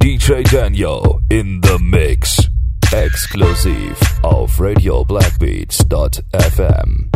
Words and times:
DJ 0.00 0.42
Danyo 0.44 1.20
in 1.30 1.60
the 1.60 1.78
Mix. 1.78 2.48
Exklusiv 2.92 3.96
auf 4.22 4.58
RadioBlackbeats.fm. 4.58 7.10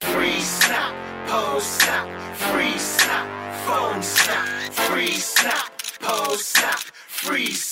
Free 0.00 0.40
snap, 0.40 0.94
pose 1.26 1.64
snap, 1.64 2.08
free 2.34 2.78
snap, 2.78 3.26
phone 3.66 4.02
snap, 4.02 4.46
free 4.72 5.12
snap, 5.12 5.70
pose 6.00 6.44
snap, 6.44 6.80
free 7.08 7.52
snap. 7.52 7.63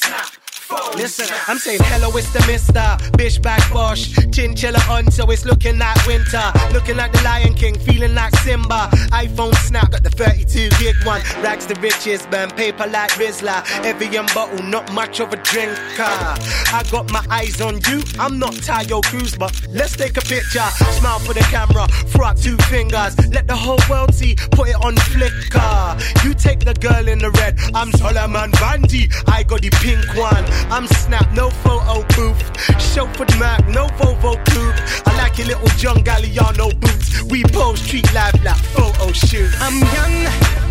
Listen, 1.02 1.34
I'm 1.48 1.58
saying 1.58 1.80
hello, 1.82 2.16
it's 2.16 2.32
the 2.32 2.38
mister. 2.46 2.96
Bish 3.18 3.36
back 3.38 3.60
bosh. 3.72 4.14
Chinchilla 4.30 4.78
on, 4.88 5.10
so 5.10 5.28
it's 5.32 5.44
looking 5.44 5.76
like 5.76 6.06
winter. 6.06 6.52
Looking 6.72 6.96
like 6.96 7.10
the 7.10 7.20
Lion 7.22 7.54
King, 7.54 7.76
feeling 7.76 8.14
like 8.14 8.32
Simba. 8.36 8.88
iPhone 9.10 9.52
snap, 9.66 9.90
got 9.90 10.04
the 10.04 10.10
32 10.10 10.68
gig 10.78 10.94
one. 11.04 11.20
Rags 11.42 11.66
the 11.66 11.74
riches, 11.80 12.24
burn 12.26 12.50
paper 12.50 12.86
like 12.86 13.10
Rizla. 13.18 13.66
Evian 13.84 14.26
bottle, 14.26 14.62
not 14.62 14.92
much 14.92 15.18
of 15.18 15.32
a 15.32 15.36
drinker. 15.38 16.06
I 16.06 16.84
got 16.88 17.10
my 17.10 17.26
eyes 17.30 17.60
on 17.60 17.80
you. 17.88 18.04
I'm 18.20 18.38
not 18.38 18.54
Taio 18.62 19.02
Cruz, 19.02 19.36
but 19.36 19.50
let's 19.70 19.96
take 19.96 20.16
a 20.16 20.22
picture. 20.22 20.68
Smile 21.00 21.18
for 21.18 21.34
the 21.34 21.44
camera, 21.50 21.88
throw 22.14 22.32
two 22.34 22.56
fingers. 22.70 23.18
Let 23.32 23.48
the 23.48 23.56
whole 23.56 23.80
world 23.90 24.14
see, 24.14 24.36
put 24.52 24.68
it 24.68 24.76
on 24.76 24.94
Flickr. 25.10 26.24
You 26.24 26.32
take 26.32 26.60
the 26.60 26.74
girl 26.74 27.08
in 27.08 27.18
the 27.18 27.32
red, 27.32 27.58
I'm 27.74 27.90
Solomon 27.90 28.52
Bandy. 28.52 29.08
I 29.26 29.42
got 29.42 29.62
the 29.62 29.70
pink 29.82 30.06
one. 30.16 30.44
I'm 30.70 30.86
Snap, 30.94 31.30
no 31.32 31.50
photo 31.50 32.02
booth. 32.14 32.42
Chauffeured 32.78 33.38
Mac, 33.38 33.66
no 33.68 33.86
Volvo 33.98 34.36
coupe. 34.46 35.06
I 35.06 35.16
like 35.16 35.38
your 35.38 35.48
little 35.48 35.68
John 35.76 36.02
Galliano 36.04 36.68
boots. 36.80 37.22
We 37.24 37.42
pose 37.44 37.80
street 37.80 38.12
life 38.14 38.36
like 38.44 38.56
photo 38.74 39.12
shoot. 39.12 39.50
I'm 39.60 39.78
young, 39.96 40.16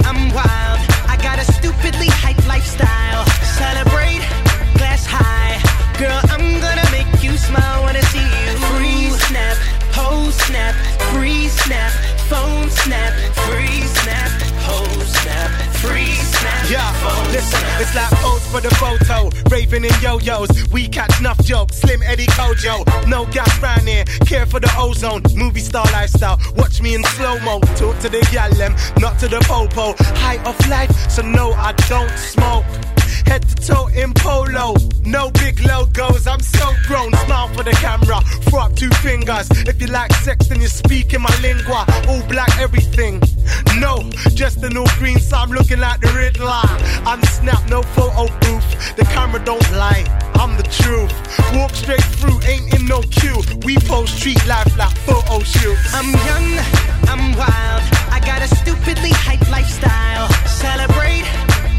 I'm 0.05 0.33
wild. 0.33 0.79
I 1.07 1.17
got 1.21 1.39
a 1.39 1.45
stupidly 1.51 2.07
hype 2.09 2.45
lifestyle. 2.47 3.25
Celebrate, 3.57 4.23
glass 4.77 5.05
high. 5.05 5.57
Girl, 5.99 6.21
I'm 6.33 6.59
gonna 6.61 6.87
make 6.91 7.23
you 7.23 7.37
smile 7.37 7.83
when 7.83 7.95
I 7.95 8.01
see 8.13 8.19
you. 8.21 8.51
Free 8.69 9.09
snap, 9.27 9.57
pose 9.91 10.35
snap, 10.35 10.75
free 11.13 11.47
snap, 11.47 11.91
phone 12.29 12.69
snap, 12.69 13.13
free 13.45 13.81
snap, 13.99 14.31
pose 14.65 15.07
snap, 15.21 15.51
free. 15.83 16.20
Yeah, 16.69 16.91
listen, 17.31 17.59
it's 17.79 17.93
like 17.95 18.09
pose 18.21 18.45
for 18.47 18.61
the 18.61 18.73
photo. 18.75 19.29
Raving 19.49 19.83
in 19.83 19.91
yo-yos, 20.01 20.71
we 20.71 20.87
catch 20.87 21.19
enough 21.19 21.43
jokes. 21.43 21.77
Slim 21.77 22.01
Eddie 22.01 22.27
Kojo, 22.27 22.85
no 23.07 23.25
gas 23.25 23.59
round 23.61 23.87
here. 23.87 24.05
Care 24.25 24.45
for 24.45 24.59
the 24.59 24.71
ozone, 24.77 25.21
movie 25.35 25.59
star 25.59 25.85
lifestyle. 25.91 26.39
Watch 26.55 26.81
me 26.81 26.95
in 26.95 27.03
slow 27.15 27.39
mo. 27.39 27.59
Talk 27.75 27.99
to 27.99 28.09
the 28.09 28.27
gal 28.31 28.51
them, 28.53 28.75
not 28.99 29.19
to 29.19 29.27
the 29.27 29.39
popo. 29.41 29.93
High 30.15 30.41
of 30.45 30.57
life, 30.69 30.91
so 31.09 31.21
no, 31.21 31.51
I 31.53 31.73
don't 31.89 32.17
smoke. 32.17 32.65
Head 33.25 33.47
to 33.47 33.55
toe 33.55 33.87
in 33.87 34.13
polo, 34.13 34.75
no 35.03 35.31
big 35.31 35.59
logos. 35.65 36.27
I'm 36.27 36.39
so 36.39 36.73
grown. 36.87 37.13
Smile 37.25 37.49
for 37.49 37.63
the 37.63 37.71
camera, 37.71 38.21
throw 38.49 38.61
up 38.61 38.75
two 38.75 38.89
fingers. 39.01 39.49
If 39.67 39.81
you 39.81 39.87
like 39.87 40.11
sex, 40.13 40.47
then 40.47 40.61
you 40.61 40.67
speak 40.67 41.13
in 41.13 41.21
my 41.21 41.35
lingua. 41.41 41.85
All 42.07 42.23
black, 42.27 42.57
everything. 42.59 43.21
No, 43.79 44.09
just 44.33 44.63
an 44.63 44.77
all 44.77 44.87
green, 44.97 45.19
so 45.19 45.37
I'm 45.37 45.51
looking 45.51 45.79
like 45.79 46.01
the 46.01 46.11
Riddler. 46.31 46.61
I'm 47.05 47.21
snap, 47.23 47.67
no 47.69 47.81
photo 47.81 48.27
booth. 48.39 48.95
The 48.95 49.03
camera 49.05 49.43
don't 49.43 49.69
lie, 49.71 50.03
I'm 50.35 50.57
the 50.57 50.63
truth. 50.63 51.11
Walk 51.55 51.71
straight 51.71 52.03
through, 52.19 52.39
ain't 52.47 52.73
in 52.73 52.85
no 52.85 53.01
queue. 53.01 53.41
We 53.65 53.77
post 53.77 54.17
street 54.17 54.45
life 54.47 54.77
like 54.77 54.95
photo 54.99 55.39
shoots. 55.43 55.93
I'm 55.93 56.11
young, 56.29 56.59
I'm 57.07 57.35
wild. 57.37 57.83
I 58.11 58.21
got 58.25 58.41
a 58.41 58.47
stupidly 58.47 59.11
hype 59.11 59.49
lifestyle. 59.49 60.29
Celebrate, 60.47 61.25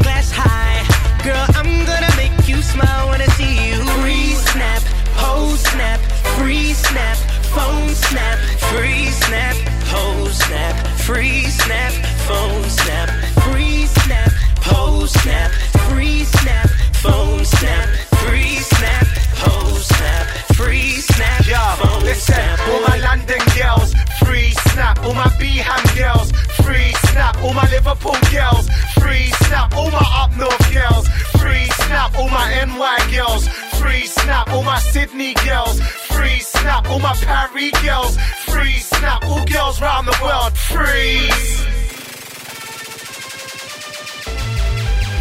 glass 0.01 0.31
high. 0.31 0.81
Girl, 1.23 1.45
I'm 1.55 1.85
gonna 1.85 2.13
make 2.17 2.47
you 2.47 2.61
smile 2.61 3.09
when 3.09 3.21
I 3.21 3.27
see 3.37 3.69
you. 3.69 3.83
Free 4.01 4.33
snap, 4.51 4.83
pose 5.15 5.59
snap, 5.59 5.99
free 6.37 6.73
snap, 6.73 7.17
phone 7.55 7.89
snap, 7.89 8.37
free 8.71 9.05
snap, 9.07 9.55
pose 9.87 10.37
snap, 10.37 10.75
free 10.97 11.43
snap, 11.45 11.93
phone 12.27 12.63
snap, 12.69 13.09
free 13.43 13.85
snap, 13.85 14.31
pose 14.63 15.11
snap, 15.21 15.51
free 15.87 16.23
snap, 16.23 16.69
phone 17.03 17.45
snap, 17.45 17.87
free 18.23 18.55
snap, 18.57 19.05
pose 19.43 19.85
snap, 19.85 20.27
free 20.55 20.91
snap, 21.11 21.45
Yeah, 21.47 21.75
phone 21.75 22.03
listen, 22.03 22.33
snap. 22.33 22.59
all 22.69 22.81
my 22.87 22.97
London 22.97 23.43
girls, 23.55 23.93
free 24.23 24.51
snap. 24.71 25.03
All 25.05 25.13
my 25.13 25.29
Beham 25.39 25.83
girls, 25.95 26.31
free 26.63 26.93
snap. 27.09 27.37
All 27.43 27.53
my 27.53 27.67
Liverpool 27.69 28.17
girls, 28.31 28.67
free 28.99 29.27
snap. 29.45 29.75
All 29.75 29.91
my 29.91 30.05
up 30.21 30.35
north 30.37 30.73
girls, 30.73 31.07
free 31.41 31.67
snap. 31.85 32.17
All 32.17 32.29
my 32.29 32.47
NY 32.65 32.97
girls, 33.15 33.47
free 33.79 34.05
snap. 34.05 34.49
All 34.49 34.63
my 34.63 34.79
Sydney 34.79 35.33
girls, 35.45 35.79
free 36.15 36.39
snap. 36.39 36.89
All 36.89 36.99
my 36.99 37.13
Paris 37.15 37.71
girls, 37.83 38.17
free 38.47 38.79
snap. 38.79 39.23
All 39.25 39.45
girls 39.45 39.81
round 39.81 40.07
the 40.07 40.17
world, 40.23 40.53
freeze. 40.57 41.82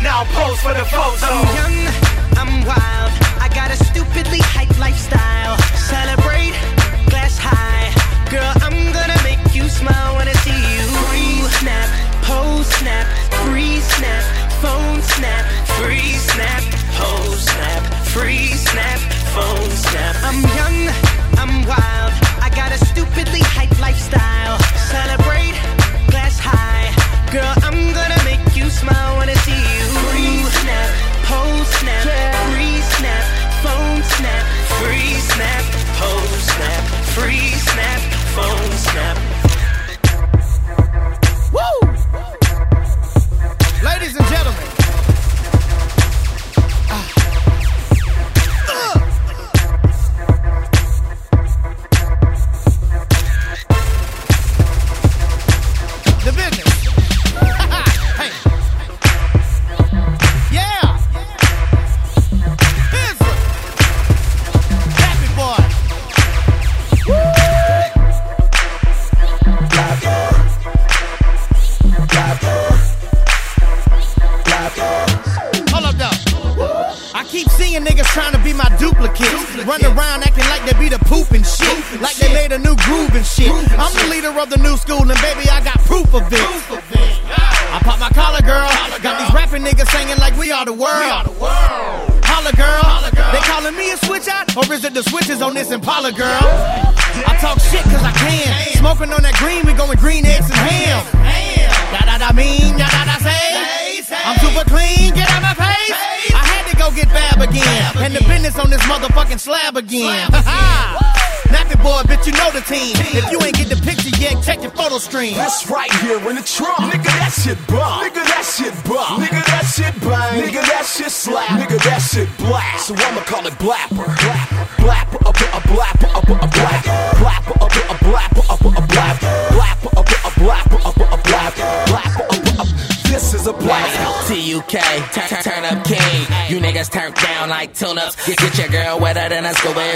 Now 0.03 0.25
pose 0.25 0.61
for 0.61 0.75
the 0.75 0.85
photo. 0.85 1.31
I'm 1.31 1.47
young, 1.55 1.79
I'm 2.37 2.67
wild. 2.67 3.13
I 3.39 3.49
got 3.55 3.71
a 3.71 3.77
stupidly 3.77 4.41
hype 4.43 4.77
lifestyle. 4.77 5.57
Celebrate, 5.79 6.59
glass 7.07 7.39
high. 7.39 7.87
Girl, 8.29 8.53
I'm 8.67 8.93
gonna 8.93 9.21
make 9.23 9.55
you 9.55 9.69
smile 9.69 10.17
when 10.17 10.27
I 10.27 10.33
see 10.43 10.59
you. 10.59 10.83
Free 11.07 11.47
snap, 11.61 11.89
pose 12.23 12.67
snap, 12.67 13.07
free 13.47 13.79
snap, 13.79 14.25
phone 14.61 15.01
snap, 15.03 15.45
free 15.79 16.19
snap, 16.19 16.63
pose 16.99 17.43
snap, 17.47 17.83
free 18.11 18.49
snap, 18.49 18.99
phone 19.35 19.71
snap. 19.71 20.17
I'm 20.27 20.43
young, 20.59 20.79
I'm 21.39 21.65
wild. 21.65 22.02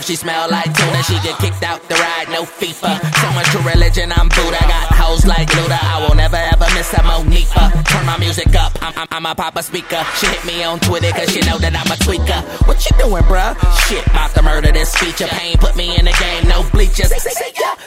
She 0.06 0.14
smell 0.14 0.49
like 0.49 0.73
tuna. 0.73 1.03
She 1.03 1.14
get 1.26 1.37
kicked 1.38 1.64
out 1.64 1.82
the 1.88 1.94
ride, 1.94 2.29
no 2.31 2.44
FIFA. 2.44 2.94
So 3.20 3.29
much 3.35 3.50
religion, 3.67 4.12
I'm 4.12 4.29
Buddha. 4.29 4.62
Got 4.62 4.94
hoes 4.94 5.26
like 5.26 5.49
Luda. 5.49 5.79
I 5.82 6.06
will 6.06 6.14
never 6.14 6.37
ever 6.37 6.67
miss 6.75 6.93
a 6.94 7.03
Monifa. 7.03 7.85
Turn 7.85 8.06
my 8.06 8.17
music 8.19 8.55
up, 8.55 8.66
I'm, 8.97 9.07
I'm, 9.11 9.27
I'm 9.27 9.27
a 9.27 9.35
papa 9.35 9.63
speaker. 9.63 10.03
She 10.17 10.27
hit 10.27 10.45
me 10.47 10.65
on 10.65 10.81
Twitter 10.81 11.11
cause 11.13 11.31
she 11.33 11.41
know 11.41 11.59
that 11.59 11.77
I'm 11.77 11.91
a 11.93 11.97
tweaker. 12.01 12.41
What 12.67 12.81
you 12.89 12.97
doing, 12.97 13.23
bruh? 13.25 13.53
Shit, 13.87 14.07
about 14.07 14.35
to 14.35 14.43
murder 14.43 14.73
this 14.73 14.95
feature. 14.97 15.27
Pain 15.27 15.59
put 15.59 15.77
me 15.77 15.97
in 15.97 16.07
the 16.07 16.17
game, 16.19 16.49
no 16.49 16.65
bleachers. 16.71 17.13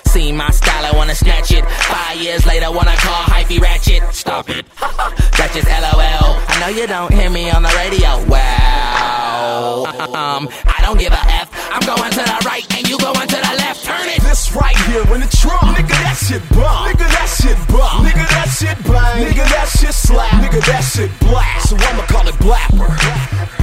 See 0.06 0.32
my 0.32 0.50
style, 0.52 0.86
I 0.86 0.96
wanna 0.96 1.16
snatch 1.16 1.52
it. 1.52 1.66
Five 1.66 2.18
years 2.22 2.46
later, 2.46 2.72
wanna 2.72 2.96
call 2.98 3.24
hyphy 3.24 3.60
ratchet. 3.60 4.04
Stop 4.14 4.50
it. 4.50 4.66
That's 5.38 5.54
just 5.54 5.68
LOL. 5.68 6.38
I 6.48 6.58
know 6.60 6.70
you 6.70 6.86
don't 6.88 7.14
hear 7.14 7.30
me 7.30 7.50
on 7.50 7.64
the 7.64 7.74
radio. 7.78 8.24
Wow. 8.26 9.86
Um, 10.14 10.50
I 10.66 10.82
don't 10.82 11.00
give 11.00 11.14
a 11.14 11.24
F. 11.42 11.50
I'm 11.72 11.86
going 11.86 12.12
to 12.12 12.24
the 12.26 12.42
right 12.46 12.66
and 12.76 12.90
you 12.90 12.98
going 12.98 13.28
to 13.28 13.40
the 13.40 13.54
left. 13.62 13.86
Turn 13.86 14.10
it. 14.10 14.22
This 14.22 14.52
right 14.54 14.76
here 14.90 15.06
in 15.14 15.22
the 15.22 15.30
trunk. 15.30 15.78
Nigga, 15.78 15.96
that 16.04 16.18
shit 16.18 16.42
bomb. 16.50 16.90
Nigga, 16.90 17.08
that 17.08 17.30
shit 17.30 17.58
bomb. 17.70 18.06
Nigga, 18.06 18.26
that 18.28 18.50
shit 18.50 18.78
bang. 18.84 19.26
Nigga, 19.30 19.46
that 19.54 19.70
shit 19.70 19.94
slap. 19.94 20.32
Nigga, 20.42 20.60
that 20.66 20.82
shit 20.82 20.99
black. 21.20 21.62
So 21.62 21.76
I'ma 21.78 22.04
call 22.08 22.28
it 22.28 22.36
blapper. 22.36 22.88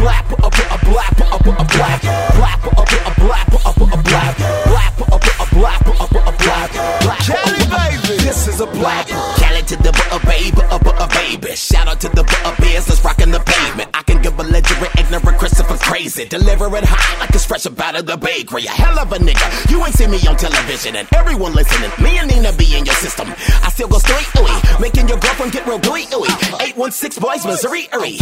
Blapper, 0.00 0.38
up 0.44 0.54
a 0.54 0.78
blapper, 0.86 1.26
up 1.32 1.46
a 1.46 1.64
blapper. 1.64 2.14
Blapper, 2.38 2.72
up 2.78 2.88
a 2.88 3.12
blapper, 3.20 3.60
up 3.66 3.76
a 3.76 3.96
blapper. 4.08 4.46
Blapper, 4.70 5.06
up 5.12 5.24
a 5.24 5.44
blapper, 5.54 5.94
up 6.00 6.10
a 6.12 6.32
blapper. 6.32 6.86
Kelly, 7.26 7.64
baby. 7.68 8.22
This 8.22 8.48
is 8.48 8.60
a 8.60 8.66
blapper. 8.66 9.36
Cali 9.36 9.62
to 9.62 9.76
the 9.76 9.92
baby, 10.26 10.62
uh, 10.70 10.78
uh, 10.78 11.08
baby. 11.08 11.54
Shout 11.56 11.88
out 11.88 12.00
to 12.00 12.08
the 12.08 12.24
beers 12.60 12.86
that's 12.86 13.04
rocking 13.04 13.30
the 13.30 13.40
pavement. 13.40 13.90
I 13.92 14.02
belligerent, 14.36 14.92
ignorant 14.98 15.38
Christopher 15.38 15.76
crazy. 15.78 16.26
Deliver 16.26 16.66
it 16.76 16.84
hot 16.84 17.18
like 17.18 17.30
it's 17.34 17.44
fresh 17.44 17.66
up 17.66 17.80
out 17.80 17.96
of 17.96 18.06
the 18.06 18.16
bakery. 18.16 18.66
A 18.66 18.70
hell 18.70 18.98
of 18.98 19.12
a 19.12 19.18
nigga. 19.18 19.46
You 19.70 19.84
ain't 19.84 19.94
seen 19.94 20.10
me 20.10 20.20
on 20.28 20.36
television 20.36 20.96
and 20.96 21.08
everyone 21.14 21.54
listening. 21.54 21.90
Me 22.02 22.18
and 22.18 22.28
Nina 22.30 22.52
be 22.52 22.76
in 22.76 22.84
your 22.84 22.94
system. 22.94 23.32
I 23.64 23.70
still 23.70 23.88
go 23.88 23.98
straight 23.98 24.28
ooey. 24.36 24.80
Making 24.80 25.08
your 25.08 25.18
girlfriend 25.18 25.52
get 25.52 25.66
real 25.66 25.78
gooey 25.78 26.04
ooey. 26.12 26.30
816 26.60 27.20
boys, 27.20 27.44
Missouri 27.46 27.88
ooey. 27.96 28.20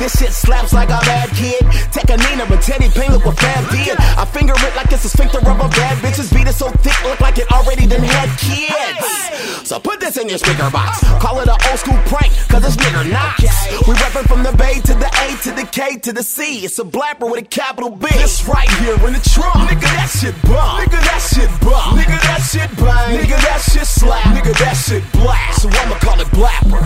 This 0.00 0.16
shit 0.18 0.32
slaps 0.32 0.72
like 0.72 0.88
a 0.88 0.98
bad 1.04 1.28
kid. 1.36 1.60
Take 1.92 2.08
a 2.10 2.16
Nina 2.16 2.48
and 2.48 2.62
Teddy 2.62 2.88
Payne 2.88 3.12
look 3.12 3.24
what 3.24 3.38
Fab 3.38 3.70
did. 3.70 3.96
I 3.98 4.24
finger 4.24 4.54
it 4.56 4.74
like 4.76 4.90
it's 4.90 5.04
a 5.04 5.08
sphincter 5.08 5.38
of 5.38 5.60
a 5.60 5.68
bad 5.68 5.98
bitches. 5.98 6.32
Beat 6.32 6.48
it 6.48 6.54
so 6.54 6.70
thick, 6.80 6.96
look 7.04 7.20
like 7.20 7.38
it 7.38 7.50
already 7.52 7.86
done 7.86 8.02
had 8.02 8.32
kids. 8.40 9.68
So 9.68 9.80
put 9.80 10.00
this 10.00 10.16
in 10.16 10.28
your 10.28 10.38
speaker 10.38 10.70
box. 10.70 11.00
Call 11.20 11.40
it 11.40 11.48
an 11.48 11.56
old 11.68 11.78
school 11.78 11.98
prank, 12.06 12.32
cause 12.48 12.64
it's 12.64 12.76
nigger 12.76 13.10
knocks. 13.10 13.42
We 13.88 13.94
reppin' 13.94 14.26
from 14.28 14.42
the 14.42 14.52
Bay 14.52 14.80
to 14.80 14.94
the 14.94 15.08
A 15.08 15.33
to 15.42 15.52
the 15.52 15.66
K 15.66 15.96
to 15.98 16.12
the 16.12 16.22
C. 16.22 16.64
It's 16.64 16.78
a 16.78 16.84
blapper 16.84 17.30
with 17.30 17.42
a 17.42 17.46
capital 17.46 17.90
B. 17.90 18.06
This 18.12 18.46
right 18.46 18.68
here 18.82 18.94
in 18.94 19.12
the 19.12 19.20
trunk. 19.20 19.68
Nigga, 19.68 19.80
that 19.80 20.10
shit 20.10 20.34
bomb. 20.42 20.80
Nigga, 20.80 21.00
that 21.00 21.22
shit 21.22 21.50
bomb. 21.60 21.98
Nigga, 21.98 22.18
that 22.22 22.42
shit 22.44 22.70
bang. 22.76 23.18
Nigga, 23.18 23.38
that 23.42 23.60
shit 23.60 23.86
slap. 23.86 24.24
Nigga, 24.36 24.52
that 24.58 24.74
shit 24.74 25.02
black. 25.12 25.54
So 25.54 25.68
I'ma 25.70 25.96
call 25.98 26.20
it 26.20 26.28
blapper. 26.28 26.80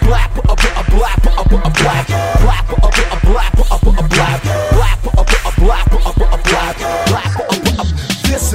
Blapper, 0.00 0.42
a 0.44 0.56
blapper, 0.56 1.32
a 1.34 1.70
blapper. 1.70 2.24
Blapper, 2.42 2.78
up 2.84 2.94
a 2.94 3.16
blapper, 3.26 3.64
a 3.70 3.78
blapper. 3.78 4.48
Blapper, 4.70 5.13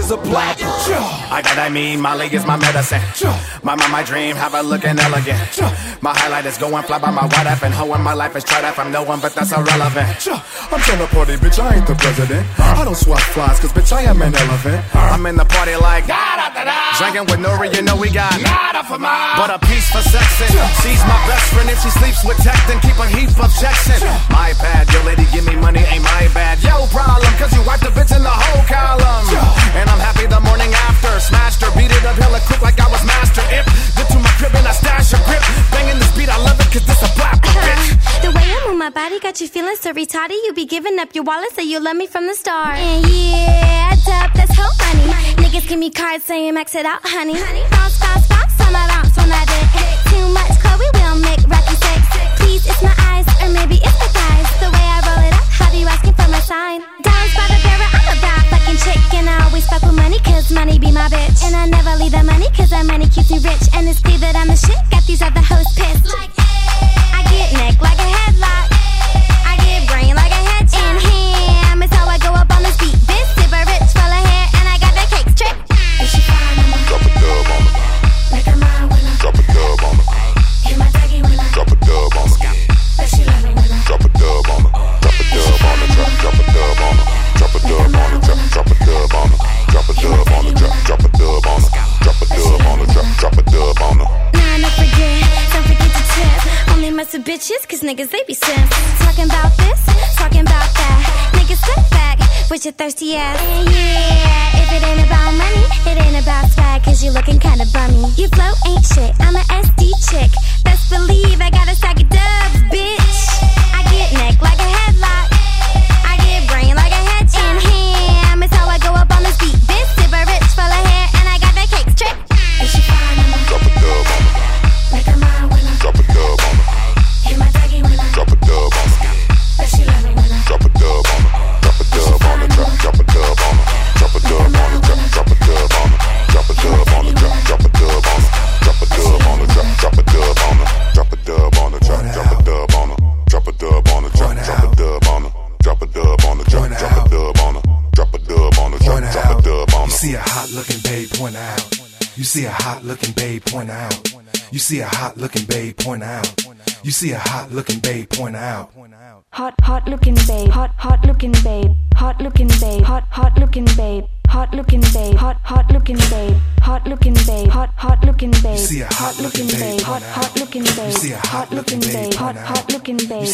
is 0.09 0.11
a 0.11 0.29
blapper. 0.29 0.65
I 1.29 1.41
got 1.41 1.55
that 1.55 1.71
mean, 1.71 2.01
Molly 2.01 2.27
is 2.27 2.45
my 2.45 2.57
medicine. 2.57 3.01
My 3.63 3.75
mind, 3.75 3.91
my 3.91 4.03
dream, 4.03 4.35
have 4.35 4.53
a 4.53 4.61
looking 4.61 4.97
elegant. 4.97 5.37
My 6.01 6.13
highlight 6.15 6.45
is 6.45 6.57
going 6.57 6.83
fly 6.83 6.99
by 6.99 7.11
my 7.11 7.25
white 7.25 7.45
app 7.45 7.63
and 7.63 7.73
hoe 7.73 7.93
in 7.93 8.01
my 8.01 8.13
life 8.13 8.35
is 8.35 8.43
tried 8.43 8.63
out 8.65 8.75
from 8.75 8.91
no 8.91 9.03
one, 9.03 9.19
but 9.19 9.33
that's 9.35 9.51
irrelevant. 9.51 10.27
I'm 10.71 10.79
trying 10.81 10.99
to 10.99 11.07
party, 11.13 11.35
bitch. 11.35 11.59
I 11.59 11.77
ain't 11.77 11.87
the 11.87 11.95
president. 11.95 12.45
I 12.59 12.83
don't 12.85 12.95
swat 12.95 13.21
flies, 13.21 13.59
cause 13.59 13.73
bitch, 13.73 13.91
I 13.93 14.03
am 14.03 14.21
an 14.21 14.33
elephant. 14.33 14.83
I'm 14.95 15.25
in 15.25 15.35
the 15.35 15.45
party 15.45 15.75
like 15.75 16.05
drinking 16.99 17.25
with 17.31 17.39
Nori, 17.39 17.71
you 17.73 17.81
know 17.81 17.95
we 17.95 18.11
got 18.11 18.35
nada 18.43 18.83
for 18.83 18.99
my. 18.99 19.39
but 19.39 19.49
a 19.49 19.59
piece 19.65 19.87
for 19.87 20.03
sexing. 20.03 20.51
She's 20.83 20.99
my 21.07 21.15
best 21.31 21.47
friend 21.55 21.69
if 21.71 21.79
she 21.79 21.89
sleeps 21.95 22.21
with 22.27 22.37
tech, 22.43 22.59
then 22.67 22.79
keep 22.83 22.99
a 22.99 23.07
heap 23.07 23.31
of 23.39 23.47
checks 23.55 23.87
in. 23.87 24.03
My 24.27 24.51
bad, 24.59 24.91
yo 24.91 24.99
lady 25.07 25.23
give 25.31 25.45
me 25.47 25.55
money, 25.55 25.79
ain't 25.87 26.03
my 26.03 26.27
bad. 26.35 26.59
Yo 26.61 26.85
problem, 26.91 27.31
cause 27.39 27.53
you 27.55 27.63
wiped 27.63 27.87
the 27.87 27.91
bitch 27.95 28.11
in 28.11 28.21
the 28.21 28.29
whole 28.29 28.63
column. 28.67 29.25
And 29.79 29.87
I'm 29.89 29.98
happy 29.99 30.25
the 30.25 30.39
morning 30.39 30.71
after. 30.87 31.11
Smashed 31.19 31.61
her, 31.61 31.71
beat 31.75 31.91
it 31.91 32.03
up 32.05 32.15
hella 32.15 32.39
quick 32.47 32.61
like 32.61 32.79
I 32.79 32.87
was 32.87 33.03
master. 33.05 33.43
If 33.51 33.65
get 33.95 34.07
to 34.09 34.19
my 34.19 34.31
crib 34.39 34.55
and 34.55 34.67
I 34.67 34.73
stash 34.73 35.13
a 35.13 35.19
grip. 35.27 35.43
Banging 35.71 35.99
I 36.29 36.37
love 36.43 36.59
it 36.59 36.69
cause 36.69 36.85
this 36.85 37.01
a 37.01 37.09
blap, 37.17 37.41
bitch. 37.41 37.57
Uh-huh. 37.57 38.21
The 38.21 38.29
way 38.29 38.45
I 38.45 38.67
move 38.67 38.77
my 38.77 38.91
body 38.91 39.19
got 39.19 39.41
you 39.41 39.47
feeling 39.47 39.75
so 39.77 39.91
retarded. 39.93 40.37
You 40.45 40.53
be 40.53 40.65
giving 40.65 40.99
up 40.99 41.15
your 41.15 41.23
wallet, 41.23 41.51
say 41.53 41.63
you 41.63 41.79
love 41.79 41.97
me 41.97 42.05
from 42.05 42.27
the 42.27 42.35
start. 42.35 42.77
And 42.77 43.07
yeah, 43.07 43.95
dub, 44.05 44.29
that's 44.37 44.53
whole 44.53 44.69
money. 44.77 45.33
Niggas 45.41 45.67
give 45.67 45.79
me 45.79 45.89
cards 45.89 46.23
saying 46.25 46.53
max 46.53 46.75
it 46.75 46.85
out, 46.85 46.99
honey. 47.03 47.33
Bounce, 47.71 47.99
bounce, 47.99 48.27
bounce 48.27 48.61
on 48.61 48.73
my 48.73 48.85
bounce 48.93 49.15
when 49.17 49.31
I 49.31 49.43
did. 49.49 49.65
Too 50.13 50.27
much 50.29 50.53
Chloe 50.61 50.89
will 51.01 51.17
make 51.17 51.41
Rocky 51.49 51.75
sex. 51.81 52.01
Please, 52.37 52.67
it's 52.67 52.83
my 52.83 52.93
eyes, 53.09 53.25
or 53.41 53.49
maybe 53.49 53.81
it's 53.81 53.97
the 53.97 54.09
thighs. 54.13 54.49
The 54.61 54.69
way 54.69 54.85
I 54.85 55.01
roll 55.07 55.23
it 55.25 55.33
up, 55.33 55.47
have 55.65 55.73
you 55.73 55.87
asking 55.87 56.13
for 56.13 56.29
my 56.29 56.39
sign? 56.39 56.85
Downs 57.01 57.33
by 57.33 57.47
the 57.49 57.57
barrel, 57.65 57.89
A 58.69 58.77
chick. 58.77 59.01
I 59.13 59.45
always 59.45 59.65
fuck 59.65 59.81
with 59.81 59.95
money, 59.95 60.19
cause 60.19 60.51
money 60.51 60.77
be 60.77 60.91
my 60.91 61.09
bitch. 61.09 61.41
And 61.43 61.55
I 61.55 61.65
never 61.65 61.95
leave 61.97 62.11
the 62.11 62.21
money, 62.21 62.45
cause 62.53 62.69
that 62.69 62.85
money 62.85 63.09
keeps 63.09 63.31
me 63.31 63.39
rich. 63.39 63.65
And 63.73 63.89
it's 63.89 63.99
clear 63.99 64.19
that 64.19 64.35
I'm 64.35 64.45
the 64.45 64.55
shit, 64.55 64.77
got 64.91 65.03
these 65.07 65.23
other 65.23 65.41
hoes 65.41 65.65
pissed. 65.73 66.05
Like, 66.05 66.29
I 66.37 67.25
get 67.33 67.49
neck 67.57 67.81
like 67.81 67.97
a 67.97 68.05
headlock. 68.05 68.69
I 69.41 69.57
get 69.65 69.89
brain 69.89 70.18
bitches, 97.29 97.67
cause 97.69 97.81
niggas 97.81 98.09
they 98.09 98.23
be 98.27 98.33
simps. 98.33 98.75
Talking 98.99 99.25
about 99.25 99.55
this, 99.57 99.79
talking 100.17 100.41
about 100.41 100.69
that. 100.73 101.31
Niggas 101.33 101.61
sit 101.61 101.89
back 101.91 102.17
with 102.49 102.65
your 102.65 102.73
thirsty 102.73 103.15
ass. 103.15 103.39
Yeah, 103.69 104.61
if 104.61 104.71
it 104.73 104.83
ain't 104.83 105.05
about 105.05 105.31
money, 105.37 105.63
it 105.85 105.97
ain't 106.03 106.23
about 106.23 106.49
swag, 106.49 106.83
cause 106.83 107.03
you 107.03 107.11
looking 107.11 107.39
kinda 107.39 107.65
bummy. 107.71 108.11
Your 108.17 108.29
flow 108.29 108.53
ain't 108.67 108.85
shit, 108.85 109.13
I'm 109.19 109.35
a 109.35 109.43
SD 109.61 109.68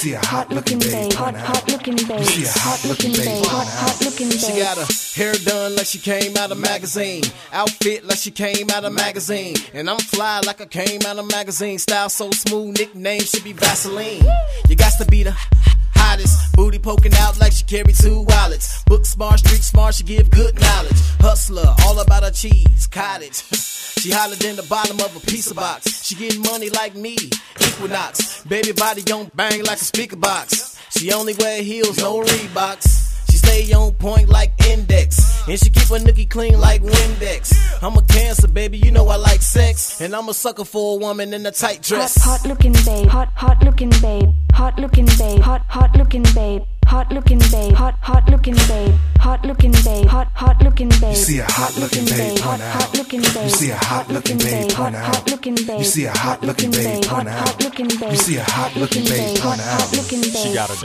see 0.06 0.14
a 0.14 0.20
hot 0.20 0.52
looking 0.52 0.78
babe, 0.78 1.14
hot 1.14 1.36
hot 1.36 1.68
looking 1.68 1.96
babe, 1.96 2.20
You 2.20 2.26
see 2.26 2.46
a 2.46 2.60
hot 2.60 2.86
looking 2.86 3.12
babe, 3.14 3.44
hot 3.46 3.66
hot 3.66 3.98
looking 4.06 4.30
babe. 4.30 4.40
She 4.40 4.60
got 4.60 4.78
her 4.78 4.86
hair 5.16 5.34
done 5.34 5.76
like 5.76 5.88
she 5.88 5.98
came 5.98 6.38
out 6.38 6.52
of 6.52 6.60
magazine. 6.60 7.24
Outfit 7.52 8.06
like 8.06 8.20
she 8.20 8.30
came 8.30 8.70
out 8.70 8.86
of 8.86 8.94
magazine. 8.94 9.56
And 9.74 9.90
I'm 9.90 9.98
fly 9.98 10.42
like 10.46 10.62
I 10.62 10.66
came 10.66 11.02
out 11.08 11.18
of 11.18 11.26
magazine. 11.32 11.80
Style 11.80 12.10
so 12.10 12.30
smooth, 12.30 12.78
nickname 12.78 13.22
should 13.22 13.44
be 13.44 13.54
Vaseline. 13.54 14.24
You 14.70 14.76
got 14.76 14.94
to 15.00 15.06
be 15.06 15.24
the. 15.24 15.36
Booty 16.56 16.80
poking 16.80 17.14
out 17.16 17.40
like 17.40 17.52
she 17.52 17.66
carry 17.66 17.92
two 17.94 18.22
wallets. 18.22 18.84
Book 18.86 19.06
smart, 19.06 19.40
street 19.40 19.62
smart, 19.62 19.96
she 19.96 20.04
give 20.04 20.30
good 20.30 20.60
knowledge. 20.60 21.00
Hustler, 21.20 21.74
all 21.86 22.00
about 22.00 22.24
her 22.24 22.32
cheese, 22.32 22.88
cottage. 22.88 23.44
She 24.06 24.12
hollered 24.12 24.44
in 24.44 24.56
the 24.56 24.62
bottom 24.64 25.00
of 25.00 25.16
a 25.16 25.20
pizza 25.20 25.56
box. 25.56 26.04
She 26.06 26.14
getting 26.14 26.44
money 26.44 26.70
like 26.70 26.94
me, 26.94 27.18
Equinox. 27.60 28.44
Baby 28.44 28.72
body 28.74 29.02
don't 29.02 29.36
bang 29.36 29.64
like 29.64 29.82
a 29.82 29.84
speaker 29.84 30.16
box. 30.16 30.78
She 30.92 31.12
only 31.12 31.34
wear 31.34 31.64
heels, 31.64 31.98
no 31.98 32.22
Reeboks. 32.22 33.05
Stay 33.46 33.72
on 33.74 33.94
point 33.94 34.28
like 34.28 34.52
index. 34.66 35.48
And 35.48 35.60
she 35.60 35.70
keep 35.70 35.88
her 35.90 36.00
nookie 36.00 36.28
clean 36.28 36.60
like 36.60 36.82
Windex. 36.82 37.54
I'm 37.84 37.96
a 37.96 38.02
cancer, 38.02 38.48
baby, 38.48 38.80
you 38.80 38.90
know 38.90 39.08
I 39.08 39.18
like 39.18 39.42
sex. 39.42 40.02
And 40.02 40.16
I'm 40.16 40.28
a 40.30 40.34
sucker 40.34 40.66
for 40.66 40.96
a 40.96 41.00
woman 41.00 41.32
in 41.34 41.46
a 41.46 41.52
tight 41.52 41.84
dress. 41.84 42.16
Hot, 42.24 42.40
hot 42.40 42.50
looking 42.50 42.74
babe, 42.74 43.08
hot, 43.08 43.30
hot 43.36 43.64
looking 43.64 43.92
babe, 44.02 44.30
hot 44.54 44.80
looking 44.80 45.06
babe, 45.20 45.42
hot, 45.42 45.62
hot 45.70 45.96
looking 45.96 46.24
babe, 46.34 46.64
hot 46.96 47.12
looking 47.12 47.40
babe, 47.52 47.74
hot, 47.74 47.96
hot 48.02 48.30
looking 48.30 48.56
babe, 48.70 48.96
hot 49.20 49.44
looking 49.44 49.74
babe, 49.84 50.08
hot, 50.08 50.30
hot 50.34 50.62
looking 50.64 50.88
babe. 50.88 51.10
You 51.10 51.16
see 51.16 51.40
a 51.40 51.46
hot 51.46 51.76
looking 51.76 52.06
babe 52.06 52.40
hot, 52.40 52.62
hot 52.62 52.94
looking 52.98 53.22
babe. 53.22 53.44
You 53.44 53.50
see 53.50 53.72
a 53.72 53.76
hot 53.76 54.08
looking 54.08 54.38
babe 54.38 54.72
hot, 54.72 54.94
hot 54.94 55.30
looking 55.30 55.56
babe. 55.56 55.80
You 55.80 55.84
see 55.84 56.06
a 56.06 56.14
hot 56.14 56.42
looking 56.42 56.72
babe 56.72 57.04
hot, 57.06 57.28
hot 57.28 57.60
looking 57.60 57.88
babe. 58.00 58.12
You 58.12 58.16
see 58.16 58.38
a 58.38 58.44
hot 58.46 58.76
looking 58.78 59.04
babe 59.04 59.38
hot, 59.40 59.60
hot 59.60 59.92
looking 59.92 60.22
babe. 60.22 60.36
She 60.36 60.54
got 60.54 60.70
a 60.72 60.82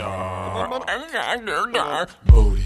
dark 1.73 2.11
booty. 2.27 2.65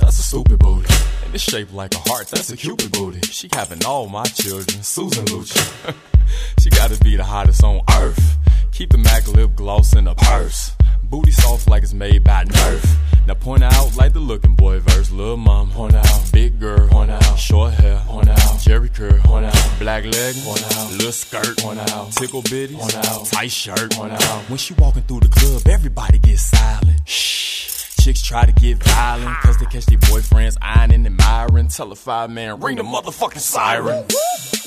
That's 0.00 0.18
a 0.18 0.22
stupid 0.22 0.58
booty. 0.58 0.88
And 1.26 1.34
it's 1.34 1.44
shaped 1.44 1.74
like 1.74 1.94
a 1.94 1.98
heart. 2.08 2.28
That's 2.28 2.48
a 2.48 2.56
cupid 2.56 2.92
booty. 2.92 3.20
She 3.28 3.50
having 3.52 3.84
all 3.84 4.08
my 4.08 4.24
children. 4.24 4.82
Susan 4.82 5.26
Lucci. 5.26 5.94
she 6.60 6.70
gotta 6.70 6.98
be 7.04 7.16
the 7.16 7.24
hottest 7.24 7.62
on 7.62 7.82
earth. 8.00 8.38
Keep 8.72 8.90
the 8.92 8.98
MAC 8.98 9.28
lip 9.28 9.54
gloss 9.54 9.94
in 9.94 10.06
a 10.06 10.14
purse. 10.14 10.75
Booty 11.08 11.30
soft 11.30 11.68
like 11.68 11.82
it's 11.82 11.94
made 11.94 12.24
by 12.24 12.44
Nerf. 12.44 12.96
Now 13.26 13.34
point 13.34 13.62
out 13.62 13.96
like 13.96 14.12
the 14.12 14.20
looking 14.20 14.54
boy 14.54 14.80
verse. 14.80 15.10
Lil' 15.10 15.36
mom, 15.36 15.70
point 15.70 15.94
out. 15.94 16.32
Big 16.32 16.58
girl, 16.58 16.88
point 16.88 17.10
out. 17.10 17.38
Short 17.38 17.74
hair, 17.74 18.02
point 18.06 18.28
out. 18.28 18.38
Jheri 18.38 18.92
curl, 18.92 19.18
point 19.22 19.46
out. 19.46 19.72
Black 19.78 20.04
leg, 20.04 20.34
point 20.44 20.64
out. 20.76 20.90
Little 20.92 21.12
skirt, 21.12 21.56
point 21.58 21.78
out. 21.90 22.12
Tickle 22.12 22.42
bitties, 22.42 22.78
point 22.78 22.96
out. 22.96 23.26
Tight 23.26 23.50
shirt, 23.50 23.92
point 23.92 24.12
out. 24.12 24.50
When 24.50 24.58
she 24.58 24.74
walking 24.74 25.02
through 25.02 25.20
the 25.20 25.28
club, 25.28 25.62
everybody 25.68 26.18
gets 26.18 26.42
silent. 26.42 27.00
Shh. 27.04 27.85
Chicks 28.06 28.22
try 28.22 28.46
to 28.46 28.52
get 28.52 28.80
violent, 28.84 29.36
cause 29.38 29.58
they 29.58 29.66
catch 29.66 29.86
their 29.86 29.98
boyfriends 29.98 30.56
eyeing 30.62 30.92
and 30.92 31.06
admiring. 31.06 31.66
Tell 31.66 31.90
a 31.90 31.96
five 31.96 32.30
man, 32.30 32.60
ring 32.60 32.76
the 32.76 32.84
motherfucking 32.84 33.40
siren. 33.40 34.04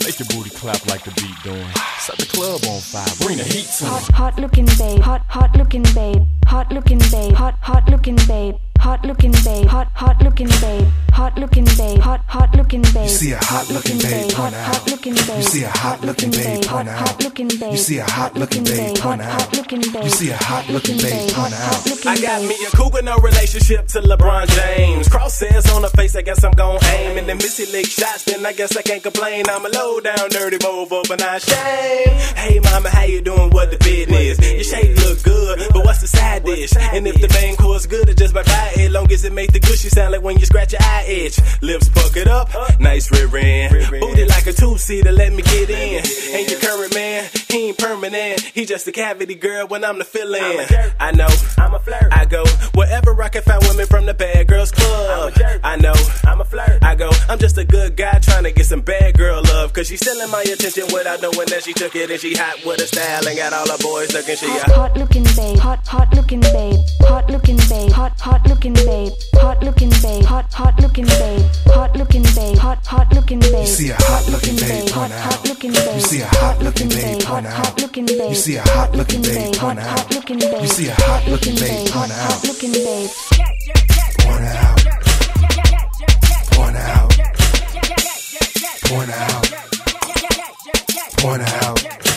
Make 0.03 0.19
your 0.19 0.27
booty 0.27 0.49
clap 0.49 0.85
like 0.87 1.05
the 1.05 1.11
beat 1.11 1.41
doing. 1.41 1.71
Set 1.99 2.17
the 2.17 2.25
club 2.25 2.59
on 2.67 2.81
fire, 2.81 3.07
bring 3.25 3.37
the 3.37 3.45
heat 3.45 3.65
to 3.77 3.85
Hot, 3.85 4.11
hot 4.11 4.39
looking 4.39 4.65
babe, 4.77 4.99
hot, 4.99 5.21
hot 5.29 5.55
looking 5.55 5.83
babe, 5.95 6.21
hot 6.47 6.69
looking 6.73 6.99
babe, 7.11 7.31
hot, 7.31 7.55
hot 7.61 7.87
looking 7.87 8.17
babe, 8.27 8.55
hot 8.79 9.05
looking 9.05 9.31
babe, 9.43 9.67
hot, 9.67 9.87
hot 9.93 10.21
looking 10.23 10.47
babe, 10.61 10.87
hot 11.11 11.37
looking 11.37 11.65
babe, 11.77 11.99
hot, 11.99 12.21
hot 12.27 12.55
looking 12.55 12.81
babe. 12.81 13.03
You 13.03 13.09
see 13.09 13.31
a 13.33 13.37
hot 13.37 13.69
looking 13.69 13.97
babe 13.99 14.31
hot, 14.31 14.47
on 14.47 14.53
out. 14.53 14.75
hot 14.75 14.87
looking 14.89 15.13
babe. 15.13 15.37
You 15.37 15.43
see 15.43 15.63
a 15.63 15.69
hot 15.69 16.03
looking 16.03 16.31
babe 16.31 16.65
hot, 16.65 16.87
out. 16.87 16.97
hot 16.97 17.23
looking 17.23 17.47
babe. 17.59 17.71
You 17.71 17.77
see 17.77 17.97
a 17.99 18.03
hot 18.05 18.35
looking 18.35 18.63
babe 18.63 18.97
hot, 18.97 19.19
out. 19.19 19.41
hot 19.41 19.53
looking 19.53 19.81
babe. 19.81 20.03
You 20.03 20.09
see 20.09 20.29
a 20.29 20.37
hot 20.37 20.69
looking 20.69 20.97
babe 20.97 21.31
hot, 21.31 21.51
hot 21.51 21.75
out. 21.75 21.85
looking 21.89 22.11
I 22.11 22.21
got 22.21 22.41
me 22.41 22.55
a 22.65 22.75
cougar, 22.75 23.01
no 23.01 23.17
relationship 23.17 23.87
to 23.87 24.01
LeBron 24.01 24.47
James. 24.47 25.07
Crosshairs 25.09 25.75
on 25.75 25.81
the 25.81 25.89
face, 25.89 26.15
I 26.15 26.21
guess 26.21 26.43
I'm 26.43 26.53
gon' 26.53 26.79
aim. 26.85 27.17
And 27.17 27.27
the 27.27 27.35
Missy 27.35 27.65
lick 27.71 27.85
shots, 27.85 28.23
then 28.23 28.45
I 28.45 28.53
guess 28.53 28.75
I 28.77 28.81
can't 28.81 29.03
complain. 29.03 29.45
I'm 29.49 29.65
a 29.65 29.69
low 29.69 29.99
down, 29.99 30.29
dirty 30.29 30.57
mofo, 30.57 31.07
but 31.07 31.19
not 31.19 31.41
shame. 31.41 32.15
Hey 32.35 32.59
mama, 32.59 32.89
how 32.89 33.03
you 33.03 33.21
doing? 33.21 33.49
What 33.51 33.71
the 33.71 33.77
business? 33.77 34.39
Your 34.39 34.63
shape 34.63 34.97
look 35.03 35.21
good, 35.23 35.59
but 35.73 35.85
what's 35.85 36.01
the 36.01 36.07
side 36.07 36.45
dish? 36.45 36.71
And 36.77 37.07
if 37.07 37.19
the 37.19 37.27
main 37.39 37.55
course 37.57 37.85
good, 37.85 38.07
it's 38.09 38.19
just 38.19 38.33
diet. 38.75 38.91
Long 38.91 39.11
as 39.11 39.23
it 39.23 39.33
make 39.33 39.51
the 39.51 39.59
gushy 39.59 39.89
sound 39.89 40.11
like 40.11 40.21
when 40.21 40.37
you 40.37 40.45
scratch 40.45 40.73
your 40.73 40.81
eye 40.81 41.05
itch. 41.07 41.39
Lips 41.61 41.89
puckered 41.89 42.27
up, 42.27 42.49
nice 42.79 43.11
rear 43.11 43.29
end. 43.37 43.89
Booty 43.99 44.25
like 44.25 44.47
a 44.47 44.53
two-seater, 44.53 45.11
let 45.11 45.33
me 45.33 45.41
get 45.43 45.69
in. 45.69 46.03
And 46.35 46.49
your 46.49 46.59
current 46.59 46.93
man, 46.93 47.29
he 47.51 47.69
ain't 47.69 47.77
permanent. 47.77 48.41
He 48.41 48.65
just 48.65 48.87
a 48.87 48.91
cavity 48.91 49.35
girl 49.35 49.67
when 49.67 49.83
I'm 49.83 49.97
the 49.97 50.05
fill-in. 50.05 50.65
I 50.99 51.11
know, 51.11 51.27
I'm 51.57 51.73
a 51.73 51.79
flirt. 51.79 52.11
I 52.11 52.25
go 52.25 52.43
wherever 52.75 53.21
I 53.21 53.29
can 53.29 53.41
find 53.41 53.61
women 53.67 53.87
from 53.87 54.05
the 54.05 54.13
bad 54.13 54.47
girls 54.47 54.71
club. 54.71 55.33
I 55.63 55.75
know, 55.77 55.93
I'm 56.25 56.41
a 56.41 56.45
flirt. 56.45 56.83
I 56.83 56.95
go, 56.95 57.09
I'm 57.27 57.39
just 57.39 57.57
a 57.57 57.65
good 57.65 57.95
guy 57.95 58.19
trying 58.19 58.43
to 58.43 58.51
get 58.51 58.65
some 58.65 58.81
bad 58.81 59.17
girl 59.17 59.41
love. 59.43 59.73
Cause 59.73 59.87
she's 59.87 59.99
stealing 59.99 60.29
my 60.29 60.41
attention 60.41 60.85
without 60.93 61.21
knowing 61.21 61.47
that 61.49 61.63
she 61.63 61.73
took 61.73 61.95
it. 61.95 62.11
And 62.11 62.19
she 62.19 62.35
hot 62.35 62.63
with 62.65 62.79
her 62.79 62.87
style 62.87 63.27
and 63.27 63.37
got 63.37 63.53
all 63.53 63.67
her 63.67 63.77
boys 63.81 64.13
looking. 64.13 64.35
She 64.35 64.47
Hot, 64.47 64.67
a 64.69 64.73
hot 64.73 64.97
looking 64.97 65.23
babe, 65.35 65.57
hot, 65.57 65.87
hot 65.87 66.13
looking 66.13 66.41
babe, 66.41 66.79
hot 67.01 67.29
looking 67.29 67.57
babe, 67.69 67.91
hot, 67.91 68.19
hot 68.19 68.47
looking 68.47 68.73
babe, 68.73 69.11
hot 69.35 69.63
looking 69.63 69.89
babe, 70.01 70.23
hot, 70.23 70.53
hot 70.53 70.79
looking 70.81 71.05
babe, 71.05 71.45
hot 71.67 71.95
looking 71.95 72.23
babe, 72.35 72.57
hot, 72.57 72.85
hot 72.85 73.11
looking 73.13 73.39
babe. 73.39 73.53
You 73.53 73.65
see 73.65 73.89
a 73.89 73.95
hot 73.95 74.29
looking 74.29 74.55
babe 74.55 74.89
hot, 74.89 75.11
hot 75.11 75.45
looking 75.45 75.71
babe. 75.71 75.95
You 75.95 76.01
see 76.01 76.21
a 76.21 76.27
hot 76.27 76.61
looking 76.61 76.89
babe 76.89 77.21
on 77.39 77.45
out. 77.45 77.65
hot 77.65 77.81
looking 77.81 78.05
babe. 78.05 78.29
You 78.29 78.35
see 78.35 78.55
a 78.57 78.61
hot 78.61 78.95
looking 78.95 79.21
babe 79.21 79.55
on 79.61 79.79
out. 79.79 79.87
hot 79.87 80.13
looking 80.13 80.39
babe. 80.39 80.61
You 80.61 80.67
see 80.67 80.87
a 80.87 80.93
hot 80.93 81.25
looking 81.27 81.55
babe 81.55 81.89
on 81.95 82.11
out. 82.11 82.43
looking 82.43 82.71
babe. 82.73 83.09
Point 84.19 84.43
out. 84.43 84.79
Point 86.51 86.75
out. 86.75 87.09
Point 88.87 89.09
out. 89.09 89.45
Point 91.17 91.41
out. 91.41 92.08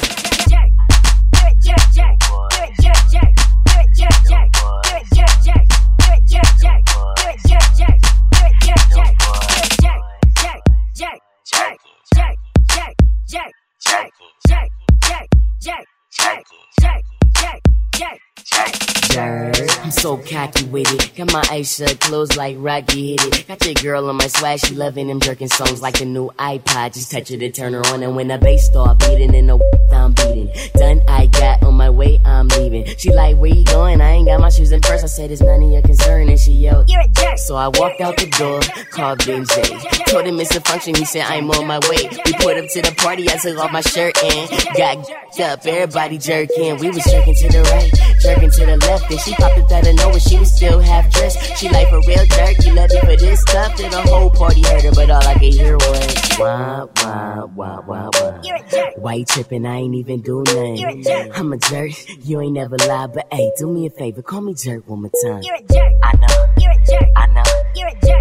Bye. 18.62 18.91
I'm 19.10 19.90
so 19.90 20.16
cocky 20.16 20.64
with 20.66 20.92
it. 20.92 21.14
Got 21.16 21.32
my 21.32 21.44
eyes 21.50 21.76
shut, 21.76 22.00
closed 22.00 22.36
like 22.36 22.56
Rocky 22.58 23.10
hit 23.12 23.24
it. 23.24 23.48
Got 23.48 23.64
your 23.64 23.74
girl 23.74 24.08
on 24.08 24.16
my 24.16 24.26
swag, 24.26 24.60
she 24.60 24.74
loving 24.74 25.08
them 25.08 25.20
jerking 25.20 25.48
songs 25.48 25.82
like 25.82 26.00
a 26.00 26.04
new 26.04 26.30
iPod. 26.38 26.94
Just 26.94 27.10
touch 27.10 27.30
it 27.30 27.38
to 27.38 27.50
turn 27.50 27.72
her 27.72 27.86
on, 27.86 28.02
and 28.02 28.16
when 28.16 28.28
the 28.28 28.38
bass 28.38 28.66
start 28.66 28.98
beating 28.98 29.34
in 29.34 29.46
the 29.46 29.58
I'm 29.92 30.12
beating. 30.12 30.50
Done, 30.74 31.00
I 31.08 31.26
got 31.26 31.62
on 31.62 31.74
my 31.74 31.90
way, 31.90 32.20
I'm 32.24 32.48
leaving. 32.48 32.86
She 32.96 33.12
like, 33.12 33.36
where 33.36 33.54
you 33.54 33.64
going? 33.64 34.00
I 34.00 34.12
ain't 34.12 34.26
got 34.26 34.40
my 34.40 34.48
shoes 34.48 34.72
in 34.72 34.80
first. 34.82 35.04
I 35.04 35.06
said 35.06 35.30
it's 35.30 35.40
none 35.40 35.62
of 35.62 35.70
your 35.70 35.82
concern, 35.82 36.28
and 36.28 36.38
she 36.38 36.52
yelled, 36.52 36.88
You're 36.88 37.02
a 37.02 37.08
jerk. 37.08 37.38
So 37.38 37.56
I 37.56 37.68
walked 37.68 38.00
out 38.00 38.16
the 38.16 38.26
door, 38.26 38.60
called 38.90 39.24
Ben 39.26 39.44
J. 39.44 39.62
Told 40.06 40.26
him 40.26 40.40
it's 40.40 40.54
a 40.54 40.60
function, 40.60 40.94
he 40.94 41.04
said 41.04 41.24
I'm 41.26 41.50
on 41.50 41.66
my 41.66 41.78
way. 41.88 42.08
We 42.26 42.32
put 42.34 42.56
up 42.56 42.68
to 42.68 42.82
the 42.82 42.94
party, 42.98 43.28
I 43.28 43.36
took 43.36 43.58
off 43.58 43.72
my 43.72 43.80
shirt 43.80 44.16
and 44.22 44.50
got 44.76 45.10
up. 45.40 45.64
Everybody 45.66 46.18
jerking, 46.18 46.76
we 46.78 46.88
was 46.88 47.04
jerking 47.04 47.34
to 47.34 47.48
the 47.48 47.62
right, 47.62 47.90
jerking 48.20 48.50
to 48.50 48.66
the 48.66 48.76
left, 48.76 48.91
and 49.00 49.20
she 49.20 49.34
popped 49.34 49.58
up 49.58 49.72
out 49.72 49.86
of 49.86 49.94
nowhere. 49.96 50.20
She 50.20 50.38
was 50.38 50.52
still 50.52 50.80
half 50.80 51.10
dressed. 51.10 51.56
She 51.56 51.68
like 51.68 51.88
for 51.88 52.00
real 52.06 52.26
jerk, 52.26 52.64
you 52.64 52.74
love 52.74 52.90
me 52.90 53.00
for 53.00 53.16
this 53.16 53.40
stuff. 53.40 53.80
And 53.80 53.92
the 53.92 54.02
whole 54.02 54.30
party 54.30 54.62
heard 54.62 54.82
her, 54.84 54.92
but 54.92 55.10
all 55.10 55.26
I 55.26 55.34
could 55.34 55.54
hear 55.54 55.76
was 55.76 56.38
wah 56.38 56.86
wah 57.02 57.46
wah 57.46 57.80
wah 57.86 58.10
wah. 58.12 58.40
You're 58.42 58.56
a 58.56 58.68
jerk. 58.68 58.94
Why 58.96 59.14
you 59.14 59.24
tripping? 59.24 59.64
I 59.66 59.76
ain't 59.76 59.94
even 59.94 60.20
do 60.20 60.42
nothing. 60.44 60.76
You're 60.76 60.90
a 60.90 61.02
jerk. 61.02 61.38
I'm 61.38 61.52
a 61.52 61.58
jerk. 61.58 61.92
You 62.24 62.40
ain't 62.40 62.52
never 62.52 62.76
lied, 62.78 63.12
but 63.14 63.26
hey, 63.32 63.50
do 63.58 63.66
me 63.72 63.86
a 63.86 63.90
favor, 63.90 64.22
call 64.22 64.42
me 64.42 64.54
jerk 64.54 64.86
one 64.88 65.02
more 65.02 65.10
time. 65.24 65.42
You're 65.42 65.56
a 65.56 65.62
jerk. 65.62 65.92
I 66.02 66.16
know, 66.16 66.46
You're 66.58 66.72
a 66.72 66.84
jerk. 66.86 67.08
I 67.16 67.26
know, 67.28 67.42
You're 67.74 67.88
a 67.88 67.94
jerk. 68.06 68.11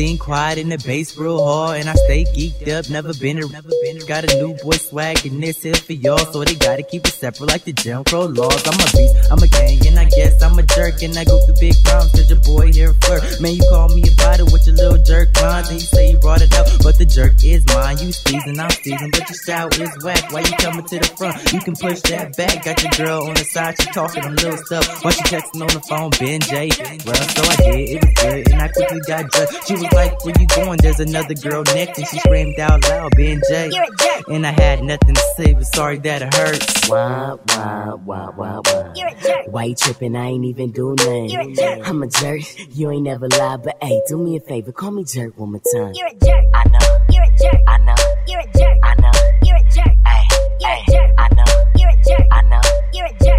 everything 0.00 0.18
quiet 0.18 0.56
in 0.56 0.70
the 0.70 0.78
bass 0.78 1.16
real 1.18 1.44
hard 1.44 1.78
and 1.78 1.88
I 1.88 1.92
stay 1.92 2.24
geeked 2.24 2.68
up, 2.72 2.88
never 2.88 3.12
been 3.12 3.36
a 3.36 3.46
never 3.48 3.68
been 3.82 3.98
a, 3.98 4.04
got 4.06 4.24
a 4.24 4.34
new 4.40 4.54
boy 4.62 4.78
swag 4.80 5.26
and 5.26 5.42
this 5.42 5.62
here 5.62 5.74
for 5.74 5.92
y'all, 5.92 6.16
so 6.32 6.42
they 6.42 6.54
gotta 6.54 6.82
keep 6.82 7.04
it 7.04 7.12
separate 7.12 7.50
like 7.50 7.64
the 7.64 7.74
Jim 7.74 8.04
Crow 8.04 8.24
laws. 8.24 8.64
I'm 8.66 8.80
a 8.80 8.88
beast, 8.96 9.14
I'm 9.30 9.42
a 9.42 9.46
gang, 9.46 9.86
and 9.86 9.98
I 9.98 10.06
guess 10.08 10.42
I'm 10.42 10.58
a 10.58 10.62
jerk, 10.62 11.02
and 11.02 11.16
I 11.18 11.24
go 11.24 11.36
through 11.44 11.60
big 11.60 11.76
problems 11.84 12.12
cause 12.12 12.30
your 12.30 12.40
boy 12.40 12.72
here 12.72 12.94
flirt. 13.04 13.40
Man, 13.42 13.52
you 13.52 13.64
call 13.68 13.88
me 13.92 14.02
a 14.02 14.12
fighter 14.16 14.44
with 14.46 14.64
your 14.66 14.76
little 14.76 15.02
jerk 15.04 15.28
mind, 15.36 15.66
and 15.68 15.76
you 15.76 15.84
say 15.84 16.12
you 16.12 16.18
brought 16.18 16.40
it 16.40 16.54
up, 16.56 16.66
but 16.82 16.96
the 16.96 17.04
jerk 17.04 17.36
is 17.44 17.66
mine. 17.68 17.98
You 18.00 18.12
season, 18.12 18.58
I'm 18.58 18.70
season, 18.70 19.10
but 19.12 19.28
your 19.28 19.36
style 19.36 19.68
is 19.68 19.92
whack. 20.02 20.32
Why 20.32 20.40
you 20.40 20.56
coming 20.56 20.86
to 20.86 20.96
the 20.96 21.10
front? 21.20 21.36
You 21.52 21.60
can 21.60 21.76
push 21.76 22.00
that 22.08 22.36
back, 22.40 22.64
got 22.64 22.80
your 22.80 22.92
girl 22.96 23.28
on 23.28 23.34
the 23.34 23.44
side, 23.44 23.76
she 23.76 23.86
talking 23.92 24.22
them 24.22 24.34
little 24.36 24.56
stuff. 24.64 25.04
Why 25.04 25.12
she 25.12 25.22
texting 25.28 25.60
on 25.60 25.72
the 25.76 25.84
phone, 25.84 26.10
Ben 26.16 26.40
J. 26.40 26.72
Well, 27.04 27.20
so 27.36 27.42
I 27.44 27.56
did, 27.68 27.84
it 27.90 27.98
was 28.00 28.14
good, 28.16 28.48
and 28.48 28.62
I 28.62 28.68
quickly 28.68 29.00
got 29.04 29.28
dressed. 29.28 29.68
She 29.68 29.74
was 29.74 29.89
like, 29.92 30.24
where 30.24 30.34
you 30.38 30.46
going? 30.46 30.78
There's 30.82 31.00
another 31.00 31.34
girl 31.34 31.62
next. 31.74 31.98
And 31.98 32.06
she 32.08 32.18
screamed 32.18 32.58
out 32.58 32.82
loud, 32.88 33.12
Ben 33.16 33.40
J. 33.48 33.70
And 34.28 34.46
I 34.46 34.50
had 34.52 34.82
nothing 34.82 35.14
to 35.14 35.24
say, 35.36 35.54
but 35.54 35.64
sorry 35.74 35.98
that 35.98 36.22
it 36.22 36.34
hurts. 36.34 36.88
Why, 36.88 37.36
why, 37.54 37.94
why, 38.04 38.26
why, 38.36 38.60
why? 38.64 39.44
Why 39.46 39.64
you 39.64 39.74
tripping? 39.74 40.16
I 40.16 40.26
ain't 40.26 40.44
even 40.44 40.70
do 40.72 40.94
nothing. 40.96 41.84
I'm 41.84 42.02
a 42.02 42.08
jerk. 42.08 42.42
You 42.76 42.90
ain't 42.90 43.02
never 43.04 43.28
lie, 43.28 43.56
but 43.56 43.76
hey, 43.82 44.00
do 44.08 44.18
me 44.18 44.36
a 44.36 44.40
favor, 44.40 44.72
call 44.72 44.90
me 44.90 45.04
jerk 45.04 45.38
one 45.38 45.52
more 45.52 45.62
time. 45.74 45.92
You're 45.94 46.08
a 46.08 46.14
jerk. 46.14 46.44
I 46.54 46.68
know. 46.68 46.78
You're 47.10 47.24
a 47.24 47.36
jerk. 47.38 47.60
I 47.66 47.78
know. 47.78 47.94
You're 48.26 48.40
a 48.40 48.46
jerk. 48.58 48.78
I 48.82 48.94
know. 49.00 49.10
You're 49.42 49.56
a 49.56 49.62
jerk. 49.70 49.96
Hey. 50.06 50.22
You're 50.60 50.70
a 50.70 50.84
jerk. 50.90 51.10
I 51.18 51.28
know. 51.34 51.44
You're 51.76 51.90
a 51.90 51.96
jerk. 52.04 52.26
I 52.30 52.42
know. 52.42 52.60
You're 52.92 53.06
a 53.06 53.12
jerk. 53.24 53.29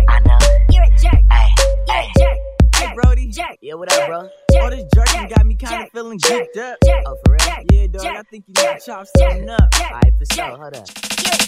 Jack, 2.92 3.04
Brody? 3.04 3.28
Jack, 3.28 3.58
yeah, 3.62 3.74
what 3.76 3.92
up, 3.92 3.98
Jack, 3.98 4.10
bro? 4.10 4.30
Jack, 4.52 4.64
All 4.64 4.70
this 4.70 4.84
jerking 4.94 5.14
Jack, 5.14 5.30
got 5.30 5.46
me 5.46 5.56
kind 5.56 5.84
of 5.84 5.92
feeling 5.92 6.20
jacked 6.20 6.58
up. 6.58 6.78
Jack, 6.84 7.04
oh, 7.08 7.18
for 7.26 7.32
real? 7.32 7.66
yeah, 7.72 7.88
dog, 7.88 8.06
I 8.06 8.22
think 8.24 8.44
you 8.48 8.54
got 8.54 8.82
chops. 8.82 9.12
chop 9.18 9.32
up. 9.32 9.70
Alright, 9.80 10.14
for 10.18 10.34
sure, 10.34 10.58
hold 10.58 10.76
up. 10.76 10.88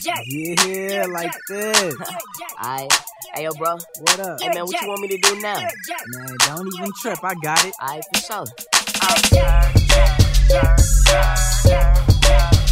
Yeah, 0.06 1.06
like 1.08 1.32
this. 1.50 1.96
Alright. 2.64 2.94
Hey, 3.34 3.44
yo, 3.44 3.54
bro. 3.56 3.78
What 4.00 4.20
up? 4.20 4.42
Hey, 4.42 4.50
man, 4.50 4.66
what 4.66 4.82
you 4.82 4.88
want 4.88 5.02
me 5.02 5.08
to 5.10 5.18
do 5.18 5.42
now? 5.42 5.56
Man, 5.56 6.28
don't 6.40 6.68
even 6.76 6.92
trip. 7.02 7.20
I 7.24 7.34
got 7.44 7.66
it. 7.66 7.74
Alright, 7.82 8.04
for 8.14 8.22
sure. 8.22 8.46
Oh, 9.02 9.16
yeah, 9.34 9.72
yeah, 9.90 10.18
yeah, 10.50 10.78
yeah, 11.08 11.38
yeah, 11.66 12.06
yeah. 12.24 12.63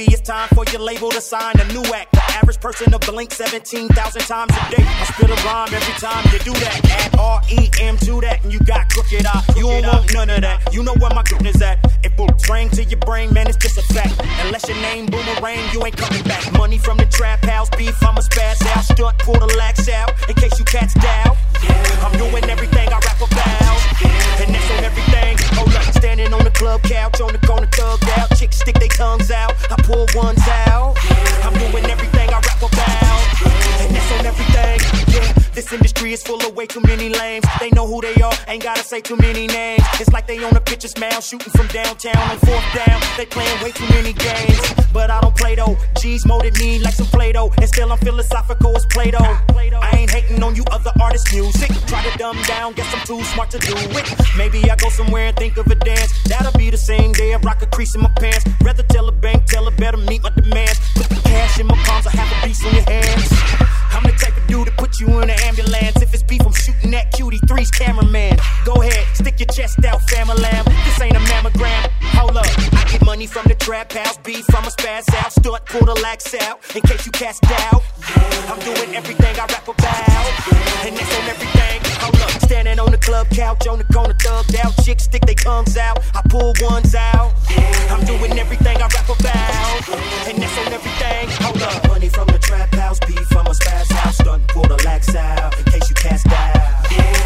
obvious 0.00 0.19
time 0.30 0.48
for 0.54 0.64
your 0.70 0.80
label 0.80 1.10
to 1.10 1.20
sign 1.20 1.58
a 1.58 1.66
new 1.72 1.82
act. 1.92 2.12
The 2.12 2.22
average 2.38 2.60
person 2.60 2.92
to 2.92 2.98
blink 3.00 3.32
17,000 3.32 3.90
times 4.22 4.52
a 4.52 4.62
day. 4.70 4.86
I 4.86 5.04
spit 5.10 5.28
a 5.28 5.34
rhyme 5.42 5.74
every 5.74 5.94
time 5.98 6.22
you 6.30 6.38
do 6.38 6.54
that. 6.62 6.78
Add 6.86 7.18
R 7.18 7.42
E 7.50 7.68
M 7.80 7.96
to 8.06 8.20
that, 8.20 8.44
and 8.44 8.52
you 8.52 8.60
got 8.60 8.88
crooked 8.90 9.26
eye. 9.26 9.42
You 9.56 9.66
don't 9.66 9.86
want 9.86 10.14
none 10.14 10.30
of 10.30 10.40
that. 10.42 10.72
You 10.72 10.84
know 10.84 10.94
where 11.00 11.10
my 11.10 11.24
goodness 11.24 11.60
at. 11.60 11.78
If 12.04 12.16
bullets 12.16 12.48
ring 12.48 12.70
to 12.78 12.84
your 12.84 13.00
brain, 13.00 13.34
man, 13.34 13.48
it's 13.48 13.56
just 13.56 13.78
a 13.78 13.82
fact. 13.92 14.14
Unless 14.46 14.68
your 14.68 14.78
name 14.78 15.06
boomerang, 15.06 15.66
you 15.72 15.84
ain't 15.84 15.96
coming 15.96 16.22
back. 16.22 16.46
Money 16.52 16.78
from 16.78 16.98
the 16.98 17.06
trap 17.06 17.42
house, 17.44 17.68
beef, 17.70 18.00
I'ma 18.00 18.20
spaz 18.20 18.64
out. 18.70 18.84
Stunt, 18.84 19.18
pull 19.18 19.34
the 19.34 19.52
lax 19.58 19.88
out, 19.88 20.12
in 20.28 20.36
case 20.36 20.56
you 20.60 20.64
cats 20.64 20.94
doubt. 20.94 21.36
I'm 22.06 22.16
doing 22.16 22.44
everything 22.44 22.88
I 22.88 22.98
rap 23.02 23.18
about. 23.18 23.80
And 24.40 24.54
that's 24.54 24.70
on 24.78 24.84
everything. 24.84 25.36
Hold 25.58 25.74
up, 25.74 25.82
standing 25.92 26.32
on 26.32 26.44
the 26.44 26.50
club 26.50 26.82
couch, 26.84 27.20
on 27.20 27.32
the 27.32 27.42
corner, 27.44 27.66
thugged 27.66 28.08
out. 28.16 28.30
Chicks 28.38 28.60
stick 28.60 28.78
their 28.78 28.88
tongues 28.88 29.30
out, 29.30 29.52
I 29.70 29.76
pull 29.82 30.06
ones 30.22 30.46
out. 30.48 30.96
I'm 31.44 31.52
doing 31.54 31.84
everything 31.90 32.28
I 32.28 32.32
rap 32.32 32.62
about. 32.62 32.99
This 35.60 35.74
industry 35.74 36.14
is 36.14 36.22
full 36.22 36.40
of 36.40 36.56
way 36.56 36.64
too 36.64 36.80
many 36.86 37.10
lames. 37.10 37.44
They 37.60 37.68
know 37.72 37.86
who 37.86 38.00
they 38.00 38.14
are, 38.22 38.32
ain't 38.48 38.62
gotta 38.62 38.82
say 38.82 39.02
too 39.02 39.16
many 39.16 39.46
names. 39.46 39.82
It's 40.00 40.08
like 40.08 40.26
they 40.26 40.42
on 40.42 40.56
a 40.56 40.60
pitcher's 40.60 40.96
mound, 40.96 41.22
shooting 41.22 41.52
from 41.52 41.66
downtown 41.66 42.16
on 42.16 42.38
fourth 42.38 42.64
down. 42.74 42.98
They 43.18 43.26
playing 43.26 43.62
way 43.62 43.70
too 43.70 43.86
many 43.90 44.14
games. 44.14 44.58
But 44.90 45.10
I 45.10 45.20
don't 45.20 45.36
play 45.36 45.56
though. 45.56 45.76
G's 46.00 46.24
molded 46.24 46.58
me 46.58 46.78
like 46.78 46.94
some 46.94 47.08
Play 47.08 47.32
Doh. 47.32 47.52
And 47.58 47.68
still 47.68 47.92
I'm 47.92 47.98
philosophical 47.98 48.74
as 48.74 48.86
Plato. 48.86 49.18
I 49.20 49.96
ain't 49.98 50.10
hating 50.10 50.42
on 50.42 50.56
you 50.56 50.64
other 50.70 50.92
artists' 50.98 51.30
music. 51.30 51.68
Try 51.86 52.08
to 52.08 52.16
dumb 52.16 52.40
down, 52.48 52.72
guess 52.72 52.88
I'm 52.94 53.06
too 53.06 53.22
smart 53.24 53.50
to 53.50 53.58
do 53.58 53.74
it. 53.76 54.06
Maybe 54.38 54.70
I 54.70 54.76
go 54.76 54.88
somewhere 54.88 55.26
and 55.26 55.36
think 55.36 55.58
of 55.58 55.66
a 55.66 55.74
dance. 55.74 56.10
That'll 56.24 56.56
be 56.56 56.70
the 56.70 56.78
same 56.78 57.12
day 57.12 57.34
I 57.34 57.36
rock 57.36 57.60
a 57.60 57.66
crease 57.66 57.94
in 57.94 58.00
my 58.00 58.12
pants. 58.18 58.46
Rather 58.64 58.82
tell 58.84 59.06
a 59.08 59.12
bank, 59.12 59.44
tell 59.44 59.66
her 59.66 59.76
better 59.76 59.98
meet 59.98 60.22
my 60.22 60.30
demands. 60.30 60.80
Put 60.94 61.10
the 61.10 61.20
cash 61.22 61.60
in 61.60 61.66
my 61.66 61.76
palms, 61.84 62.06
I 62.06 62.16
have 62.16 62.32
a 62.32 62.46
piece 62.46 62.64
on 62.64 62.72
your 62.72 62.84
hands. 62.84 63.59
I'm 64.00 64.10
the 64.10 64.16
type 64.16 64.36
of 64.36 64.46
dude 64.46 64.66
to 64.66 64.72
put 64.72 64.98
you 64.98 65.08
in 65.20 65.28
an 65.28 65.38
ambulance. 65.44 66.00
If 66.00 66.14
it's 66.14 66.22
beef, 66.22 66.40
I'm 66.40 66.54
shooting 66.54 66.90
that 66.92 67.12
cutie 67.12 67.38
three's 67.46 67.70
cameraman. 67.70 68.38
Go 68.64 68.80
ahead, 68.80 69.04
stick 69.14 69.38
your 69.38 69.48
chest 69.48 69.84
out, 69.84 70.00
family 70.08 70.40
lamb. 70.40 70.64
This 70.64 71.00
ain't 71.00 71.16
a 71.16 71.20
mammogram. 71.20 71.90
Hold 72.16 72.38
up, 72.38 72.46
I 72.72 72.88
get 72.90 73.04
money 73.04 73.26
from 73.26 73.44
the 73.46 73.54
trap 73.54 73.92
house, 73.92 74.16
beef, 74.18 74.46
I'ma 74.56 74.68
spaz 74.68 75.04
out, 75.20 75.32
stunt, 75.32 75.66
pull 75.66 75.84
the 75.84 76.00
lax 76.00 76.34
out, 76.34 76.60
in 76.74 76.80
case 76.82 77.04
you 77.04 77.12
cast 77.12 77.42
doubt. 77.42 77.82
I'm 78.48 78.58
doing 78.60 78.96
everything 78.96 79.36
I 79.36 79.44
rap 79.44 79.68
about, 79.68 80.86
and 80.86 80.96
that's 80.96 81.14
on 81.18 81.28
everything. 81.28 81.80
Hold 82.00 82.16
up, 82.22 82.30
standing 82.42 82.78
on 82.80 82.90
the 82.90 82.98
club 82.98 83.28
couch, 83.30 83.66
on 83.66 83.78
the 83.78 83.84
corner, 83.92 84.14
thugged 84.14 84.56
out. 84.64 84.72
Chicks 84.82 85.04
stick 85.04 85.26
their 85.26 85.34
tongues 85.34 85.76
out, 85.76 85.98
I 86.14 86.22
pull 86.28 86.54
ones 86.62 86.94
out. 86.94 87.32
I'm 87.90 88.04
doing 88.06 88.38
everything 88.38 88.76
I 88.78 88.88
rap 88.88 89.08
about, 89.08 89.88
and 90.26 90.40
that's 90.40 90.56
on 90.58 90.72
everything. 90.72 91.28
Hold 91.44 91.62
up, 91.62 91.88
money 91.88 92.08
from 92.08 92.28
the 92.28 92.38
trap 92.38 92.69
house, 92.90 93.00
beef, 93.06 93.36
I'ma 93.36 93.52
spaz 93.52 93.92
out, 94.02 94.14
stunt, 94.14 94.48
pull 94.48 94.64
the 94.64 94.76
lax 94.84 95.14
out, 95.14 95.56
in 95.58 95.64
case 95.66 95.88
you 95.88 95.94
cast 95.94 96.26
doubt. 96.26 96.56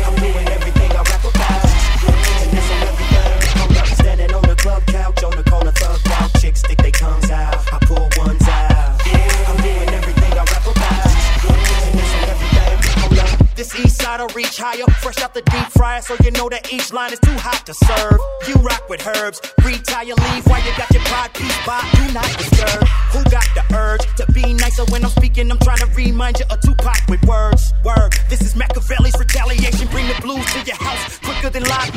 I'm 0.07 0.15
doing 0.17 0.49
everything 0.49 0.91
I 0.93 1.03
rap 1.11 1.25
about, 1.25 1.65
and 2.43 2.51
that's 2.53 2.71
on 2.75 2.81
everything. 2.93 3.61
Hold 3.61 3.77
up, 3.79 3.87
standing 3.87 4.35
on 4.35 4.43
the 4.43 4.57
club 4.57 4.85
couch, 4.87 5.23
on 5.25 5.37
the 5.37 5.45
corner, 5.51 5.73
thugged 5.73 6.11
out. 6.19 6.31
Chicks 6.41 6.61
stick 6.61 6.79
their 6.79 6.91
tongues 6.91 7.31
out, 7.31 7.57
I 7.73 7.79
pull 7.89 8.07
ones 8.19 8.47
out. 8.47 9.01
I'm 9.49 9.57
doing 9.65 9.89
everything 10.01 10.33
I 10.33 10.45
rap 10.53 10.67
about, 10.69 11.07
and 11.49 11.95
that's 11.99 12.15
on 12.19 12.25
everything. 12.35 13.19
Up, 13.25 13.57
this 13.57 13.75
east 13.81 14.03
side 14.03 14.21
will 14.21 14.35
reach 14.35 14.59
higher, 14.59 14.85
fresh 15.01 15.21
out 15.23 15.33
the 15.33 15.43
deep 15.43 15.69
fryer, 15.79 16.03
so 16.03 16.15
you 16.23 16.31
know 16.33 16.49
that 16.51 16.73
each 16.73 16.93
line 16.93 17.13
is 17.13 17.21
too 17.21 17.39
hot 17.39 17.65
to 17.65 17.73
serve. 17.73 18.21
You 18.47 18.55
rock 18.61 18.87
with 18.91 19.07
herbs, 19.07 19.41
retire, 19.65 20.15
leave 20.29 20.47
while 20.47 20.61
you 20.61 20.73
got 20.77 20.91
your 20.93 21.05
pride 21.05 21.33
piece 21.33 21.59
by, 21.65 21.81
do 21.97 22.13
not 22.13 22.29
disturb. 22.37 22.64
I'm 25.51 25.59
trying 25.59 25.79
to 25.79 25.87
remind 25.95 26.39
you 26.39 26.47
of 26.51 26.61
Tupac 26.61 26.97
with 27.09 27.23
words. 27.25 27.73
Word, 27.85 28.13
this 28.29 28.41
is 28.41 28.55
Machiavelli's 28.57 29.19
retaliation. 29.19 29.89
Bring 29.89 30.07
the 30.09 30.19
blues 30.23 30.45
to 30.53 30.61
your 30.65 30.77
house 30.77 31.19
quicker 31.19 31.51
than 31.51 31.65
Live 31.65 31.95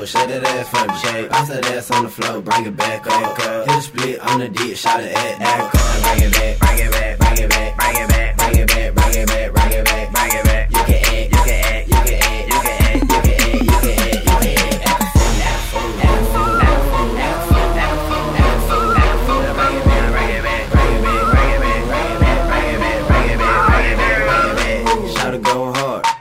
your 0.00 0.06
toe, 0.06 0.26
that 0.26 0.44
ass 0.44 0.68
for 0.68 0.86
me, 0.88 0.94
shake. 0.98 1.30
Bounce 1.30 1.48
that 1.48 1.66
ass 1.66 1.90
on 1.90 2.04
the 2.04 2.08
floor, 2.08 2.40
bring 2.40 2.64
it 2.64 2.76
back 2.76 3.06
up. 3.06 3.36
Hit 3.36 3.68
a 3.68 3.82
split 3.82 4.20
on 4.20 4.40
the 4.40 4.48
dick, 4.48 4.76
shot 4.76 5.00
it 5.00 5.12
at 5.12 5.38
that 5.38 5.72
Bring 6.02 6.22
it 6.28 6.32
back, 6.32 6.58
bring 6.58 6.78
it 6.86 6.90
back, 6.90 7.18
bring 7.18 7.38
it 7.38 7.50
back, 7.50 7.76
bring 7.76 7.96
it 7.96 8.08
back, 8.08 8.36
bring 8.36 8.56
it 8.56 8.66
back, 8.68 8.94
bring 8.94 9.14
it 9.14 9.26
back, 9.28 9.52
bring 9.52 9.72
it 9.72 9.84
back, 9.84 10.12
bring 10.12 10.32
it 10.32 10.44
back. 10.44 10.70
You 10.70 10.82
can 10.88 11.04
act, 11.04 11.28
you 11.30 11.42
can 11.44 11.60
act, 11.68 11.88
you 11.88 12.00
can 12.00 12.16
act, 12.20 12.40
you 12.40 12.40
can 12.40 12.80
act, 12.80 13.04
you 13.04 13.20
can 13.20 13.36
act, 13.40 13.60
you 13.60 13.76
can 13.80 13.96
act, 14.00 14.24
you 14.24 14.36
can 14.40 14.56
act. 14.56 15.04
Act 15.40 15.52
a 15.52 15.68
fool, 15.68 16.00
act 16.60 16.72
a 16.72 16.88
fool, 16.88 17.20
act 17.20 17.36
a 17.36 17.50
fool, 17.50 18.20
act 18.20 18.40
a 18.40 18.64
fool, 18.66 18.96
act 18.96 19.12
a 19.12 19.26
fool, 19.26 19.50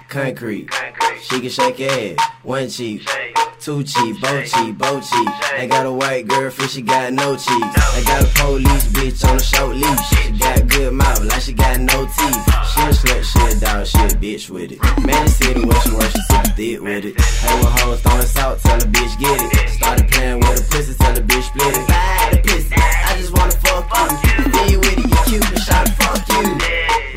concrete. 0.09 0.67
She 1.21 1.39
can 1.39 1.49
shake 1.49 1.79
your 1.79 1.91
head, 1.91 2.17
one 2.43 2.67
cheek, 2.67 3.07
two 3.69 3.83
cheek, 3.83 4.19
both 4.19 4.51
cheek, 4.51 4.77
both 4.79 5.11
cheek. 5.11 5.29
They 5.55 5.67
got 5.67 5.85
a 5.85 5.93
white 5.93 6.27
girlfriend, 6.27 6.71
she 6.71 6.81
got 6.81 7.13
no 7.13 7.35
cheeks. 7.35 7.93
They 7.93 8.03
got 8.03 8.23
a 8.23 8.27
police 8.41 8.87
bitch 8.95 9.29
on 9.29 9.37
a 9.37 9.43
short 9.43 9.75
leash. 9.75 10.09
She 10.09 10.31
got 10.31 10.67
good 10.67 10.93
mouth, 10.93 11.23
like 11.25 11.41
she 11.41 11.53
got 11.53 11.79
no 11.79 12.05
teeth. 12.05 12.43
She 12.71 12.81
a 12.81 12.89
slut, 12.99 13.23
she 13.31 13.39
a 13.45 13.59
dog, 13.59 13.85
she 13.85 13.99
a 13.99 14.09
bitch 14.21 14.49
with 14.49 14.71
it. 14.71 14.79
Man, 15.05 15.27
city 15.27 15.63
where 15.63 15.81
she 15.81 15.91
work, 15.91 16.09
she 16.09 16.21
super 16.29 16.49
thick 16.57 16.81
with 16.81 17.05
it. 17.05 17.21
Hey, 17.21 17.55
with 17.59 17.73
hoes 17.77 18.01
throwing 18.01 18.21
salt, 18.25 18.59
tell 18.59 18.79
the 18.79 18.85
bitch 18.85 19.19
get 19.19 19.37
it. 19.39 19.69
Started 19.69 20.07
playing 20.09 20.39
with 20.39 20.61
a 20.61 20.71
pussy, 20.71 20.93
tell 20.95 21.13
the 21.13 21.21
bitch 21.21 21.43
split 21.43 21.77
it. 21.77 21.87
Buy 21.87 22.29
the 22.31 22.37
pussy, 22.41 22.73
I 22.73 23.08
just 23.19 23.33
wanna 23.33 23.51
fuck 23.51 23.89
you. 24.23 24.51
Then 24.51 24.71
you 24.71 24.79
with 24.79 24.97
it, 24.97 25.09
you 25.09 25.17
cute, 25.27 25.43
but 25.51 25.61
shot 25.61 25.89
fuck 25.99 26.27
you. 26.29 26.57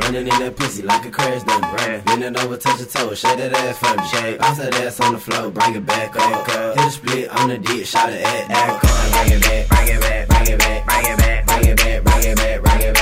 Running 0.01 0.27
in 0.27 0.39
that 0.41 0.57
pussy 0.57 0.83
like 0.83 1.05
a 1.07 1.11
crash 1.11 1.43
dump 1.45 1.65
brand. 1.71 2.05
Bending 2.05 2.37
over, 2.39 2.57
touch 2.57 2.81
your 2.81 2.89
toe, 2.89 3.15
shake 3.15 3.39
that 3.39 3.53
ass 3.53 3.79
for 3.79 3.97
me, 3.97 4.07
shake. 4.09 4.39
Bounce 4.39 4.59
that 4.59 4.75
ass 4.75 5.01
on 5.01 5.13
the 5.15 5.19
floor, 5.19 5.51
bring 5.51 5.75
it 5.75 5.87
back 5.87 6.17
up. 6.17 6.47
Hit 6.77 6.87
a 6.87 6.91
split 6.91 7.29
on 7.31 7.49
the 7.49 7.59
dick, 7.59 7.87
shot 7.87 8.11
it 8.11 8.23
at 8.23 8.49
that 8.49 8.81
Bring 9.13 9.39
it 9.39 9.43
back, 9.43 9.69
bring 9.69 9.97
it 9.97 10.01
back, 10.01 10.29
bring 10.29 10.47
it 10.55 10.59
back, 10.59 10.87
bring 10.87 11.07
it 11.07 11.19
back, 11.19 11.47
bring 11.47 11.65
it 11.65 11.77
back, 11.77 12.05
bring 12.05 12.25
it 12.25 12.37
back, 12.37 12.63
bring 12.63 12.81
it 12.81 12.95
back, 12.95 13.02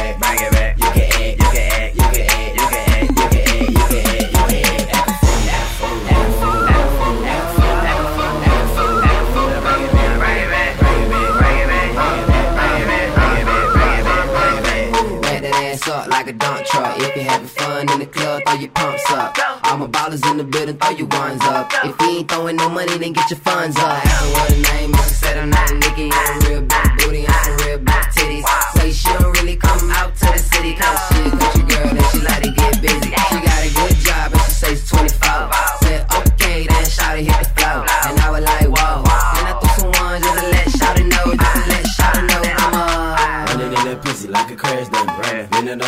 a 16.31 16.33
dump 16.33 16.65
truck. 16.65 16.99
If 16.99 17.17
you 17.17 17.23
having 17.23 17.49
fun 17.49 17.91
in 17.93 17.99
the 17.99 18.07
club, 18.07 18.43
throw 18.47 18.55
your 18.55 18.71
pumps 18.71 19.11
up. 19.11 19.37
All 19.65 19.79
my 19.79 19.87
ballers 19.87 20.25
in 20.31 20.37
the 20.39 20.45
building, 20.45 20.77
throw 20.77 20.91
your 20.91 21.09
ones 21.09 21.43
up. 21.43 21.73
If 21.85 22.01
you 22.01 22.19
ain't 22.19 22.29
throwing 22.31 22.57
no 22.57 22.69
money, 22.69 22.97
then 22.99 23.13
get 23.13 23.29
your 23.31 23.41
funds 23.41 23.77
up. 23.77 24.05
Ask 24.05 24.23
her 24.23 24.33
what 24.33 24.51
her 24.51 24.63
name 24.75 24.93
she 24.95 25.15
said 25.23 25.39
I'm 25.39 25.51
not 25.51 25.71
a 25.71 25.75
Nicki. 25.75 26.11
I'm 26.13 26.43
a 26.43 26.49
real 26.49 26.63
big 26.63 26.89
booty, 26.99 27.25
I'm 27.27 27.57
real 27.67 27.79
big 27.79 28.05
titties. 28.15 28.45
Say 28.77 28.93
she 28.93 29.09
don't 29.19 29.33
really 29.39 29.57
come 29.57 29.91
out 29.91 30.15
to 30.17 30.27
the 30.27 30.39
city, 30.39 30.75
cause 30.75 31.10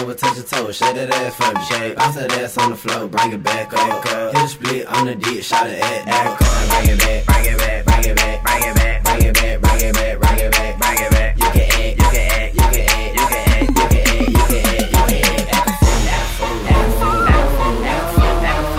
over, 0.03 0.15
touch 0.15 0.37
your 0.37 0.45
toe, 0.45 0.73
shake 0.73 0.95
that 0.95 1.11
ass 1.11 1.37
for 1.37 1.53
me. 1.55 1.65
Shake, 1.65 1.97
bounce 1.97 2.17
that 2.17 2.33
ass 2.33 2.59
on 2.59 2.71
the 2.71 2.77
floor, 2.77 3.09
bring 3.09 3.33
it 3.33 3.43
back 3.43 3.73
up. 3.73 4.05
Hit 4.05 4.33
the 4.33 4.47
split 4.47 4.87
on 4.87 5.07
the 5.07 5.15
deep, 5.15 5.43
shot 5.43 5.67
it 5.67 5.79
at 5.81 6.05
that 6.07 6.39
car. 6.39 6.67
Bring 6.69 6.91
it 6.91 6.99
back, 6.99 7.25
bring 7.27 7.45
it 7.47 7.59
back, 7.59 7.85
bring 7.85 8.05
it 8.05 8.17
back, 8.17 8.43
bring 8.45 8.63
it 8.63 8.75
back, 8.75 9.03
bring 9.05 9.23
it 9.23 9.35
back, 9.35 9.61
bring 9.61 9.81
it 9.83 9.95
back, 9.95 10.19
bring 10.19 10.39
it 10.39 10.51
back, 10.53 10.79
bring 10.79 10.99
it 10.99 11.11
back. 11.11 11.39
You 11.39 11.49
can 11.53 11.67
act, 11.73 11.99
you 11.99 12.09
can 12.13 12.27
act, 12.33 12.55
you 12.55 12.67
can 12.73 12.85
act, 12.89 13.11
you 13.13 13.23
can 13.23 13.43
act, 13.43 13.71
you 13.71 13.77
can 13.79 14.03
act, 14.03 14.19
you 14.33 14.47
can 14.51 14.63
act, 14.63 14.91
you 14.93 15.03
can 15.07 15.23
act. 15.23 15.71
Act 15.73 15.99
a 16.03 16.35
fool, 16.37 16.59
act 16.59 16.91
a 16.93 17.09
fool, 17.13 17.79
act 17.83 18.03
a 18.03 18.17
fool, 18.17 18.43
act 18.43 18.59
a 18.59 18.79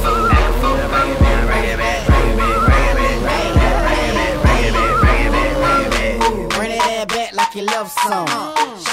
fool, 0.00 0.30
act 0.30 0.40
a 0.40 0.60
fool. 0.60 0.80
Love 7.60 7.90
song. 7.90 8.49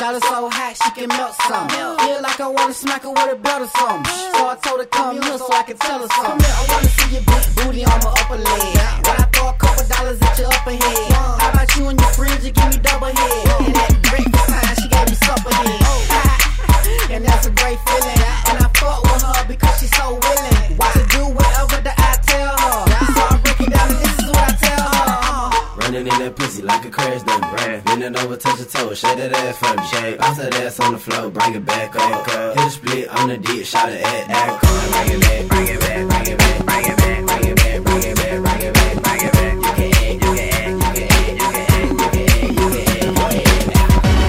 Her 0.08 0.22
so 0.22 0.48
hot 0.48 0.72
she 0.72 0.90
can 0.96 1.10
melt 1.10 1.36
some. 1.36 1.68
Feel 1.68 2.24
like 2.24 2.40
I 2.40 2.48
wanna 2.48 2.72
smack 2.72 3.04
her 3.04 3.12
with 3.12 3.28
a 3.28 3.36
belt 3.36 3.68
or 3.68 3.72
something. 3.76 4.08
So 4.08 4.48
I 4.48 4.56
told 4.64 4.80
her 4.80 4.88
come 4.88 5.20
here 5.20 5.38
so 5.38 5.52
I 5.52 5.64
can 5.68 5.76
tell 5.76 6.00
her 6.00 6.08
something. 6.08 6.48
I 6.48 6.64
wanna 6.72 6.88
see 6.96 7.12
your 7.12 7.28
big 7.28 7.44
booty 7.60 7.84
on 7.84 8.00
my 8.00 8.16
upper 8.16 8.40
leg. 8.40 8.72
When 9.04 9.20
I 9.20 9.28
throw 9.36 9.52
a 9.52 9.56
couple 9.60 9.84
dollars 9.84 10.16
at 10.24 10.40
your 10.40 10.48
upper 10.48 10.80
head. 10.80 11.12
How 11.12 11.52
about 11.52 11.76
you 11.76 11.92
and 11.92 12.00
your 12.00 12.12
friends? 12.16 12.40
You 12.40 12.56
give 12.56 12.72
me 12.72 12.80
double 12.80 13.12
head. 13.12 13.68
And 13.68 13.76
that 13.76 13.92
breakfast 14.08 14.48
time 14.48 14.76
she 14.80 14.88
gave 14.88 15.12
me 15.12 15.16
supper 15.28 15.52
head. 15.52 17.12
and 17.12 17.22
that's 17.28 17.46
a 17.48 17.52
great 17.52 17.80
feeling. 17.84 18.20
And 18.48 18.64
I 18.64 18.68
fuck 18.80 19.04
with 19.04 19.28
her 19.28 19.44
because 19.44 19.76
she's 19.76 19.92
so 19.92 20.16
like 26.68 26.86
a 26.86 26.90
crash 26.90 27.24
dump. 27.24 27.46
Bending 27.86 28.16
over, 28.18 28.36
touch 28.38 28.58
your 28.60 28.68
toe, 28.68 28.94
shake 28.94 29.18
that 29.18 29.32
ass 29.32 29.58
for 29.58 29.74
me. 29.76 29.88
Shake, 29.88 30.20
bounce 30.20 30.38
that 30.38 30.54
ass 30.56 30.80
on 30.80 30.94
the 30.94 31.00
floor, 31.00 31.30
bring 31.32 31.56
it 31.56 31.66
back 31.66 31.96
up. 31.96 32.28
Hit 32.28 32.68
a 32.68 32.70
split 32.70 33.10
on 33.10 33.30
the 33.30 33.38
dick, 33.38 33.66
shot 33.66 33.90
it 33.90 34.02
at 34.04 34.28
that 34.28 34.60
Bring 34.62 35.10
it 35.16 35.22
back, 35.22 35.48
bring 35.48 35.68
it 35.68 35.80
back, 35.80 36.08
bring 36.08 36.28
it 36.28 36.38
back, 36.38 36.66
bring 36.68 36.86
it 36.86 36.98
back, 36.98 37.26
bring 37.26 37.44
it 37.48 37.56
back, 37.56 37.84
bring 37.88 38.04
it 38.04 38.16
back, 38.16 38.44
bring 38.44 38.62
it 38.62 38.74
back, 38.76 39.04
bring 39.04 39.22
it 39.24 39.34
back. 39.34 39.56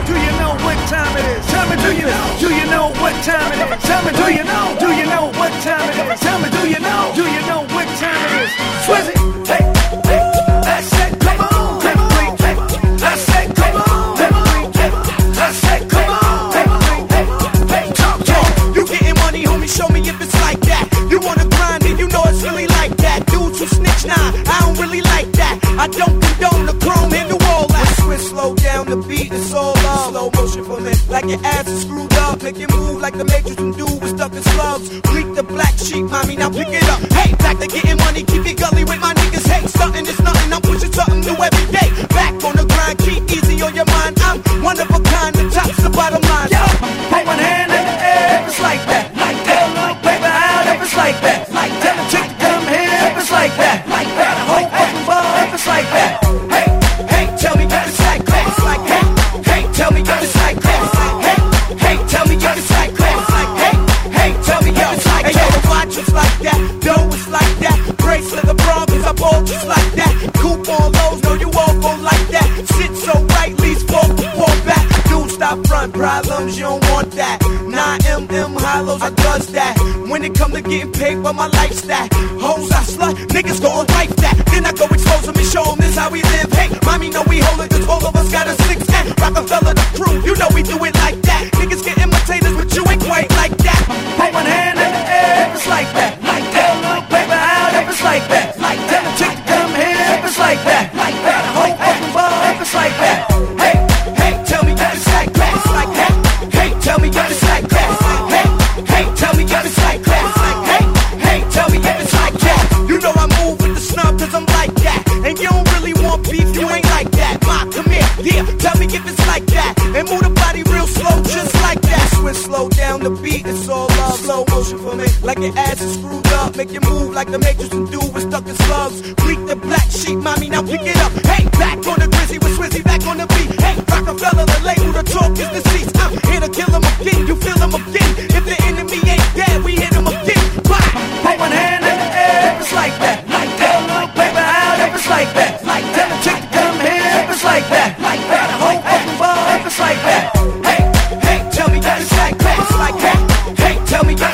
Do 0.07 0.15
you 0.15 0.33
know 0.39 0.53
what 0.63 0.79
time 0.89 1.15
it 1.19 1.27
is? 1.35 1.45
Tell 1.51 1.67
me, 1.69 1.77
do 1.83 1.91
you 1.99 2.07
know? 2.07 2.27
Do 2.39 2.49
you 2.55 2.67
know 2.71 2.87
what 3.03 3.15
time 3.27 3.51
it 3.53 3.59
is? 3.67 3.83
Tell 3.83 4.03
me, 4.07 4.13
do 4.15 4.27
you 4.31 4.45
know? 4.45 4.77
Do 4.79 4.89
you 4.95 5.07
know 5.11 5.25
what 5.35 5.53
time 5.67 5.91
it 5.91 5.97
is? 5.99 6.21
Tell 6.21 6.39
me, 6.39 6.49
do 6.51 6.63
you 6.71 6.81
know? 6.81 7.13
Do 7.19 7.25
you 7.27 7.43
know 7.51 7.68
I 25.89 25.91
don't 25.91 26.21
condone 26.21 26.67
the 26.67 26.77
chrome 26.85 27.13
in 27.15 27.29
the 27.29 27.39
wall. 27.49 27.67
I 27.73 27.85
switch, 28.05 28.21
slow 28.21 28.55
down 28.55 28.87
the 28.93 28.97
beat, 29.09 29.33
it's 29.33 29.55
all 29.55 29.73
love. 29.73 30.13
Slow 30.13 30.31
motion 30.37 30.65
for 30.65 30.81
me, 30.81 30.93
like 31.09 31.25
your 31.25 31.41
ass 31.45 31.67
is 31.67 31.83
screwed 31.83 32.13
up. 32.29 32.43
Make 32.43 32.61
it 32.61 32.71
move 32.71 33.01
like 33.01 33.17
the 33.17 33.25
matrix 33.25 33.57
and 33.57 33.75
do 33.75 33.87
with 33.87 34.13
stuff 34.17 34.37
in 34.37 34.43
slugs. 34.43 35.01
Bleak 35.09 35.35
the 35.35 35.43
black 35.43 35.75
sheep, 35.79 36.05
mommy, 36.05 36.37
now 36.37 36.51
pick 36.51 36.69
it 36.69 36.85
up. 36.93 37.01
Hey, 37.13 37.33
back 37.37 37.59
to 37.61 37.67
getting 37.67 37.97
money, 38.05 38.23
keep 38.23 38.45
it 38.45 38.59
gully 38.59 38.85
with 38.85 39.01
my 39.01 39.15
niggas. 39.15 39.47
Hey, 39.49 39.67
something 39.67 40.05
is 40.05 40.21
nothing, 40.21 40.53
I'm 40.53 40.61
pushing 40.61 40.93
something 40.93 41.21
new 41.21 41.37
every 41.41 41.67
day. 41.73 41.89
Back 42.13 42.37
on 42.45 42.55
the 42.57 42.67
grind, 42.69 42.99
keep 42.99 43.25
easy 43.33 43.63
on 43.63 43.75
your 43.75 43.87
mind. 43.87 44.21
I'm 44.21 44.45
a 44.95 45.08
getting 80.69 80.93
paid 80.93 81.17
for 81.23 81.33
my 81.33 81.47
lifestyle, 81.47 82.28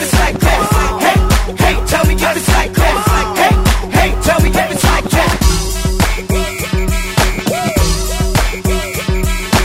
it's 0.04 0.14
like 0.20 0.38
that. 0.38 0.60
Hey, 1.00 1.16
hey, 1.64 1.74
tell 1.86 2.04
me 2.04 2.14
if 2.14 2.36
it's 2.36 2.48
like 2.48 2.72
that. 2.74 2.96
Hey, 3.40 3.52
hey, 3.96 4.10
tell 4.22 4.40
me 4.40 4.50
if 4.50 4.70
it's 4.70 4.84
like 4.84 5.08
that. 5.16 5.32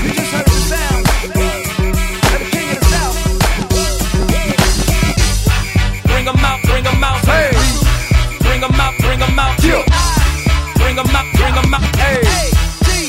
You 0.04 0.12
just 0.15 0.32
heard 0.34 0.47
the 0.47 0.60
sound 0.71 1.04
of 1.10 1.19
the 1.23 2.47
king 2.52 2.69
of 2.71 2.80
the 2.80 2.88
south. 2.91 3.17
Bring 6.08 6.25
'em 6.28 6.45
out, 6.49 6.60
bring 6.63 6.86
'em 6.88 7.04
out. 7.04 7.19
Hey. 7.25 7.52
Bring 8.39 8.63
'em 8.63 8.80
out, 8.80 8.93
bring 8.99 9.21
'em 9.21 9.39
out. 9.39 9.58
Bring 10.80 10.97
'em 10.97 11.15
out, 11.15 11.28
bring 11.36 11.56
'em 11.58 11.73
out. 11.73 11.95
Hey. 11.99 12.21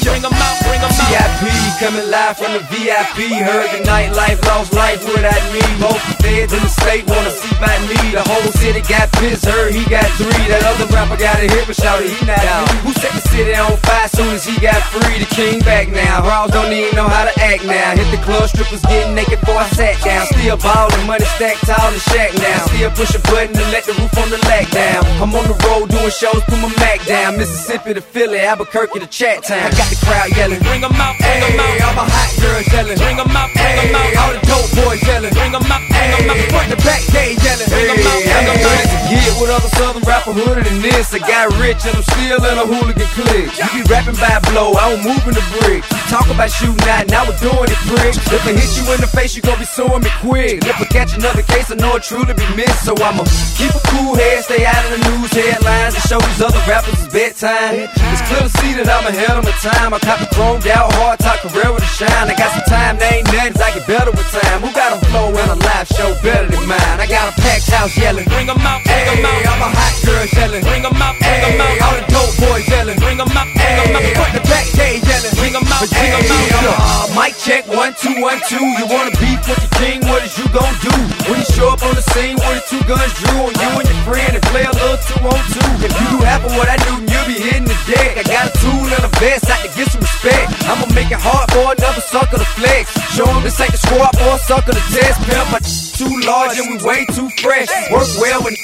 Bring 0.02 0.24
'em 0.24 0.34
out, 0.34 0.56
bring 0.66 0.82
'em 0.82 0.90
out. 0.90 1.10
VIP 1.10 1.42
coming 1.80 2.08
live 2.10 2.36
from 2.36 2.52
the 2.52 2.60
VIP. 2.70 3.18
Heard 3.42 3.70
the 3.72 3.78
nightlife, 3.88 4.40
lost 4.46 4.72
life 4.72 5.02
without 5.06 5.44
me. 5.52 5.62
Both 5.80 6.02
the 6.06 6.14
feds 6.22 6.52
in 6.52 6.62
the 6.62 6.68
state 6.90 7.06
wanna 7.06 7.30
see 7.30 7.49
by 7.60 7.76
me. 7.86 7.96
The 8.16 8.24
whole 8.24 8.50
city 8.58 8.80
got 8.88 9.12
pissed, 9.20 9.44
heard 9.44 9.72
he 9.72 9.84
got 9.86 10.08
three. 10.16 10.44
That 10.48 10.64
other 10.64 10.88
rapper 10.90 11.16
got 11.20 11.36
a 11.38 11.46
hit, 11.46 11.66
but 11.68 11.76
shouted 11.76 12.08
he 12.10 12.18
not 12.26 12.40
me. 12.40 12.88
Who 12.88 12.92
set 12.96 13.12
the 13.12 13.22
city 13.28 13.54
on 13.54 13.76
fire 13.84 14.08
soon 14.08 14.34
as 14.34 14.44
he 14.44 14.56
got 14.58 14.80
free? 14.90 15.20
The 15.20 15.28
king 15.30 15.60
back 15.60 15.88
now. 15.88 16.24
Raws 16.26 16.50
don't 16.50 16.72
even 16.72 16.96
know 16.96 17.06
how 17.06 17.24
to 17.28 17.34
act 17.40 17.64
now. 17.64 17.94
Hit 17.94 18.08
the 18.10 18.20
club, 18.24 18.48
strippers 18.48 18.82
getting 18.88 19.14
naked 19.14 19.38
before 19.40 19.60
I 19.60 19.68
sat 19.76 20.00
down. 20.02 20.26
Still 20.32 20.56
ballin', 20.56 21.06
money 21.06 21.24
stacked 21.36 21.62
tall 21.68 21.88
in 21.88 21.94
the 21.94 22.04
shack 22.10 22.32
now. 22.40 22.66
Still 22.72 22.90
push 22.96 23.14
a 23.14 23.20
button 23.30 23.54
to 23.54 23.64
let 23.70 23.84
the 23.84 23.92
roof 24.00 24.16
on 24.18 24.30
the 24.30 24.40
lack 24.48 24.70
down. 24.70 25.04
I'm 25.20 25.30
on 25.36 25.44
the 25.46 25.56
road 25.68 25.90
doing 25.90 26.10
shows, 26.10 26.42
put 26.48 26.58
my 26.58 26.72
Mac 26.80 27.04
down. 27.04 27.36
Mississippi 27.36 27.94
to 27.94 28.00
Philly, 28.00 28.40
Albuquerque 28.40 29.00
to 29.00 29.06
Chat 29.06 29.44
Town. 29.44 29.68
I 29.68 29.70
got 29.76 29.88
the 29.92 29.98
crowd 30.06 30.30
yelling. 30.36 30.60
Bring 30.60 30.82
'em 30.82 30.94
out, 30.96 31.14
bring 31.18 31.42
'em 31.42 31.58
Hey, 31.58 31.78
out. 31.82 31.90
I'm 31.90 31.98
a 31.98 32.06
hot 32.08 32.30
girls 32.40 32.66
yelling. 32.72 32.96
Bring 32.96 33.18
'em 33.18 33.36
out, 33.36 33.50
bring 33.52 33.78
'em 33.78 33.88
Hey, 33.90 34.16
out. 34.16 34.22
all 34.22 34.32
the 34.32 34.40
dope 34.46 34.70
boys 34.78 35.02
yelling. 35.02 35.34
Bring 35.34 35.54
'em 35.54 35.66
out, 35.70 35.82
bring 35.90 36.10
'em 36.14 36.30
out. 36.30 36.36
Hey, 36.36 36.48
front 36.48 36.70
to 36.70 36.76
back, 36.86 37.02
they 37.12 37.34
yelling. 37.34 37.49
Out. 37.50 37.58
Hey, 37.58 39.00
Get 39.10 39.34
with 39.42 39.50
other 39.50 39.66
southern 39.74 40.06
rapper 40.06 40.30
hooded 40.30 40.70
than 40.70 40.78
this. 40.78 41.10
I 41.10 41.18
got 41.18 41.50
rich 41.58 41.82
and 41.82 41.98
I'm 41.98 42.06
still 42.14 42.38
in 42.46 42.56
a 42.62 42.62
hooligan 42.62 43.10
clique. 43.18 43.50
You 43.58 43.66
be 43.74 43.82
rapping 43.90 44.14
by 44.22 44.38
blow, 44.54 44.78
I 44.78 44.94
don't 44.94 45.02
move 45.02 45.18
in 45.26 45.34
the 45.34 45.42
brick. 45.58 45.82
Talk 46.06 46.30
about 46.30 46.46
shooting 46.46 46.78
out, 46.86 47.10
now 47.10 47.26
we're 47.26 47.34
doing 47.42 47.66
it, 47.66 47.80
prick. 47.90 48.14
If 48.14 48.46
I 48.46 48.54
hit 48.54 48.70
you 48.78 48.86
in 48.94 49.02
the 49.02 49.10
face, 49.10 49.34
you 49.34 49.42
gon' 49.42 49.58
be 49.58 49.66
suing 49.66 50.06
me 50.06 50.10
quick. 50.22 50.62
If 50.62 50.78
I 50.78 50.86
catch 50.86 51.18
another 51.18 51.42
case, 51.42 51.74
I 51.74 51.76
know 51.82 51.98
it 51.98 52.06
truly 52.06 52.38
be 52.38 52.46
missed. 52.54 52.86
So 52.86 52.94
I'ma 53.02 53.26
keep 53.58 53.74
a 53.74 53.82
cool 53.90 54.14
head, 54.14 54.46
stay 54.46 54.62
out 54.62 54.78
of 54.86 54.90
the 54.94 55.00
news 55.10 55.34
headlines, 55.34 55.98
and 55.98 56.04
show 56.06 56.22
these 56.22 56.42
other 56.46 56.62
rappers 56.70 56.94
it's 57.02 57.10
bedtime. 57.10 57.90
It's 57.90 58.22
clear 58.30 58.46
to 58.46 58.52
see 58.62 58.78
that 58.78 58.86
I'm 58.86 59.10
ahead 59.10 59.34
of 59.34 59.42
my 59.42 59.54
time. 59.58 59.90
I 59.90 59.98
the 59.98 60.30
chromed 60.30 60.70
out, 60.70 60.94
hard 61.02 61.18
top 61.18 61.42
career 61.42 61.74
with 61.74 61.82
a 61.82 61.90
shine. 61.98 62.30
I 62.30 62.34
got 62.38 62.54
some 62.54 62.66
time, 62.70 62.94
they 63.02 63.22
ain't 63.22 63.26
nothing, 63.26 63.58
I 63.58 63.74
get 63.74 63.86
better 63.90 64.14
with 64.14 64.30
time. 64.30 64.62
Who 64.62 64.70
got 64.70 64.94
a 64.94 64.98
flow 65.10 65.34
and 65.34 65.50
a 65.50 65.58
live 65.58 65.88
show 65.90 66.14
better 66.22 66.46
than 66.46 66.62
mine? 66.70 66.98
I 67.02 67.10
got 67.10 67.34
a 67.34 67.39
packed 67.42 67.70
house 67.70 67.96
yelling. 67.96 68.24
Bring 68.28 68.48
'em 68.48 68.58
out, 68.60 68.80
bring 68.84 69.06
'em 69.08 69.16
Hey, 69.16 69.24
out. 69.24 69.46
all 69.50 69.58
my 69.64 69.70
hot 69.78 69.94
girls 70.04 70.32
yelling. 70.32 70.62
Bring 70.62 70.84
'em 70.84 71.02
out, 71.02 71.14
bring 71.18 71.42
'em 71.44 71.52
Hey, 71.60 71.78
out. 71.78 71.82
all 71.84 71.94
the 71.98 72.04
dope 72.12 72.34
boys 72.40 72.66
yelling. 72.68 72.98
Bring 72.98 73.18
'em 73.20 73.36
out, 73.40 73.48
bring 73.54 73.76
'em 73.80 73.88
Hey, 73.90 74.10
out. 74.10 74.16
front 74.16 74.32
to 74.36 74.42
back, 74.50 74.66
they 74.78 74.92
yelling. 75.08 75.34
Bring 75.40 75.54
'em 75.56 75.66
out, 75.72 75.88
bring 75.90 76.12
Hey, 76.12 76.12
'em 76.12 76.66
out. 76.68 76.80
uh, 76.80 77.06
mic 77.18 77.32
check 77.44 77.64
one, 77.66 77.92
two, 78.02 78.14
one, 78.20 78.40
two. 78.48 78.64
You 78.78 78.86
wanna 78.86 79.12
beef 79.22 79.40
with 79.48 79.60
the 79.64 79.70
king, 79.80 79.98
what 80.08 80.22
is 80.24 80.36
you 80.38 80.46
gon' 80.48 80.74
do? 80.82 80.94
When 81.28 81.38
you 81.40 81.46
show 81.56 81.68
up 81.74 81.82
on 81.82 81.94
the 81.94 82.04
scene 82.12 82.36
with 82.36 82.56
the 82.58 82.64
two 82.70 82.82
guns 82.90 83.12
drew 83.20 83.38
on 83.46 83.52
you 83.62 83.70
and 83.80 83.88
your 83.88 84.00
friend 84.08 84.32
and 84.36 84.42
play 84.52 84.64
a 84.64 84.72
little 84.72 84.98
two 85.08 85.20
on 85.32 85.40
two. 85.54 85.70
If 85.86 85.92
you 86.00 86.06
do 86.18 86.18
half 86.24 86.44
of 86.44 86.52
what 86.56 86.68
I 86.68 86.76
do, 86.76 86.92
you'll 87.10 87.28
be 87.32 87.38
hitting 87.40 87.64
the 87.64 87.78
deck. 87.88 88.18
I 88.20 88.22
got 88.24 88.46
a 88.50 88.52
tool 88.58 88.84
and 88.96 89.04
a 89.04 89.12
vest, 89.20 89.44
I 89.50 89.56
can 89.66 89.72
get 89.76 89.88
some 89.92 90.00
respect. 90.02 90.46
I'ma 90.68 90.86
make 90.94 91.10
it 91.10 91.20
hard 91.20 91.46
for 91.52 91.72
another 91.72 92.02
sucker 92.12 92.38
to 92.38 92.48
flex. 92.58 92.84
Show 93.16 93.26
'em 93.30 93.42
this 93.44 93.60
ain't 93.60 93.72
the 93.72 93.78
squad 93.78 94.12
for 94.18 94.34
a 94.36 94.38
sucker 94.48 94.72
to 94.72 94.84
test. 94.94 95.16
Pimp, 95.26 95.46
my 95.52 95.60
too 96.00 96.14
large 96.26 96.58
and 96.58 96.66
we 96.70 96.76
way 96.84 97.04
too 97.14 97.29
fresh. 97.30 97.68
Work 97.90 98.08
well 98.20 98.42
when 98.42 98.54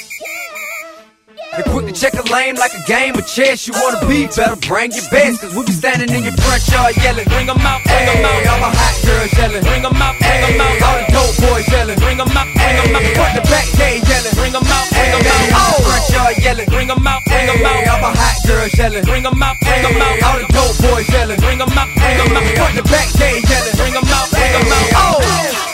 and 1.56 1.64
quick 1.72 1.86
to 1.88 1.92
check 1.92 2.12
a 2.12 2.24
lane 2.28 2.56
like 2.56 2.74
a 2.74 2.82
game 2.84 3.16
of 3.16 3.24
chess. 3.26 3.66
You 3.66 3.72
wanna 3.80 4.04
be 4.04 4.28
better, 4.28 4.56
bring 4.68 4.92
your 4.92 5.08
best. 5.08 5.40
Cause 5.40 5.56
we 5.56 5.64
be 5.64 5.72
standing 5.72 6.12
in 6.12 6.24
your 6.24 6.36
front 6.36 6.60
yard 6.68 6.96
yelling. 7.00 7.24
Bring 7.32 7.48
'em 7.48 7.56
out, 7.64 7.80
bring 7.84 8.04
'em 8.12 8.24
out. 8.28 8.46
All 8.46 8.60
my 8.60 8.72
hot 8.76 8.94
girls 9.06 9.32
yelling. 9.32 9.62
Bring 9.64 9.84
'em 9.84 9.96
out, 9.96 10.14
bring 10.20 10.42
'em 10.44 10.60
out. 10.60 10.82
All 10.84 10.96
the 11.00 11.06
dope 11.16 11.36
boys 11.40 11.66
yelling. 11.72 11.98
Bring 11.98 12.20
'em 12.20 12.36
out, 12.36 12.48
bring 12.52 12.76
'em 12.76 12.96
out. 12.96 13.08
Front 13.16 13.32
the 13.36 13.42
back 13.48 13.66
gate 13.80 14.02
yelling. 14.04 14.34
Bring 14.36 14.54
'em 14.54 14.68
out, 14.68 14.86
bring 14.92 15.12
'em 15.16 15.24
out. 15.32 15.48
Oh, 15.56 15.76
front 15.86 16.04
yard 16.12 16.36
yelling. 16.44 16.68
Bring 16.68 16.90
'em 16.90 17.06
out, 17.06 17.22
bring 17.24 17.48
'em 17.48 17.64
out. 17.64 17.88
All 17.88 18.00
my 18.04 18.12
hot 18.20 18.36
girls 18.44 18.74
yelling. 18.76 19.04
Bring 19.04 19.24
'em 19.24 19.42
out, 19.42 19.56
bring 19.64 19.80
'em 19.80 20.02
out. 20.02 20.16
All 20.28 20.36
the 20.36 20.46
dope 20.52 20.76
boys 20.84 21.08
yelling. 21.08 21.40
Bring 21.40 21.60
'em 21.62 21.72
out, 21.72 21.88
bring 21.96 22.20
'em 22.20 22.36
out. 22.36 22.56
Front 22.58 22.74
the 22.76 22.84
back 22.92 23.08
gate 23.16 23.42
yelling. 23.48 23.76
Bring 23.80 23.94
'em 23.96 24.08
out, 24.12 24.28
bring 24.28 24.52
'em 24.60 24.72
out. 24.76 24.88
Oh. 24.92 25.20
oh. 25.24 25.65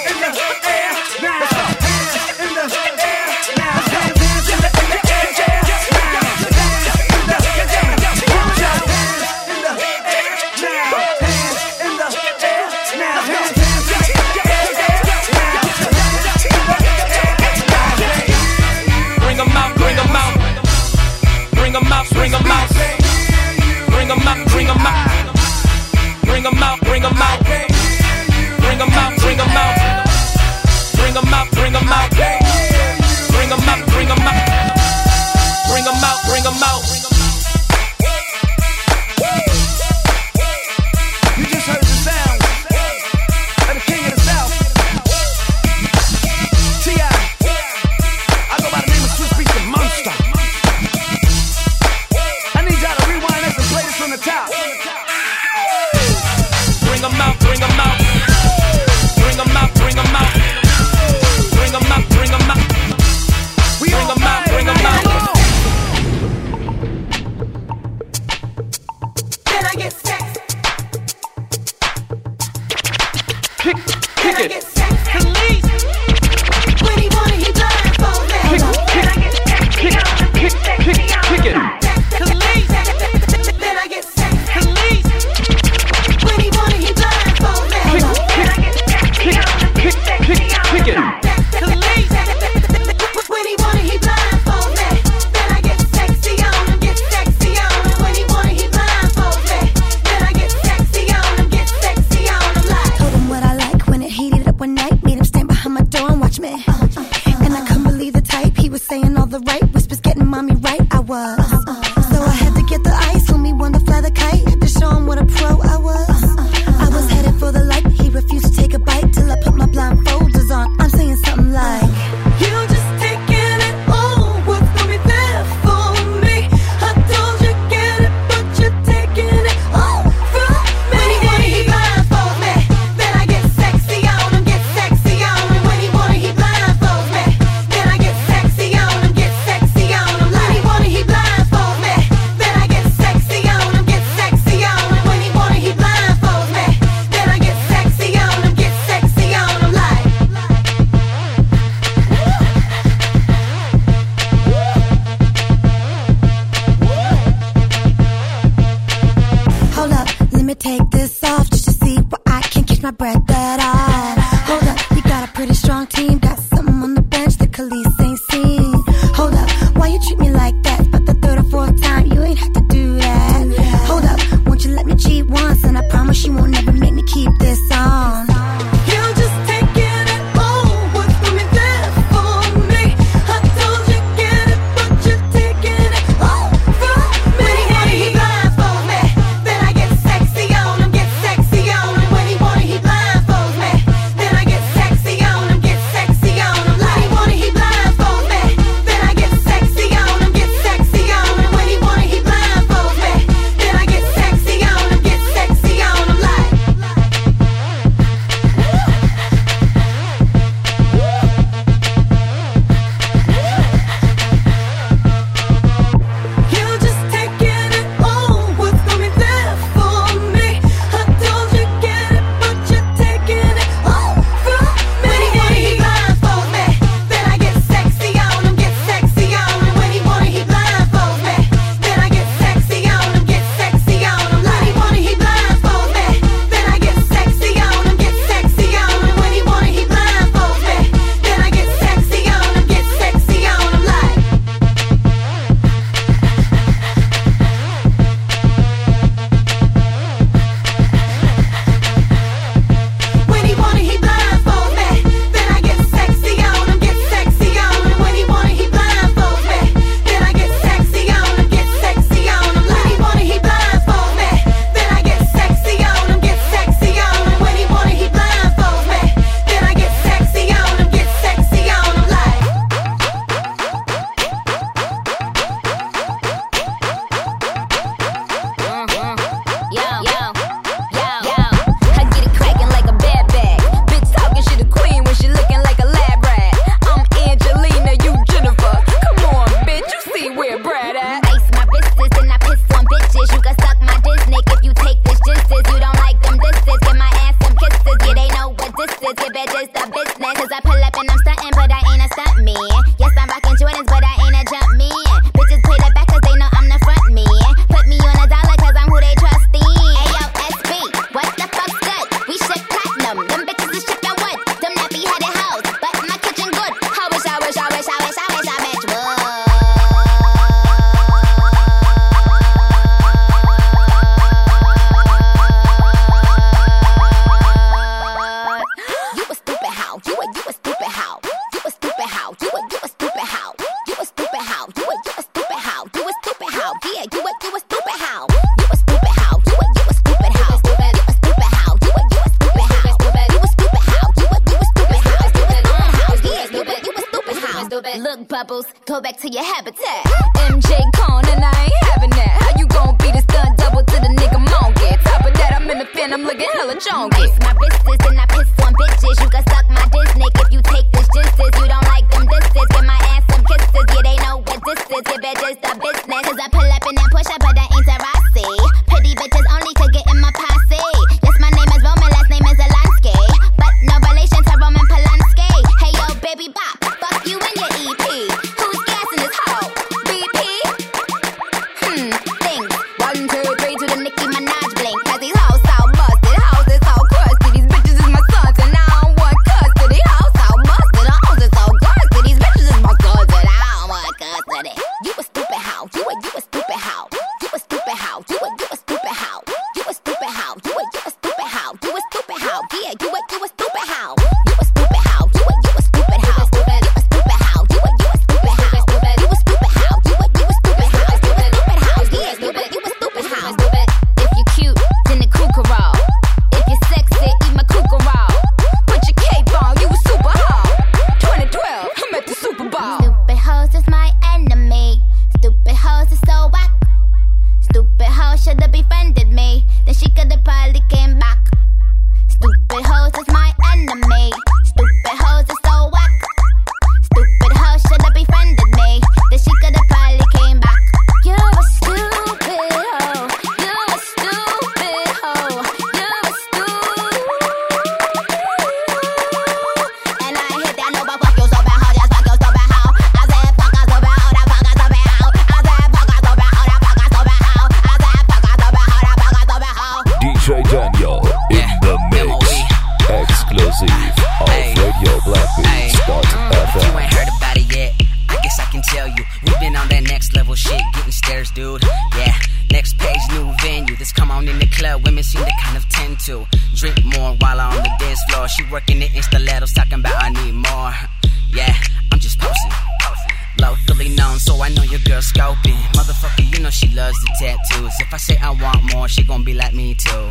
Scoping. 485.23 485.79
Motherfucker, 485.95 486.45
you 486.53 486.63
know 486.63 486.71
she 486.71 486.89
loves 486.89 487.19
the 487.23 487.31
tattoos. 487.39 487.95
If 488.01 488.13
I 488.13 488.17
say 488.17 488.37
I 488.37 488.51
want 488.51 488.93
more, 488.93 489.09
she 489.09 489.23
gon' 489.23 489.45
be 489.45 489.55
like 489.55 489.73
me 489.73 489.95
too. 489.95 490.31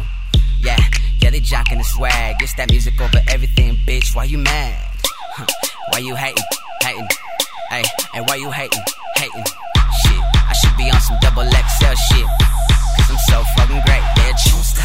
Yeah, 0.60 0.78
yeah, 1.20 1.30
they 1.32 1.40
jocking 1.40 1.78
the 1.78 1.84
swag. 1.84 2.36
It's 2.42 2.54
that 2.56 2.70
music 2.70 3.00
over 3.02 3.20
everything, 3.28 3.78
bitch. 3.88 4.16
Why 4.16 4.26
you 4.26 4.38
mad? 4.38 4.78
Huh. 5.36 5.46
Why 5.92 6.00
you 6.00 6.16
hating? 6.16 6.44
Hating. 6.84 7.08
Hey, 7.70 7.84
hey, 8.14 8.22
why 8.28 8.36
you 8.36 8.52
hating? 8.52 8.84
Hating. 9.16 9.46
Shit, 10.04 10.22
I 10.36 10.54
should 10.54 10.78
be 10.78 10.92
on 10.92 11.00
some 11.02 11.18
double 11.22 11.44
XL 11.44 11.96
shit. 12.12 12.28
Cause 12.98 13.10
I'm 13.10 13.18
so 13.32 13.44
fucking 13.58 13.82
great, 13.86 14.04
bitch. 14.20 14.81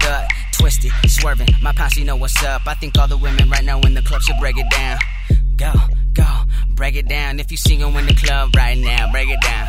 Hella 0.00 0.26
twisted, 0.52 0.92
swerving. 1.06 1.48
My 1.62 1.72
posse 1.72 2.04
know 2.04 2.16
what's 2.16 2.42
up. 2.44 2.62
I 2.66 2.74
think 2.74 2.98
all 2.98 3.08
the 3.08 3.16
women 3.16 3.48
right 3.50 3.64
now 3.64 3.80
in 3.80 3.94
the 3.94 4.02
club 4.02 4.22
should 4.22 4.38
break 4.38 4.56
it 4.58 4.68
down. 4.70 4.98
Go, 5.56 5.72
go, 6.12 6.26
break 6.74 6.96
it 6.96 7.08
down. 7.08 7.40
If 7.40 7.50
you 7.50 7.56
see 7.56 7.80
'em 7.80 7.96
in 7.96 8.06
the 8.06 8.14
club 8.14 8.54
right 8.56 8.76
now, 8.78 9.10
break 9.12 9.28
it 9.28 9.40
down. 9.42 9.68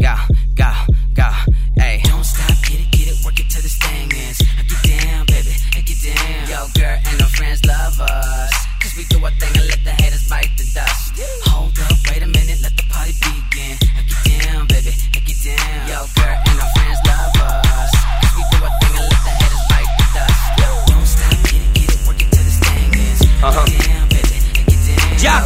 Go, 0.00 0.14
go, 0.54 0.72
go, 1.14 1.30
hey. 1.76 2.00
Don't 2.04 2.24
stop, 2.24 2.48
get 2.68 2.80
it, 2.80 2.90
get 2.90 3.08
it, 3.08 3.24
work 3.24 3.38
it 3.40 3.48
till 3.50 3.62
this 3.62 3.76
thing 3.78 4.12
ends. 4.12 4.42
I 4.58 4.62
get 4.62 5.00
down, 5.00 5.26
baby, 5.26 5.54
I 5.74 5.80
get 5.80 5.98
down. 6.02 6.48
Yo, 6.48 6.68
girl, 6.78 6.98
and 7.06 7.20
her 7.20 7.28
friends 7.36 7.64
love 7.64 8.00
us. 8.00 8.52
Cause 8.80 8.94
we 8.96 9.04
do 9.04 9.24
our 9.24 9.30
thing 9.32 9.52
and 9.56 9.66
let 9.68 9.82
the 9.84 9.90
haters 10.02 10.28
bite 10.28 10.50
the 10.56 10.64
dust. 10.74 11.18
Hold 11.46 11.78
up, 11.78 11.96
wait 12.10 12.22
a 12.22 12.26
minute, 12.26 12.60
let 12.62 12.76
the 12.76 12.84
party 12.90 13.12
begin. 13.24 13.78
I 13.98 14.02
get 14.04 14.42
down, 14.42 14.66
baby, 14.68 14.92
I 15.14 15.18
get 15.20 15.38
down. 15.42 15.88
Yo, 15.88 16.06
girl, 16.14 16.45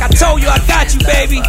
I 0.02 0.08
told 0.08 0.40
you 0.42 0.48
I 0.48 0.58
got 0.66 0.94
you, 0.94 1.00
baby. 1.06 1.42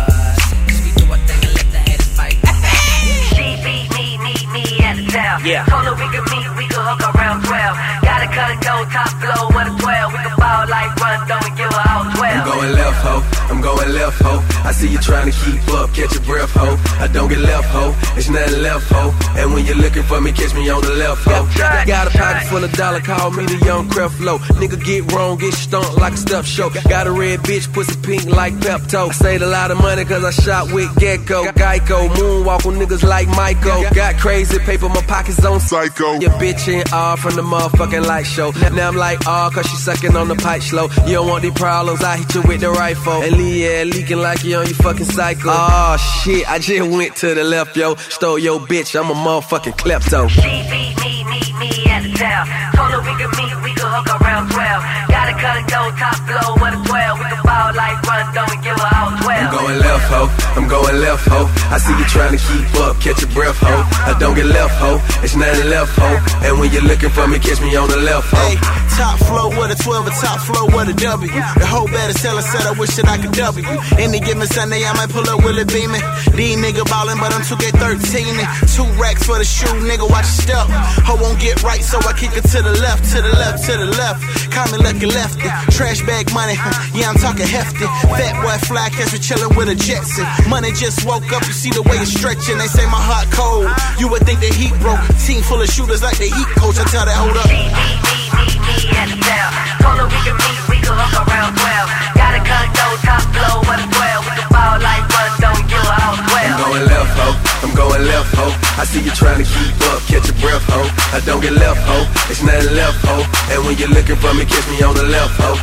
Yeah. 5.43 5.65
Told 5.65 5.85
her 5.85 5.95
we 5.95 6.07
could 6.11 6.29
meet, 6.29 6.45
we 6.55 6.67
could 6.67 6.77
hook 6.77 7.15
around 7.15 7.43
12. 7.43 7.77
Got 8.03 8.19
to 8.19 8.27
cut 8.27 8.51
a 8.51 8.57
go 8.61 8.85
top 8.91 9.09
floor, 9.19 9.47
with 9.55 9.73
a 9.73 9.81
12. 9.81 10.40
We 10.61 10.67
could 10.67 10.67
ball 10.67 10.69
like 10.69 10.95
Rondo 10.95 11.51
give 11.55 11.73
her 11.73 11.89
all 11.89 12.03
12. 12.11 12.21
I'm 12.21 12.45
going 12.45 12.73
left, 12.73 13.01
ho. 13.03 13.41
I'm 13.49 13.61
going 13.61 13.93
left, 13.93 14.21
ho. 14.21 14.33
I 14.63 14.71
see 14.71 14.89
you 14.89 14.99
trying 14.99 15.31
to 15.31 15.35
keep 15.43 15.61
up, 15.69 15.93
catch 15.93 16.13
your 16.13 16.23
breath, 16.23 16.51
ho. 16.51 16.77
I 17.03 17.07
don't 17.07 17.29
get 17.29 17.39
left, 17.39 17.67
ho. 17.69 17.93
It's 18.17 18.29
nothing 18.29 18.61
left, 18.61 18.89
ho. 18.91 19.13
And 19.37 19.53
when 19.53 19.65
you're 19.65 19.75
looking 19.75 20.03
for 20.03 20.21
me, 20.21 20.31
catch 20.31 20.53
me 20.53 20.69
on 20.69 20.81
the 20.81 20.95
left, 20.95 21.23
ho. 21.25 21.47
Got 21.85 22.07
a 22.07 22.17
pocket 22.17 22.47
full 22.47 22.63
of 22.63 22.71
dollar, 22.73 23.01
call 23.01 23.31
me 23.31 23.45
the 23.45 23.65
young 23.65 23.89
Creflo. 23.89 24.39
Nigga 24.59 24.83
get 24.83 25.11
wrong, 25.11 25.37
get 25.37 25.53
stumped 25.53 25.97
like 25.97 26.13
a 26.13 26.17
stuffed 26.17 26.47
show. 26.47 26.69
Got 26.69 27.07
a 27.07 27.11
red 27.11 27.39
bitch, 27.39 27.71
pussy 27.73 27.95
pink 28.01 28.25
like 28.25 28.53
Pepto. 28.55 29.09
I 29.09 29.13
saved 29.13 29.43
a 29.43 29.47
lot 29.47 29.71
of 29.71 29.77
money 29.77 30.05
cause 30.05 30.23
I 30.23 30.31
shot 30.31 30.71
with 30.71 30.89
Gecko. 30.99 31.43
Geico, 31.51 32.09
moonwalk 32.09 32.65
on 32.65 32.75
niggas 32.75 33.03
like 33.03 33.27
Michael. 33.29 33.83
Got 33.93 34.15
crazy 34.17 34.59
paper, 34.59 34.89
my 34.89 35.01
pockets 35.01 35.43
on 35.43 35.59
psycho. 35.59 36.19
Your 36.19 36.31
bitch 36.31 36.67
ain't 36.67 36.91
all 36.93 37.17
from 37.17 37.35
the 37.35 37.41
motherfucking 37.41 38.05
light 38.05 38.25
show. 38.25 38.51
Now 38.73 38.87
I'm 38.87 38.95
like, 38.95 39.19
oh, 39.25 39.49
cause 39.53 39.65
she 39.67 39.75
sucking 39.75 40.15
on 40.15 40.27
the 40.27 40.35
pipe 40.35 40.50
slow. 40.59 40.89
You 41.05 41.15
don't 41.15 41.27
want 41.27 41.43
these 41.43 41.53
problems, 41.53 42.03
I 42.03 42.17
hit 42.17 42.35
you 42.35 42.41
with 42.43 42.61
the 42.61 42.71
rifle. 42.71 43.21
And 43.21 43.37
Lee, 43.37 43.63
yeah, 43.63 43.83
leaking 43.83 44.19
like 44.19 44.43
you 44.43 44.57
on 44.57 44.65
your 44.65 44.75
fucking 44.75 45.05
cycle. 45.05 45.49
Oh 45.49 45.55
ah, 45.55 45.97
shit, 45.97 46.49
I 46.49 46.59
just 46.59 46.89
went 46.89 47.15
to 47.17 47.33
the 47.33 47.43
left, 47.43 47.77
yo. 47.77 47.95
Stole 47.95 48.39
your 48.39 48.59
bitch, 48.59 48.99
I'm 48.99 49.09
a 49.09 49.13
motherfucking 49.13 49.77
klepto. 49.77 50.29
She 50.29 50.41
beat 50.41 50.95
me, 51.01 51.23
meet 51.29 51.55
me 51.59 51.69
at 51.89 52.03
the 52.03 52.13
town. 52.17 52.47
Told 52.75 52.91
her 52.91 53.01
we 53.01 53.13
could 53.15 53.31
meet, 53.37 53.55
we 53.63 53.73
could 53.73 53.87
hook 53.87 54.09
around 54.21 54.49
12. 54.51 55.11
Gotta 55.11 55.33
cut 55.39 55.57
a 55.57 55.63
condo, 55.69 55.95
top 55.97 56.17
floor, 56.27 56.55
with 56.59 56.79
a 56.79 56.81
12. 56.87 57.19
We 57.19 57.25
could 57.31 57.43
ball 57.43 57.73
like 57.75 58.01
Rondo 58.03 58.43
and 58.51 58.63
give 58.63 58.77
her 58.77 58.91
all 58.95 59.09
12. 59.17 59.20
I'm 59.41 59.49
going 59.49 59.79
left, 59.79 60.05
ho. 60.13 60.21
I'm 60.53 60.67
going 60.69 60.97
left, 61.01 61.25
ho. 61.25 61.49
I 61.73 61.81
see 61.81 61.97
you 61.97 62.05
trying 62.05 62.37
to 62.37 62.41
keep 62.41 62.69
up, 62.85 63.01
catch 63.01 63.25
your 63.25 63.33
breath, 63.33 63.57
ho. 63.57 63.73
I 64.05 64.13
don't 64.21 64.37
get 64.37 64.45
left, 64.45 64.77
ho. 64.77 65.01
It's 65.25 65.33
nothing 65.33 65.65
left, 65.65 65.97
ho. 65.97 66.09
And 66.45 66.61
when 66.61 66.69
you're 66.69 66.85
looking 66.85 67.09
for 67.09 67.25
me, 67.25 67.41
catch 67.41 67.57
me 67.57 67.73
on 67.73 67.89
the 67.89 67.97
left, 67.97 68.29
ho. 68.29 68.37
Hey, 68.37 68.61
top 68.93 69.17
flow 69.25 69.49
with 69.49 69.73
a 69.73 69.77
12, 69.81 70.07
a 70.07 70.13
top 70.13 70.45
flow 70.45 70.69
with 70.69 70.93
a 70.93 70.97
W. 71.01 71.33
The 71.57 71.65
whole 71.65 71.89
better 71.89 72.13
seller 72.13 72.45
said 72.45 72.69
I 72.69 72.77
wish 72.77 72.93
that 73.01 73.09
I 73.09 73.17
could 73.17 73.33
W. 73.33 73.65
Any 73.97 74.21
given 74.21 74.45
Sunday, 74.45 74.85
I 74.85 74.93
might 74.93 75.09
pull 75.09 75.25
up 75.25 75.41
Willie 75.41 75.65
Beamen. 75.65 76.05
D 76.37 76.53
nigga 76.53 76.85
ballin', 76.85 77.17
but 77.17 77.33
I'm 77.33 77.41
2K13 77.41 78.37
and 78.37 78.47
two 78.69 78.85
racks 79.01 79.25
for 79.25 79.41
the 79.41 79.47
shoe, 79.47 79.73
nigga. 79.81 80.05
Watch 80.05 80.29
your 80.29 80.45
step. 80.45 80.69
Ho 81.09 81.17
won't 81.17 81.41
get 81.41 81.65
right, 81.65 81.81
so 81.81 81.97
I 82.05 82.13
kick 82.13 82.37
it 82.37 82.45
to 82.53 82.61
the 82.61 82.77
left, 82.77 83.09
to 83.17 83.25
the 83.25 83.33
left, 83.41 83.65
to 83.65 83.73
the 83.73 83.89
left. 83.97 84.21
Call 84.53 84.69
me 84.69 84.77
lucky 84.85 85.09
lefty. 85.09 85.49
Trash 85.73 86.05
bag 86.05 86.29
money, 86.29 86.53
yeah, 86.93 87.09
I'm 87.09 87.17
talking 87.17 87.49
hefty. 87.49 87.89
Fat 88.13 88.37
boy 88.45 88.53
fly 88.69 88.93
catch 88.93 89.17
me 89.17 89.19
chillin' 89.31 89.55
with 89.55 89.69
a 89.69 89.75
Jetson. 89.75 90.27
Money 90.49 90.71
just 90.75 91.05
woke 91.07 91.31
up, 91.31 91.43
you 91.47 91.55
see 91.55 91.71
the 91.71 91.81
way 91.87 91.95
it's 92.03 92.11
stretching. 92.11 92.57
They 92.59 92.67
say 92.67 92.83
my 92.91 92.99
heart 92.99 93.31
cold. 93.31 93.71
You 93.95 94.11
would 94.11 94.27
think 94.27 94.43
the 94.43 94.51
heat 94.51 94.75
broke. 94.83 94.99
Team 95.23 95.39
full 95.47 95.61
of 95.63 95.71
shooters 95.71 96.03
like 96.03 96.19
the 96.19 96.27
heat 96.27 96.49
coach. 96.59 96.75
I 96.75 96.83
tell 96.91 97.07
that 97.07 97.15
hold 97.15 97.39
up. 97.39 97.47
at 97.47 99.07
the 99.07 99.15
cell. 99.23 99.49
Told 99.79 99.97
her 100.03 100.07
we 100.11 100.19
can 100.27 100.35
meet, 100.35 100.57
we 100.67 100.77
can 100.83 100.91
hook 100.91 101.15
around 101.15 101.55
12. 101.55 102.19
Got 102.19 102.33
a 102.35 102.41
condo, 102.43 102.85
top 103.07 103.23
floor, 103.31 103.55
what 103.63 103.79
a 103.79 103.87
12. 103.87 104.27
We 104.27 104.31
can 104.35 104.49
ball 104.51 104.75
like 104.83 105.05
run, 105.07 105.31
don't 105.39 105.63
give 105.71 105.79
a 105.79 105.95
house 105.95 106.19
I'm 106.27 106.59
going 106.59 106.85
left, 106.91 107.13
ho. 107.15 107.27
I'm 107.63 107.71
going 107.71 108.03
left, 108.03 108.31
ho. 108.35 108.45
I 108.79 108.83
see 108.83 108.99
you 108.99 109.13
trying 109.15 109.39
to 109.39 109.47
keep 109.47 109.75
up, 109.95 109.99
catch 110.11 110.27
your 110.27 110.37
breath, 110.43 110.65
ho. 110.67 110.83
I 111.15 111.23
don't 111.23 111.39
get 111.39 111.55
left, 111.55 111.79
ho. 111.87 112.03
It's 112.27 112.43
nothing 112.43 112.75
left, 112.75 112.99
ho. 113.07 113.23
And 113.55 113.63
when 113.63 113.79
you're 113.79 113.95
looking 113.95 114.19
for 114.19 114.33
me, 114.35 114.43
kiss 114.43 114.67
me 114.67 114.83
on 114.83 114.95
the 114.95 115.07
left, 115.07 115.39
ho. 115.39 115.55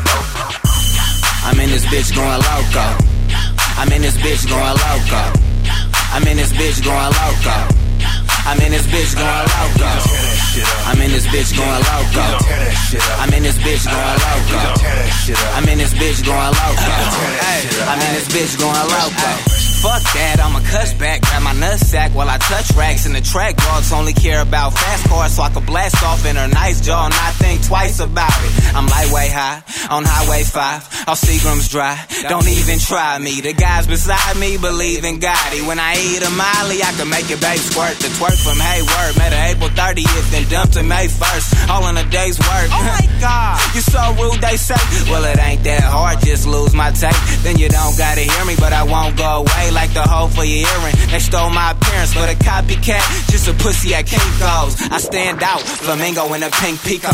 I'm 1.44 1.60
in 1.60 1.68
this 1.68 1.84
bitch 1.86 2.16
going 2.16 2.40
loco. 2.48 3.07
I'm 3.78 3.92
in 3.92 4.02
this 4.02 4.16
bitch 4.18 4.42
going 4.50 4.60
loco. 4.60 5.22
I'm 6.10 6.26
in 6.26 6.36
this 6.36 6.52
bitch 6.52 6.82
going 6.84 7.14
loco. 7.14 7.56
I'm 8.44 8.58
in 8.60 8.72
this 8.72 8.86
bitch 8.86 9.14
going 9.14 9.46
loco. 9.54 9.86
I'm 10.90 11.00
in 11.00 11.10
this 11.12 11.26
bitch 11.28 11.54
going 11.54 11.82
loco. 11.86 12.26
I'm 13.22 13.32
in 13.32 13.42
this 13.42 13.58
bitch 13.58 13.86
going 13.86 14.18
loco. 14.18 14.58
I'm 15.54 15.68
in 15.68 15.78
this 15.78 15.94
bitch 15.94 16.24
going 16.26 16.54
loco. 16.58 16.90
I'm 17.86 18.00
in 18.02 18.14
this 18.18 18.28
bitch 18.28 18.58
going 18.58 18.74
loco. 18.74 19.57
Fuck 19.78 20.02
that, 20.18 20.42
I'ma 20.42 20.58
cuss 20.66 20.92
back, 20.94 21.22
grab 21.22 21.42
my 21.42 21.54
nutsack 21.54 22.12
while 22.12 22.28
I 22.28 22.36
touch 22.38 22.66
racks. 22.74 23.06
And 23.06 23.14
the 23.14 23.20
track 23.20 23.56
dogs 23.56 23.92
only 23.92 24.12
care 24.12 24.42
about 24.42 24.74
fast 24.74 25.06
cars, 25.08 25.36
so 25.36 25.42
I 25.42 25.50
can 25.50 25.64
blast 25.64 26.02
off 26.02 26.26
in 26.26 26.34
her 26.34 26.48
nice 26.48 26.80
jaw 26.80 27.06
and 27.06 27.14
not 27.14 27.34
think 27.38 27.64
twice 27.64 28.00
about 28.00 28.34
it. 28.42 28.74
I'm 28.74 28.86
lightweight 28.90 29.30
high 29.30 29.62
on 29.88 30.02
Highway 30.04 30.42
5, 30.42 31.06
all 31.06 31.14
Seagram's 31.14 31.68
dry. 31.70 31.94
Don't 32.28 32.48
even 32.48 32.78
try 32.82 33.18
me. 33.18 33.40
The 33.40 33.52
guys 33.54 33.86
beside 33.86 34.36
me 34.36 34.58
believe 34.58 35.04
in 35.04 35.20
Gotti. 35.20 35.62
When 35.62 35.78
I 35.78 35.94
eat 35.94 36.26
a 36.26 36.30
Molly, 36.34 36.82
I 36.82 36.90
can 36.98 37.08
make 37.08 37.30
your 37.30 37.38
babe 37.38 37.62
squirt. 37.62 38.02
The 38.02 38.10
twerk 38.18 38.34
from 38.42 38.58
Hayward, 38.58 39.14
met 39.14 39.30
her 39.32 39.54
April 39.54 39.70
30th, 39.70 40.26
then 40.34 40.42
dumped 40.50 40.74
her 40.74 40.82
May 40.82 41.06
1st. 41.06 41.70
All 41.70 41.86
in 41.86 41.96
a 41.96 42.04
day's 42.10 42.38
work. 42.42 42.68
Oh 42.74 42.82
my 42.82 43.06
god, 43.22 43.62
you 43.78 43.80
so 43.80 44.02
rude, 44.18 44.42
they 44.42 44.58
say. 44.58 44.74
Well, 45.06 45.22
it 45.24 45.38
ain't 45.38 45.62
that 45.64 45.86
hard, 45.86 46.18
just 46.26 46.46
lose 46.50 46.74
my 46.74 46.90
tape. 46.90 47.14
Then 47.46 47.56
you 47.58 47.68
don't 47.70 47.96
gotta 47.96 48.26
hear 48.26 48.44
me, 48.44 48.58
but 48.58 48.72
I 48.74 48.82
won't 48.82 49.16
go 49.16 49.46
away 49.46 49.67
like 49.70 49.92
the 49.92 50.02
hole 50.02 50.28
for 50.28 50.44
your 50.44 50.66
earring. 50.66 50.96
They 51.10 51.18
stole 51.18 51.50
my 51.50 51.72
appearance, 51.72 52.14
but 52.14 52.28
a 52.30 52.36
copycat, 52.36 53.02
just 53.30 53.48
a 53.48 53.54
pussy 53.54 53.94
at 53.94 54.06
Kinko's. 54.06 54.80
I 54.90 54.98
stand 54.98 55.42
out, 55.42 55.62
flamingo 55.62 56.32
in 56.34 56.42
a 56.42 56.50
pink 56.50 56.80
pico. 56.82 57.12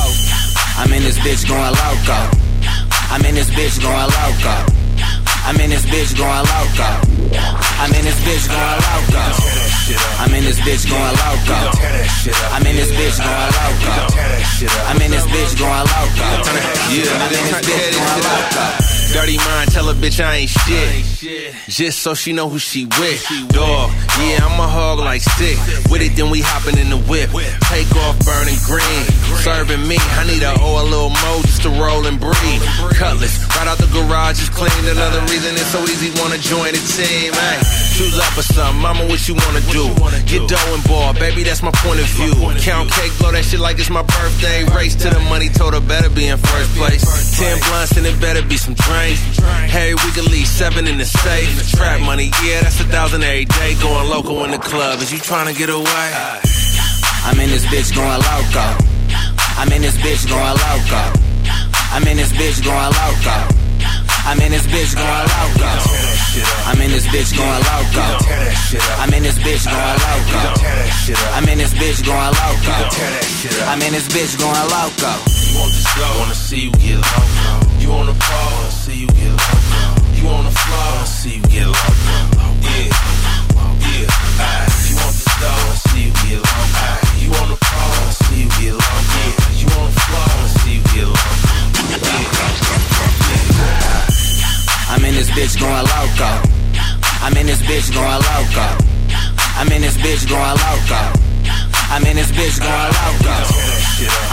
I'm 0.77 0.93
in 0.93 1.03
this 1.03 1.19
bitch 1.19 1.47
going 1.49 1.75
loco. 1.75 2.19
I'm 3.11 3.25
in 3.25 3.35
this 3.35 3.51
bitch 3.51 3.81
going 3.81 4.11
loco. 4.11 4.85
I'm 5.47 5.61
in 5.61 5.71
this 5.71 5.85
bitch 5.87 6.17
going 6.17 6.45
loco. 6.49 6.89
I'm 7.79 7.93
in 7.93 8.05
this 8.05 8.17
bitch 8.25 8.49
going 8.49 8.81
loco. 8.81 9.23
I'm 10.19 10.33
in 10.33 10.45
this 10.45 10.59
bitch 10.61 10.89
going 10.89 11.15
loco. 11.21 11.59
I'm 12.51 12.65
in 12.65 12.77
this 12.77 12.91
bitch 12.91 13.19
going 13.21 13.53
loco. 13.53 13.93
I'm 14.89 15.01
in 15.03 15.11
this 15.13 15.27
bitch 15.29 15.59
going 15.59 15.85
loco. 15.85 16.29
Yeah, 16.91 17.23
I'm 17.23 17.31
in 17.31 17.45
this 17.45 17.61
bitch 17.61 17.93
going 17.93 18.23
loco. 18.25 18.94
Dirty 19.15 19.39
mind, 19.39 19.71
tell 19.71 19.89
a 19.89 19.95
bitch 19.95 20.19
I 20.19 20.43
ain't 20.43 20.51
shit. 20.51 21.55
Just 21.71 22.03
so 22.03 22.15
she 22.15 22.33
know 22.33 22.49
who 22.49 22.59
she 22.59 22.85
with. 22.99 23.23
Dog, 23.55 23.95
yeah, 24.19 24.43
I'm 24.43 24.59
a 24.59 24.67
hog 24.67 24.99
like 24.99 25.23
stick. 25.23 25.55
With 25.87 26.03
it, 26.03 26.19
then 26.19 26.35
we 26.35 26.43
hopping 26.43 26.83
in 26.83 26.91
the 26.91 26.99
whip. 26.99 27.31
Take 27.71 27.87
off, 27.95 28.19
burning 28.27 28.59
green. 28.67 29.07
Serving 29.39 29.87
me, 29.87 30.03
I 30.19 30.27
need 30.27 30.43
a 30.43 30.59
owe 30.59 30.83
a 30.83 30.87
little 30.91 31.15
more 31.15 31.39
just 31.47 31.63
to 31.63 31.71
roll 31.71 32.11
and 32.11 32.19
breathe. 32.19 32.63
Cutlass, 32.99 33.39
right 33.55 33.71
out 33.71 33.79
the 33.79 33.87
garage 33.95 34.43
is 34.43 34.51
clean. 34.51 34.75
Another 34.83 35.23
reason 35.31 35.55
it's 35.55 35.71
so 35.71 35.79
easy, 35.87 36.11
wanna 36.19 36.43
join 36.43 36.75
the 36.75 36.83
team. 36.83 37.31
Hey, 37.39 37.63
choose 37.95 38.19
up 38.19 38.35
or 38.37 38.43
something, 38.43 38.83
mama, 38.83 39.07
what 39.07 39.23
you 39.29 39.35
wanna 39.47 39.63
do? 39.71 39.87
Get 40.27 40.43
dough 40.51 40.75
and 40.75 40.83
ball, 40.85 41.15
baby, 41.15 41.45
that's 41.45 41.63
my 41.63 41.71
point 41.79 42.01
of 42.01 42.07
view. 42.19 42.35
Count 42.59 42.91
cake, 42.91 43.15
blow 43.19 43.31
that 43.31 43.45
shit 43.45 43.61
like 43.61 43.79
it's 43.79 43.91
my 43.91 44.03
birthday. 44.03 44.67
Race 44.75 44.95
to 44.97 45.11
the 45.11 45.21
money, 45.31 45.49
told 45.49 45.75
her 45.75 45.81
better 45.81 46.11
be 46.11 46.27
in 46.27 46.39
first 46.39 46.75
place. 46.75 47.05
Ten 47.39 47.57
blunts 47.71 47.97
and 47.97 48.07
it 48.07 48.19
better 48.21 48.43
be 48.43 48.57
some 48.57 48.75
drink. 48.75 49.19
Hey, 49.71 49.95
we 49.95 50.11
can 50.11 50.27
leave 50.27 50.47
seven 50.47 50.87
in 50.87 50.99
the 50.99 51.05
safe. 51.05 51.71
Trap 51.71 52.01
money, 52.01 52.31
yeah, 52.43 52.63
that's 52.63 52.81
a 52.81 52.85
thousand 52.85 53.23
every 53.23 53.45
day. 53.45 53.79
Going 53.81 54.11
local 54.11 54.43
in 54.45 54.51
the 54.51 54.59
club. 54.59 55.01
Is 55.01 55.13
you 55.13 55.19
trying 55.19 55.47
to 55.47 55.55
get 55.55 55.71
away? 55.71 56.09
I'm 57.25 57.39
in 57.39 57.49
this 57.49 57.65
bitch 57.67 57.95
going 57.95 58.21
loco. 58.27 58.67
I'm 59.55 59.71
in 59.71 59.83
this 59.83 59.97
bitch 60.03 60.29
going 60.29 60.43
loco. 60.43 61.03
I'm 61.95 62.03
in 62.11 62.17
this 62.17 62.33
bitch 62.33 62.59
going 62.65 62.91
loco. 62.91 63.64
I'm 64.27 64.41
in 64.41 64.53
this 64.53 64.67
bitch 64.67 64.97
going 64.97 65.27
loco. 65.37 65.69
I'm 66.67 66.81
in 66.81 66.91
this 66.91 67.07
bitch 67.07 67.37
going 67.37 67.63
loco. 67.69 68.05
I'm 68.99 69.13
in 69.13 69.23
this 69.23 69.39
bitch 69.39 69.65
going 69.69 69.99
loco. 70.01 70.41
I'm 71.37 71.45
in 71.49 71.59
this 71.59 71.75
bitch 71.75 72.05
going 72.05 72.33
loco. 72.33 72.73
I'm 73.69 73.83
in 73.83 73.93
this 73.93 74.09
bitch 74.09 74.39
going 74.39 74.67
loco. 74.73 75.13
You 75.45 75.61
want 75.61 75.73
this 75.73 75.87
go? 75.95 76.07
Wanna 76.19 76.35
see 76.35 76.61
you 76.67 76.73
get 76.73 76.97
loco. 76.97 77.81
You 77.81 77.93
on 77.93 78.07
the 78.07 78.15
ball? 78.15 78.53
Wanna 78.57 78.71
see 78.73 78.97
you 79.01 79.07
get 79.09 79.31
loco. 79.31 79.59
You 80.17 80.29
on 80.29 80.45
the 80.45 80.51
floor? 80.51 80.79
Wanna 80.79 81.07
see 81.07 81.37
you 81.37 81.43
get 81.43 81.67
loco. 81.67 82.54
In 95.15 95.21
this 95.21 95.31
bitch 95.31 95.61
going 95.61 95.87
loco. 95.95 96.31
I'm 97.23 97.37
in 97.37 97.47
this 97.47 97.63
bitch 97.63 97.95
going 97.95 98.19
loco. 98.35 98.67
I'm 99.55 99.71
in 99.71 99.83
this 99.83 99.97
bitch 99.97 100.29
going 100.29 100.59
loco. 100.59 101.03
I'm 101.87 102.03
in 102.05 102.17
this 102.17 102.33
bitch 102.33 102.59
going 102.59 102.91
loco. 102.99 103.37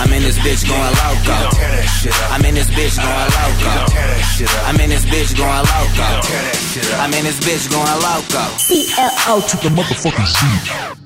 I'm 0.01 0.11
in 0.11 0.23
this 0.23 0.39
bitch 0.39 0.65
going 0.65 0.95
loco. 0.97 1.37
I'm 2.33 2.45
in 2.45 2.55
this 2.55 2.69
bitch 2.73 2.97
going 2.97 3.29
loco. 3.29 3.73
I'm 4.65 4.79
in 4.79 4.89
this 4.89 5.05
bitch 5.05 5.37
going 5.37 5.65
loco. 5.69 6.09
I'm 6.97 7.13
in 7.13 7.25
this 7.25 7.39
bitch 7.45 7.69
going 7.69 7.99
loco. 8.01 8.41
CLO 8.57 9.41
to 9.41 9.57
the 9.57 9.69
motherfucking 9.69 10.95
Z. 10.95 11.00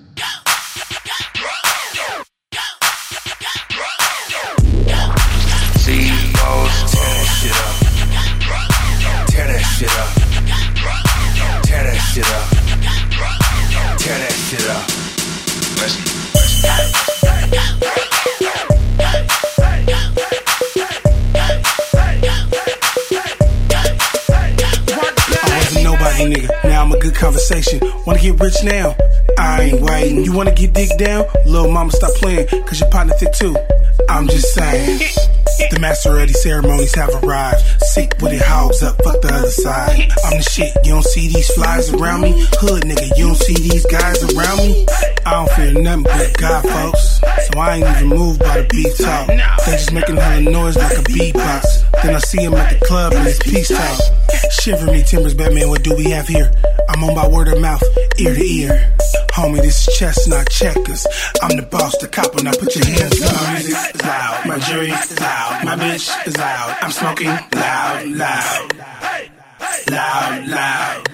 good 27.05 27.15
conversation. 27.15 27.79
Wanna 28.07 28.19
get 28.19 28.39
rich 28.39 28.63
now? 28.63 28.95
I 29.37 29.61
ain't 29.61 29.81
waiting. 29.81 30.23
You 30.23 30.33
wanna 30.33 30.55
get 30.55 30.73
dick 30.73 30.89
down? 30.97 31.25
Little 31.45 31.71
mama, 31.71 31.91
stop 31.91 32.11
playing, 32.15 32.47
cause 32.65 32.79
your 32.79 32.89
partner 32.89 33.13
thick 33.19 33.33
too. 33.33 33.55
I'm 34.09 34.27
just 34.27 34.53
saying. 34.53 35.01
The 35.71 35.79
master 35.79 36.17
of 36.19 36.27
these 36.27 36.41
ceremonies 36.41 36.95
have 36.95 37.23
arrived. 37.23 37.61
Sick 37.93 38.15
with 38.21 38.33
it, 38.33 38.41
hogs 38.41 38.81
up, 38.81 39.01
fuck 39.03 39.21
the 39.21 39.33
other 39.33 39.49
side. 39.49 40.11
I'm 40.25 40.37
the 40.37 40.47
shit, 40.49 40.73
you 40.83 40.93
don't 40.93 41.05
see 41.05 41.27
these 41.27 41.49
flies 41.51 41.93
around 41.93 42.21
me? 42.21 42.31
Hood 42.59 42.83
nigga, 42.83 43.17
you 43.17 43.27
don't 43.27 43.37
see 43.37 43.53
these 43.53 43.85
guys 43.85 44.23
around 44.23 44.57
me? 44.57 44.85
I 45.25 45.31
don't 45.31 45.51
fear 45.51 45.73
nothing 45.73 46.03
but 46.03 46.37
God, 46.37 46.63
folks. 46.63 47.21
So 47.47 47.59
I 47.59 47.75
ain't 47.75 47.97
even 47.97 48.09
moved 48.09 48.39
by 48.39 48.61
the 48.61 48.67
beat 48.69 48.97
talk. 48.97 49.27
They 49.27 49.71
just 49.77 49.93
making 49.93 50.17
hella 50.17 50.41
noise 50.41 50.75
like 50.75 50.97
a 50.97 51.01
beatbox. 51.01 52.01
Then 52.01 52.15
I 52.15 52.19
see 52.19 52.41
him 52.43 52.53
at 52.55 52.79
the 52.79 52.85
club 52.85 53.13
and 53.13 53.27
it's 53.27 53.39
peace 53.39 53.69
talk. 53.69 54.24
Shiver 54.51 54.91
me 54.91 55.03
timbers, 55.03 55.33
Batman, 55.33 55.69
what 55.69 55.83
do 55.83 55.95
we 55.95 56.09
have 56.11 56.27
here? 56.27 56.51
I'm 56.89 57.03
on 57.03 57.15
by 57.15 57.27
word 57.27 57.47
of 57.47 57.59
mouth, 57.61 57.83
ear 58.17 58.33
to 58.33 58.43
ear. 58.43 58.95
Homie, 59.31 59.61
this 59.61 59.87
is 59.87 59.97
chestnut 59.97 60.49
checkers. 60.49 61.05
I'm 61.41 61.55
the 61.57 61.63
boss, 61.63 61.97
the 61.97 62.07
cop, 62.07 62.35
and 62.35 62.47
I 62.47 62.51
put 62.51 62.75
your 62.75 62.85
hands 62.85 63.21
up. 63.21 63.33
My 63.35 63.53
music 63.53 63.95
is 63.95 64.01
loud, 64.03 64.45
my 64.47 64.59
jury 64.59 64.89
is 64.89 65.19
loud, 65.19 65.65
my 65.65 65.75
bitch 65.75 66.27
is 66.27 66.37
loud. 66.37 66.77
I'm 66.81 66.91
smoking 66.91 67.27
loud, 67.27 68.07
loud, 68.07 68.73
loud, 69.91 70.47
loud. 70.47 71.09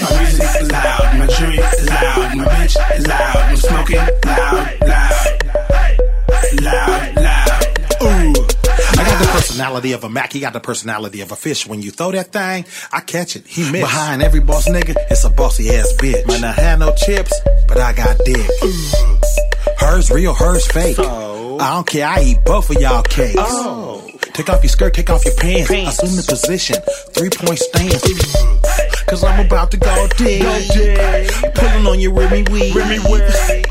My 0.00 0.18
music 0.20 0.62
is 0.62 0.72
loud, 0.72 1.18
my 1.18 1.26
jury 1.26 1.58
is 1.58 1.88
loud, 1.90 2.36
my 2.36 2.44
bitch 2.44 2.98
is 2.98 3.06
loud. 3.06 3.36
I'm 3.36 3.56
smoking 3.56 3.96
loud, 4.24 4.80
loud, 4.86 5.44
loud, 6.62 7.16
loud. 7.16 7.33
Personality 9.46 9.92
of 9.92 10.04
a 10.04 10.08
Mac. 10.08 10.32
He 10.32 10.40
got 10.40 10.52
the 10.52 10.60
personality 10.60 11.20
of 11.20 11.30
a 11.30 11.36
fish. 11.36 11.66
When 11.66 11.82
you 11.82 11.90
throw 11.90 12.10
that 12.12 12.32
thing, 12.32 12.64
I 12.92 13.00
catch 13.00 13.36
it. 13.36 13.46
He 13.46 13.62
missed. 13.62 13.84
Behind 13.84 14.22
every 14.22 14.40
boss 14.40 14.68
nigga, 14.68 14.94
it's 15.10 15.24
a 15.24 15.30
bossy 15.30 15.70
ass 15.70 15.92
bitch. 15.98 16.26
Might 16.26 16.40
not 16.40 16.54
have 16.54 16.78
no 16.78 16.94
chips, 16.94 17.32
but 17.68 17.78
I 17.78 17.92
got 17.92 18.16
dick. 18.24 18.50
Hers 19.78 20.10
real, 20.10 20.34
hers 20.34 20.66
fake. 20.66 20.98
I 20.98 21.74
don't 21.74 21.86
care. 21.86 22.06
I 22.06 22.22
eat 22.22 22.38
both 22.44 22.70
of 22.70 22.80
y'all 22.80 23.02
cakes. 23.02 23.34
Oh. 23.38 24.00
Take 24.32 24.48
off 24.48 24.64
your 24.64 24.70
skirt, 24.70 24.94
take 24.94 25.10
off 25.10 25.24
your 25.24 25.36
pants. 25.36 25.70
Assume 25.70 26.16
the 26.16 26.26
position. 26.28 26.76
Three 27.12 27.30
point 27.30 27.58
stance. 27.58 29.04
Cause 29.06 29.22
I'm 29.22 29.44
about 29.44 29.70
to 29.72 29.76
go 29.76 30.08
deep. 30.16 30.42
Pulling 31.54 31.86
on 31.86 32.00
your 32.00 32.12
Remy 32.12 32.44
weed. 32.50 32.74
Remy 32.74 32.98
weed. 33.10 33.66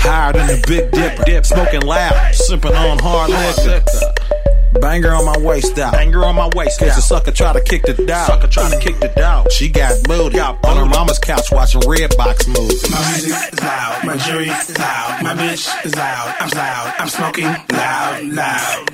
Higher 0.00 0.32
than 0.32 0.46
the 0.46 0.64
Big 0.66 0.90
Dipper. 0.92 1.24
Dip. 1.24 1.44
Smoking 1.44 1.82
loud. 1.82 2.34
Sipping 2.34 2.74
on 2.74 2.98
hard 2.98 3.30
liquor. 3.30 4.25
Banger 4.74 5.12
on 5.12 5.24
my 5.24 5.38
waist 5.38 5.78
out. 5.78 5.92
Banger 5.92 6.24
on 6.24 6.34
my 6.34 6.48
waist 6.54 6.78
Cause 6.78 6.94
the 6.94 7.02
sucker 7.02 7.32
try 7.32 7.52
to 7.52 7.60
kick 7.60 7.82
the 7.82 7.94
dog. 7.94 8.26
Sucker 8.26 8.48
try 8.48 8.70
to 8.70 8.78
kick 8.78 8.98
the 9.00 9.08
dog. 9.08 9.50
She 9.50 9.68
got 9.68 10.02
booty. 10.04 10.38
On 10.38 10.76
her 10.76 10.86
mama's 10.86 11.18
couch 11.18 11.50
watching 11.52 11.80
Redbox 11.82 12.48
movies. 12.48 12.90
My 12.90 12.98
music 13.10 13.52
is 13.52 13.60
loud, 13.60 14.04
my 14.04 14.16
jury 14.16 14.48
is 14.48 14.78
loud, 14.78 15.22
my 15.22 15.34
bitch 15.34 15.84
is 15.84 15.96
loud, 15.96 16.34
I'm 16.40 16.50
loud, 16.50 16.94
I'm 16.98 17.08
smoking 17.08 17.44
loud, 17.44 18.24
loud, 18.24 18.90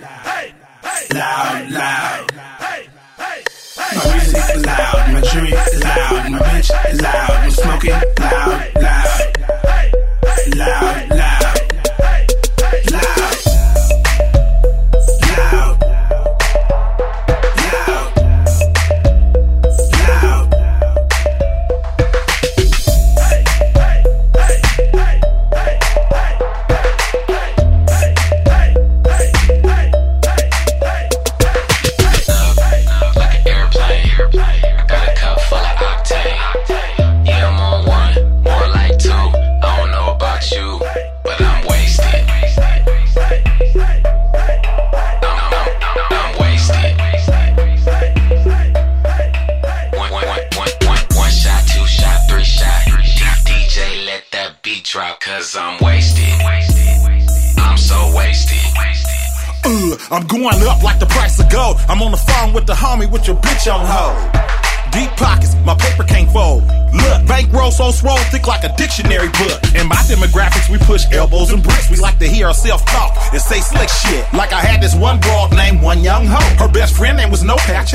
loud, 1.13 1.71
loud. 1.71 2.33
My 3.95 4.15
music 4.15 4.57
is 4.57 4.67
loud, 4.67 5.13
my 5.13 5.21
jury 5.21 5.53
is 5.53 5.85
loud, 5.85 6.31
my 6.31 6.39
bitch 6.39 6.93
is 6.93 7.03
loud, 7.03 7.31
I'm 7.31 7.51
smoking 7.51 7.91
loud, 8.21 8.73
loud, 8.81 9.39
loud, 10.57 11.11
loud, 11.11 11.32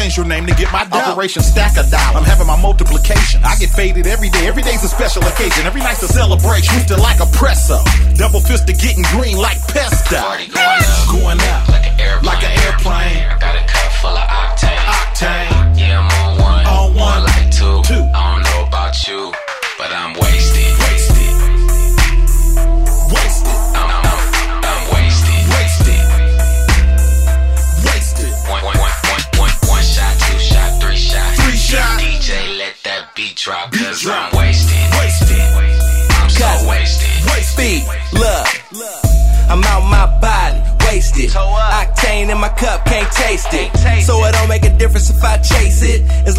was 0.07 0.17
No 0.17 0.23
Pay. 0.23 0.37
I 0.37 0.39
changed 0.39 0.39
her 0.39 0.41
name 0.41 0.45
to 0.47 0.55
get 0.55 0.71
my 0.71 0.85
dough. 0.85 1.11
Operation 1.11 1.41
Stack 1.43 1.77
a 1.77 1.89
Dollar. 1.89 2.17
I'm 2.17 2.23
having 2.23 2.47
my 2.47 2.59
multiplication. 2.61 3.43
I 3.43 3.55
get 3.55 3.69
faded 3.69 4.07
every 4.07 4.29
day. 4.29 4.47
Every 4.47 4.63
day's 4.63 4.83
a 4.83 4.87
special 4.87 5.23
occasion. 5.23 5.65
Every 5.65 5.81
night's 5.81 6.03
a 6.03 6.07
celebration. 6.07 6.73
Twisted 6.73 6.99
like 6.99 7.19
a 7.19 7.25
presso. 7.35 7.83
Double 8.15 8.39
fisted 8.39 8.79
getting 8.79 9.03
green 9.15 9.37
like 9.37 9.59
pesto. 9.67 10.17
Party 10.17 10.47
going 10.47 10.79
up. 10.79 11.11
Going 11.11 11.39
up. 11.41 11.69
Like 11.69 11.85
an 11.85 11.99
airplane. 11.99 12.25
Like 12.25 12.43
an 12.43 12.51
airplane. 12.65 13.36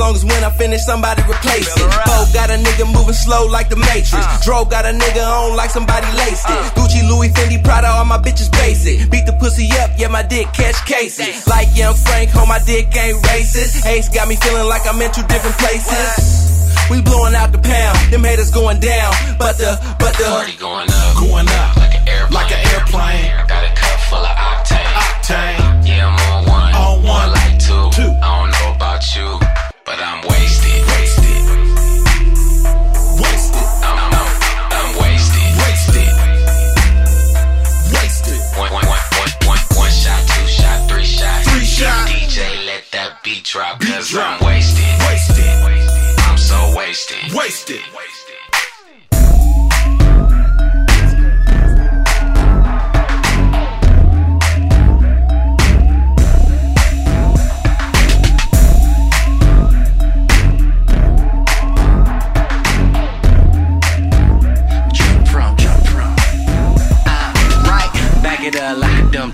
It. 0.09 0.15
Long 0.15 0.17
as 0.17 0.25
when 0.25 0.45
I 0.45 0.51
finish, 0.51 0.83
somebody 0.85 1.23
replace 1.23 1.69
it. 1.69 1.91
Bo 2.07 2.25
got 2.33 2.51
a 2.51 2.57
nigga 2.57 2.87
moving 2.93 3.15
slow 3.15 3.47
like 3.47 3.69
the 3.69 3.77
Matrix. 3.77 4.25
Uh. 4.25 4.41
Dro 4.43 4.65
got 4.65 4.87
a 4.87 4.93
nigga 4.93 5.25
on 5.27 5.57
like 5.57 5.71
somebody 5.71 6.07
laced 6.17 6.49
it. 6.49 6.61
Gucci, 6.75 7.07
Louis, 7.09 7.29
Fendi, 7.29 7.63
Prada, 7.63 7.89
all 7.89 8.05
my 8.05 8.19
bitches 8.19 8.51
basic. 8.53 9.11
Beat 9.11 9.27
the 9.27 9.33
pussy 9.35 9.69
up, 9.81 9.91
yeah, 9.99 10.09
my 10.09 10.23
dick 10.23 10.47
catch 10.53 10.77
cases. 10.87 11.47
Like 11.47 11.69
young 11.77 11.95
Frank, 11.95 12.31
home 12.31 12.49
my 12.49 12.59
dick 12.65 12.95
ain't 12.97 13.21
racist. 13.25 13.85
Ace 13.87 14.09
got 14.09 14.29
me 14.29 14.37
feeling 14.37 14.69
like 14.69 14.87
I'm 14.87 15.01
in 15.01 15.13
two 15.13 15.27
different 15.29 15.57
places. 15.59 16.49
We 16.91 17.03
blowing 17.03 17.35
out 17.35 17.53
the 17.53 17.59
pound, 17.59 17.99
them 18.11 18.25
haters 18.25 18.51
going 18.51 18.81
down. 18.81 19.13
But 19.39 19.59
the, 19.59 19.77
but 19.99 20.17
the 20.17 20.25
Party 20.25 20.57
going 20.57 20.89
up. 20.89 21.17
Going 21.21 21.49
up. 21.49 21.77
Like 21.77 21.95
an 22.01 22.09
airplane. 22.09 22.33
Like 22.33 22.53
an 22.53 22.61
airplane. 22.73 23.29
I 23.37 23.45
got 23.47 23.63
a 23.65 23.73
cup 23.77 24.01
full 24.09 24.25
of 24.25 24.37
octane. 24.37 24.89
Octane. 24.97 25.87
Yeah, 25.87 26.09
I'm 26.09 26.17
on 26.33 26.49
one. 26.49 26.75
On 26.75 27.03
one. 27.03 27.29
More 27.29 27.29
like 27.37 27.59
two. 27.61 27.85
Two. 27.93 28.09
I 28.25 28.41
don't 28.41 28.51
know 28.57 28.73
about 28.73 29.05
you, 29.13 29.48
but 29.89 30.01
I'm 30.05 30.21
wasted. 30.29 30.85
Wasted. 30.93 31.45
Wasted. 33.25 33.67
I'm, 33.89 33.97
I'm, 33.97 34.29
I'm, 34.77 34.89
wasted. 35.01 35.49
Wasted. 35.65 36.13
Wasted. 37.97 38.41
One, 38.61 38.71
one, 38.71 38.85
one, 38.85 39.05
one, 39.17 39.33
one, 39.49 39.63
one 39.81 39.91
shot, 39.91 40.21
two 40.29 40.47
shot, 40.47 40.91
three 40.91 41.05
shot. 41.05 41.41
Three 41.45 41.65
shot. 41.65 42.07
DJ, 42.07 42.67
let 42.67 42.85
that 42.93 43.25
beat 43.25 43.45
drop, 43.45 43.81
Beat 43.81 43.89
cause 43.89 44.11
drop. 44.11 44.43
I'm 44.43 44.47
wasted. 44.47 44.85
Wasted. 45.09 45.57
I'm 46.29 46.37
so 46.37 46.77
wasted. 46.77 47.33
Wasted. 47.33 47.81
Jump 47.81 48.08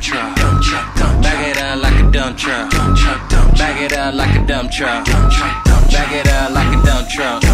truck. 0.05 0.37
Back 1.23 1.49
it 1.49 1.63
up 1.63 1.83
like 1.83 1.99
a 1.99 2.11
dump 2.11 2.37
truck. 2.37 2.71
Back 3.57 3.81
it 3.81 3.93
up 3.95 4.15
like 4.15 4.37
a 4.37 4.47
dump 4.47 4.71
truck. 4.71 5.07
Back 5.07 6.13
it 6.13 6.29
up 6.29 6.51
like 6.51 6.77
a 6.77 6.87
dump 6.87 7.09
truck. 7.09 7.54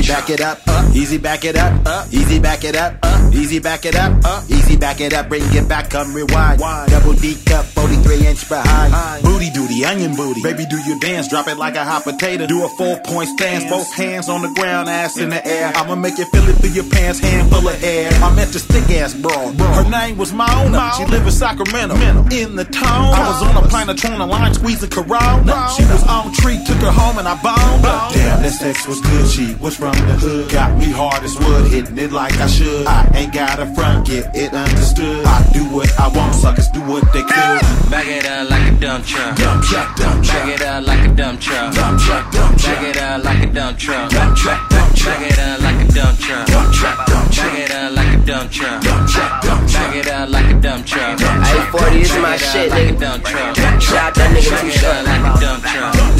Easy 0.00 0.12
back 0.14 0.30
it 0.30 0.40
up, 0.40 0.58
uh, 0.66 0.90
easy 0.94 1.18
back 1.18 1.44
it 1.44 1.56
up, 1.56 1.86
uh, 1.86 2.06
easy 2.10 2.38
back 2.38 2.64
it 2.64 2.74
up, 2.74 2.94
uh, 3.02 3.30
easy 3.34 3.58
back 3.58 3.84
it 3.84 3.94
up, 3.94 4.10
uh, 4.24 4.42
easy 4.48 4.74
back 4.74 4.98
it 4.98 5.12
up, 5.12 5.28
bring 5.28 5.42
it 5.52 5.68
back, 5.68 5.90
come 5.90 6.14
rewind. 6.14 6.58
Double 6.58 7.12
D 7.12 7.36
cup, 7.44 7.66
43 7.66 8.26
inch 8.26 8.48
behind. 8.48 9.22
Booty 9.22 9.50
duty, 9.50 9.84
onion 9.84 10.16
booty. 10.16 10.40
Baby, 10.40 10.64
do 10.70 10.78
your 10.88 10.98
dance, 11.00 11.28
drop 11.28 11.48
it 11.48 11.58
like 11.58 11.76
a 11.76 11.84
hot 11.84 12.04
potato. 12.04 12.46
Do 12.46 12.64
a 12.64 12.68
four 12.70 12.98
point 13.00 13.28
stance, 13.28 13.68
both 13.68 13.92
hands 13.92 14.30
on 14.30 14.40
the 14.40 14.48
ground, 14.48 14.88
ass 14.88 15.18
in 15.18 15.28
the 15.28 15.46
air. 15.46 15.70
I'ma 15.74 15.96
make 15.96 16.16
you 16.16 16.24
feel 16.30 16.48
it 16.48 16.54
through 16.54 16.70
your 16.70 16.88
pants, 16.88 17.20
hand 17.20 17.50
full 17.50 17.68
of 17.68 17.84
air. 17.84 18.10
I 18.24 18.34
met 18.34 18.48
this 18.48 18.64
thick 18.64 18.88
ass 18.96 19.12
broad. 19.12 19.54
Her 19.60 19.90
name 19.90 20.16
was 20.16 20.32
Mona. 20.32 20.92
She 20.96 21.04
live 21.04 21.26
in 21.26 21.30
Sacramento. 21.30 21.94
In 22.34 22.56
the 22.56 22.64
town, 22.64 23.12
I 23.12 23.28
was 23.28 23.42
on 23.42 23.62
a 23.62 23.68
Planetron 23.68 24.26
line 24.26 24.54
squeezing 24.54 24.88
Corona. 24.88 25.68
She 25.76 25.82
was 25.84 26.02
on 26.08 26.32
tree, 26.32 26.58
took 26.64 26.78
her 26.78 26.90
home 26.90 27.18
and 27.18 27.28
I 27.28 27.34
boned. 27.42 27.82
Damn, 28.14 28.42
this 28.42 28.58
sex 28.58 28.86
was 28.88 28.98
good. 29.02 29.28
She 29.28 29.54
was 29.56 29.78
from 29.94 30.06
the 30.08 30.14
hood. 30.14 30.50
Got 30.50 30.78
me 30.78 30.90
hard 30.90 31.22
as 31.22 31.38
wood, 31.38 31.70
hitting 31.70 31.98
it 31.98 32.12
like 32.12 32.36
I 32.38 32.46
should. 32.46 32.86
I 32.86 33.08
ain't 33.14 33.32
got 33.32 33.58
a 33.58 33.66
front, 33.74 34.06
get 34.06 34.34
it 34.34 34.52
understood. 34.52 35.24
I 35.24 35.42
do 35.52 35.64
what 35.74 35.88
I 35.98 36.08
want, 36.08 36.34
suckers 36.34 36.68
do 36.68 36.80
what 36.82 37.04
they 37.12 37.22
could. 37.22 37.60
Back 37.90 38.06
it 38.06 38.26
up 38.26 38.50
like 38.50 38.72
a 38.72 38.76
dump 38.76 39.04
truck. 39.04 39.36
Dump 39.36 39.64
truck, 39.64 39.96
dump 39.96 40.24
truck. 40.24 40.46
Back 40.46 40.60
it 40.60 40.62
up 40.62 40.86
like 40.86 41.06
a 41.06 41.14
dump 41.14 41.40
truck. 41.40 41.74
Dump 41.74 42.00
truck, 42.00 42.32
dump 42.32 42.58
truck. 42.58 42.76
Back 42.76 42.84
it 42.84 43.02
up 43.02 43.24
like 43.24 43.42
a 43.42 43.52
dump 43.52 43.78
truck. 43.78 44.10
Dump 44.10 44.36
truck, 44.36 44.70
dump 44.70 44.96
truck. 44.96 45.18
Back 45.18 45.32
it 45.32 45.38
up 45.38 45.60
like 45.60 45.80
a 45.80 45.92
dump 45.92 46.10
truck. 46.18 46.46
Dump 46.46 46.74
truck, 46.74 47.06
dump 47.06 47.32
truck. 47.32 47.52
Back 47.52 47.58
it 47.58 47.70
up 47.70 47.92
like 47.96 48.12
a 48.14 48.26
dump 48.26 48.50
truck. 48.50 48.82
Dump 48.82 49.08
truck, 49.08 49.42
dump 49.42 49.70
truck. 49.70 49.86
Back 49.90 49.96
it 49.96 50.08
up 50.08 50.28
like 50.28 50.50
a 50.50 50.60
dump 50.60 50.86
truck. 50.86 51.20
E-40 51.20 52.00
is 52.00 52.12
my 52.12 52.22
Back 52.22 52.40
it 52.40 52.46
up 52.46 52.52
shit, 52.52 52.70
like 52.70 52.88
a 52.88 52.92
nigga. 52.92 53.00
dump 53.00 53.24
truck. 53.24 53.56
Shout 53.80 54.14
that 54.14 54.30
nigga 54.36 54.60
Too 54.60 54.70
Short. 54.70 55.00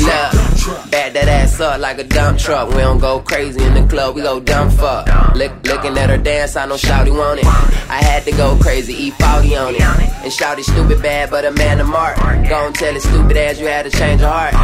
Look, 0.00 0.99
back 1.12 1.24
that 1.24 1.42
ass 1.42 1.60
up 1.60 1.80
like 1.80 1.98
a 1.98 2.04
dump 2.04 2.38
truck. 2.38 2.68
We 2.68 2.76
don't 2.76 2.98
go 2.98 3.20
crazy 3.20 3.62
in 3.62 3.74
the 3.74 3.86
club, 3.86 4.14
we 4.14 4.22
go 4.22 4.40
dumb 4.40 4.70
fuck. 4.70 5.06
Look, 5.34 5.52
looking 5.66 5.96
at 5.98 6.10
her 6.10 6.18
dance, 6.18 6.56
I 6.56 6.66
know 6.66 6.74
Shouty 6.74 7.16
want 7.16 7.40
it. 7.40 7.46
I 7.46 8.02
had 8.02 8.24
to 8.24 8.32
go 8.32 8.56
crazy, 8.60 8.92
eat 8.92 9.14
40 9.14 9.56
on 9.56 9.74
it. 9.74 9.80
And 9.80 10.32
Shouty 10.32 10.62
stupid 10.62 11.02
bad, 11.02 11.30
but 11.30 11.44
a 11.44 11.50
man 11.50 11.80
of 11.80 11.88
mark. 11.88 12.16
Gon' 12.48 12.72
tell 12.72 12.92
his 12.92 13.02
stupid 13.02 13.36
ass 13.36 13.58
you 13.58 13.66
had 13.66 13.84
to 13.84 13.90
change 13.90 14.20
your 14.20 14.30
heart. 14.30 14.54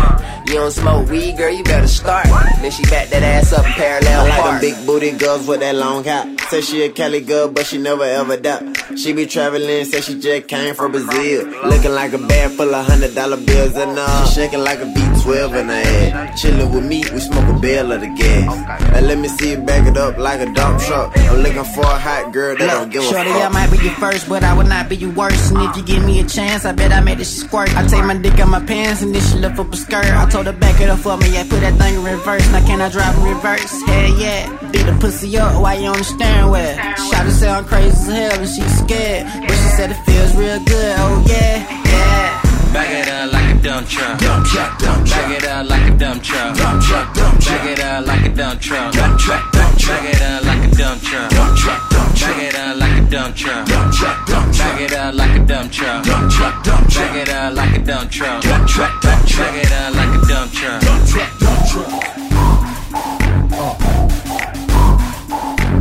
You 0.49 0.55
don't 0.55 0.70
smoke 0.70 1.11
weed, 1.11 1.36
girl, 1.36 1.51
you 1.51 1.64
better 1.64 1.88
start. 1.88 2.26
Then 2.26 2.70
she 2.70 2.84
back 2.84 3.09
that 3.09 3.22
ass 3.24 3.53
up 3.53 3.66
in 3.66 3.72
parallel 3.72 4.26
I 4.26 4.28
like 4.28 4.44
them 4.44 4.61
big 4.61 4.86
booty 4.86 5.11
girls 5.11 5.49
with 5.49 5.59
that 5.59 5.74
long 5.74 6.05
hair. 6.05 6.24
Say 6.51 6.61
she 6.61 6.82
a 6.84 6.88
Cali 6.88 7.20
girl, 7.20 7.49
but 7.49 7.66
she 7.66 7.78
never 7.78 8.05
ever 8.05 8.36
doubt. 8.36 8.62
She 8.97 9.12
be 9.12 9.26
traveling, 9.26 9.84
say 9.86 10.01
she 10.01 10.20
just 10.20 10.47
came 10.47 10.72
from 10.76 10.92
Brazil. 10.92 11.49
Looking 11.68 11.90
like 11.90 12.12
a 12.12 12.18
bag 12.18 12.53
full 12.53 12.72
of 12.72 12.86
hundred 12.86 13.16
dollar 13.16 13.38
bills 13.38 13.74
and 13.74 13.99
uh, 13.99 14.26
she 14.26 14.34
shaking 14.34 14.61
like 14.61 14.78
a 14.78 14.84
B12 14.84 15.61
in 15.61 15.68
her 15.68 15.74
head. 15.74 16.36
Chilling 16.37 16.70
with 16.70 16.84
me, 16.84 17.03
we 17.14 17.20
smoke 17.20 17.49
a 17.49 17.59
bale 17.59 17.93
of 17.93 18.03
the 18.03 18.09
gas. 18.09 18.45
Now 18.93 19.01
let 19.01 19.16
me 19.18 19.28
see 19.28 19.53
you 19.53 19.59
back 19.59 19.87
it 19.89 19.97
up 19.97 20.18
like 20.18 20.39
a 20.41 20.53
dump 20.53 20.80
truck. 20.82 21.16
I'm 21.16 21.39
looking 21.41 21.64
for 21.64 21.80
a 21.80 21.99
hot 21.99 22.30
girl 22.30 22.55
that 22.57 22.66
don't 22.66 22.91
give 22.93 23.05
a 23.05 23.07
Shorty, 23.07 23.30
I 23.30 23.49
might 23.49 23.70
be 23.70 23.78
your 23.78 23.95
first, 23.95 24.28
but 24.28 24.45
I 24.45 24.53
would 24.55 24.68
not 24.68 24.91
be 24.91 24.97
your 24.97 25.12
worst. 25.12 25.53
And 25.53 25.62
if 25.62 25.76
you 25.78 25.82
give 25.82 26.05
me 26.05 26.20
a 26.20 26.24
chance, 26.26 26.66
I 26.66 26.72
bet 26.72 26.93
I 26.93 27.01
made 27.01 27.16
this 27.18 27.32
shit 27.32 27.49
squirt. 27.49 27.74
I 27.74 27.87
take 27.87 28.05
my 28.05 28.16
dick 28.18 28.39
out 28.39 28.49
my 28.49 28.61
pants 28.61 29.01
and 29.01 29.14
then 29.14 29.22
she 29.22 29.39
lift 29.39 29.59
up 29.59 29.72
a 29.72 29.76
skirt. 29.76 30.05
I 30.05 30.28
told 30.28 30.45
her 30.45 30.53
back 30.53 30.78
it 30.78 30.91
up 30.91 30.99
for 30.99 31.16
me, 31.16 31.32
yeah, 31.32 31.45
put 31.49 31.61
that 31.61 31.78
thing 31.78 31.95
in 31.95 32.05
reverse. 32.05 32.47
Now 32.53 32.66
can 32.66 32.82
I 32.82 32.91
drive 32.91 33.16
in 33.16 33.24
reverse? 33.24 33.72
Hell 33.87 34.18
yeah. 34.20 34.70
Beat 34.72 34.84
the 34.84 34.97
pussy 35.01 35.39
up 35.39 35.62
while 35.62 35.80
you 35.80 35.89
on 35.89 35.97
the 35.97 36.05
steering 36.05 36.51
wheel. 36.51 36.76
Shot 37.09 37.24
her 37.24 37.30
sound 37.30 37.66
crazy 37.66 37.89
as 37.89 38.07
hell 38.09 38.41
and 38.41 38.49
she 38.49 38.62
scared. 38.84 39.24
But 39.41 39.57
she 39.57 39.68
said 39.80 39.91
it 39.91 40.01
feels 40.05 40.37
real 40.37 40.61
good, 40.64 40.97
oh 40.99 41.24
yeah, 41.26 41.64
yeah. 41.89 42.36
Back 42.76 42.90
it 42.90 43.08
up 43.08 43.32
like 43.32 43.54
a 43.54 43.62
dump 43.62 43.88
truck. 43.88 44.18
Dump 44.18 44.44
truck, 44.44 44.78
dump 44.78 45.06
truck. 45.06 45.22
Back 45.24 45.30
it 45.32 45.48
up 45.48 45.66
like 45.70 45.88
a 45.88 45.96
dump 45.96 46.22
truck. 46.22 46.56
Dump 46.58 46.82
truck, 46.82 47.14
dump 47.14 47.40
truck. 47.40 47.56
Back 47.56 47.72
it 47.72 47.80
up 47.80 48.06
like 48.06 48.20
a 48.20 48.28
dump 48.28 48.60
truck. 48.60 48.92
Dump 48.92 49.18
truck, 49.18 49.52
dump 49.52 49.78
truck. 49.78 49.96
Back 49.96 50.12
it 50.12 50.20
up 50.20 50.44
like 50.44 50.60
a 50.60 50.76
dump 50.76 51.00
truck. 51.00 51.30
Dump 51.30 51.56
truck, 51.56 51.88
dump 51.88 52.14
truck. 52.14 52.36
Back 52.36 52.42
it 52.42 52.54
up 52.54 52.76
like 52.76 53.00
a 53.00 53.00
dump 53.08 53.34
truck. 53.34 53.66
Dump 53.66 53.92
truck, 53.94 54.26
dump 54.26 54.52
truck. 54.52 54.76
Back 54.76 54.80
it 54.82 54.92
up 54.92 55.14
like 55.14 55.36
a 55.36 55.38
dump 55.46 55.72
truck. 55.72 56.04
Dump 56.04 56.30
truck, 56.30 56.64
dump 56.64 56.88
truck. 56.90 57.08
Back 57.08 57.16
it 57.16 57.32
up 57.32 57.54
like 57.56 57.72
a 57.72 57.78
dump 57.80 58.10
truck. 58.10 58.42
Dump 58.42 58.68
truck, 58.68 59.00
dump 59.00 59.26
truck. 59.26 59.52
Back 59.52 59.64
it 59.64 59.72
up 59.72 59.94
like 59.96 60.12
a 60.12 60.26
dump 60.28 60.52
truck. 60.52 60.80
Dump 60.82 61.06
truck, 61.08 61.38
dump 61.40 61.64
truck. 61.72 61.88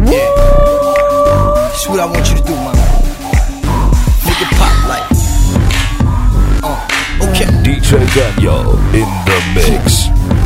Yeah. 0.07 0.31
This 1.75 1.81
is 1.81 1.87
what 1.89 1.99
I 1.99 2.05
want 2.05 2.23
you 2.29 2.35
to 2.37 2.43
do, 2.43 2.55
man. 2.55 2.75
Make 4.23 4.39
it 4.39 4.47
pop 4.55 4.61
like. 4.61 4.71
Uh, 4.71 4.74
okay. 7.29 7.45
DJ 7.63 7.97
Danyo 8.13 8.55
in 8.93 9.07
the 9.25 9.37
mix. 9.55 10.05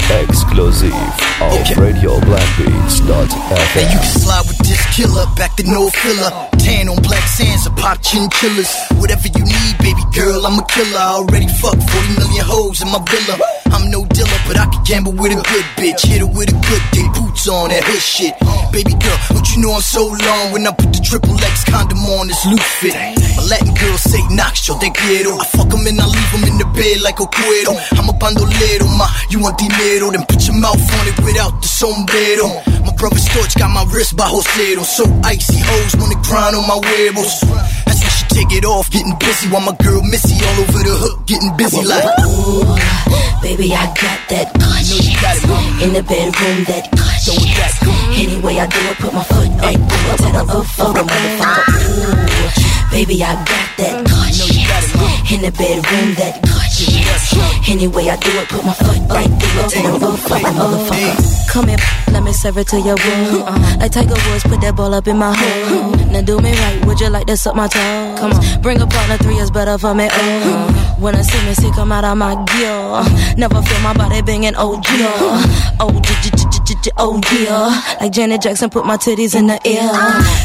Exclusive 0.10 0.94
of 1.38 1.62
RadioBlackbeats.fm. 1.78 3.78
And 3.78 3.94
you 3.94 4.00
can 4.00 4.10
slide 4.10 4.42
with 4.48 4.58
this 4.66 4.82
killer, 4.96 5.26
back 5.38 5.54
to 5.58 5.64
no 5.64 5.90
filler. 5.90 6.32
Tan 6.58 6.90
on 6.90 7.00
black 7.04 7.28
sands, 7.28 7.68
or 7.68 7.76
pop 7.76 8.02
chinchillas. 8.02 8.74
Whatever 8.98 9.28
you 9.28 9.44
need, 9.46 9.78
baby 9.80 10.02
girl, 10.14 10.48
I'm 10.48 10.58
a 10.58 10.66
killer. 10.66 10.98
I 10.98 11.14
already 11.22 11.48
fucked 11.48 11.84
40 11.84 12.16
million 12.18 12.44
hoes 12.44 12.82
in 12.82 12.88
my 12.90 12.98
villa. 13.06 13.38
I'm 13.72 13.92
no 13.92 14.04
dealer, 14.06 14.40
but 14.48 14.58
I 14.58 14.66
can 14.66 14.82
gamble 14.84 15.12
with 15.14 15.32
a 15.32 15.36
good 15.36 15.66
bitch. 15.78 16.02
Hit 16.08 16.22
her 16.22 16.28
with 16.28 16.50
a 16.50 16.54
good 16.58 16.82
dick, 16.92 17.14
boots 17.14 17.48
on 17.48 17.70
that 17.70 17.84
hood 17.84 18.02
shit. 18.02 18.34
Baby 18.74 18.96
girl, 18.98 19.18
don't 19.30 19.48
you 19.54 19.62
know 19.62 19.74
I'm 19.78 19.82
so 19.82 20.08
long 20.08 20.52
when 20.52 20.66
I 20.66 20.72
put 20.72 20.92
the 20.92 21.00
triple 21.06 21.36
X 21.38 21.64
condom 21.70 22.00
on 22.18 22.26
this 22.28 22.44
loose 22.48 22.66
fit? 22.82 22.96
Latin 23.50 23.74
girls 23.74 24.02
say 24.04 24.22
nacho, 24.32 24.80
they 24.80 24.90
quiero. 24.92 25.38
I 25.40 25.46
fuck 25.46 25.74
'em 25.74 25.88
and 25.88 26.00
I 26.00 26.06
leave 26.06 26.30
leave 26.30 26.44
'em 26.44 26.50
in 26.52 26.58
the 26.58 26.66
bed 26.78 27.02
like 27.02 27.20
a 27.20 27.26
cuero. 27.26 27.74
I'm 27.98 28.10
a 28.10 28.14
bandolero, 28.14 28.88
ma, 28.98 29.08
you 29.30 29.40
want 29.40 29.58
dinero? 29.58 30.12
Then 30.12 30.26
put 30.26 30.46
your 30.48 30.56
mouth 30.56 30.82
on 31.00 31.08
it 31.08 31.18
without 31.24 31.62
the 31.62 31.68
sombrero. 31.68 32.48
My 32.86 32.94
brother 32.94 33.20
Storch 33.20 33.58
got 33.58 33.70
my 33.72 33.84
wrist 33.92 34.16
bajo 34.16 34.42
cero. 34.54 34.84
So 34.84 35.04
icy 35.24 35.60
hoes 35.60 35.96
wanna 35.96 36.16
grind 36.24 36.56
on 36.56 36.68
my 36.68 36.80
huevos. 36.86 37.42
That's 37.86 38.02
when 38.02 38.12
she 38.18 38.26
take 38.30 38.52
it 38.58 38.66
off, 38.66 38.90
getting 38.90 39.16
busy 39.20 39.48
while 39.50 39.62
my 39.62 39.76
girl 39.84 40.02
Missy 40.02 40.36
all 40.46 40.60
over 40.64 40.84
the 40.84 40.96
hook, 41.04 41.26
getting 41.26 41.56
busy 41.58 41.84
like. 41.84 42.06
Ooh, 42.26 42.78
baby, 43.42 43.74
I 43.74 43.86
got 44.02 44.20
that 44.30 44.48
gush. 44.60 44.90
In 45.84 45.94
the 45.94 46.04
bedroom, 46.04 46.64
that 46.66 46.90
gush. 46.92 47.30
Anyway, 48.16 48.58
I 48.58 48.66
do 48.68 48.80
it, 48.92 48.98
put 48.98 49.14
my 49.14 49.24
foot 49.24 49.50
through 49.60 49.70
it 49.70 50.18
to 50.18 50.30
the 50.38 50.44
roof 50.54 50.80
of 50.80 50.94
the 50.96 51.04
motherfucker. 51.04 51.66
Ooh, 51.70 52.29
baby, 53.06 53.24
I 53.24 53.34
got 53.34 53.78
that 53.78 54.06
gush. 54.08 55.32
In 55.32 55.42
the 55.42 55.52
bedroom, 55.52 56.16
that. 56.16 56.59
Anyway, 57.70 58.10
I 58.10 58.16
do 58.18 58.30
it, 58.32 58.50
put 58.50 58.66
my 58.66 58.74
foot 58.74 58.98
right 59.10 59.28
through 59.28 59.62
it 59.62 59.70
the 59.70 60.00
roof 60.06 60.26
of 60.26 60.42
the 60.42 60.50
motherfucker. 60.50 61.50
Come 61.52 61.68
here, 61.68 61.78
let 62.12 62.24
me 62.24 62.32
serve 62.34 62.58
it 62.58 62.68
to 62.70 62.80
your. 62.82 62.96
Uh, 63.00 63.78
like 63.80 63.92
Tiger 63.92 64.16
Woods, 64.30 64.44
put 64.44 64.62
that 64.62 64.76
ball 64.76 64.94
up 64.94 65.08
in 65.08 65.18
my 65.18 65.34
hole. 65.36 65.92
Now 66.12 66.22
do 66.22 66.40
me 66.40 66.52
right, 66.54 66.86
would 66.86 67.00
you 67.00 67.10
like 67.10 67.28
to 67.28 67.38
suck 67.38 67.56
my 67.56 67.68
toe? 67.68 68.16
Come 68.20 68.32
on, 68.34 68.62
bring 68.62 68.82
a 68.82 68.88
partner, 68.88 69.18
three 69.18 69.38
is 69.38 69.52
better 69.52 69.78
for 69.78 69.94
me. 69.94 70.08
Oh, 70.12 70.96
when 71.00 71.16
I 71.16 71.22
see 71.22 71.46
me, 71.48 71.54
see 71.54 71.72
come 71.72 71.92
out 71.92 72.04
of 72.06 72.18
my 72.18 72.34
gear. 72.46 73.36
Never 73.38 73.62
feel 73.62 73.80
my 73.82 73.94
body 73.94 74.22
banging, 74.22 74.56
j- 76.50 76.64
j- 76.66 76.82
j- 76.84 76.92
oh 76.98 77.20
yeah. 77.34 77.98
Like 78.02 78.12
Janet 78.12 78.42
Jackson, 78.42 78.70
put 78.70 78.86
my 78.86 78.98
titties 78.98 79.36
in 79.36 79.48
the 79.48 79.60
air. 79.68 79.90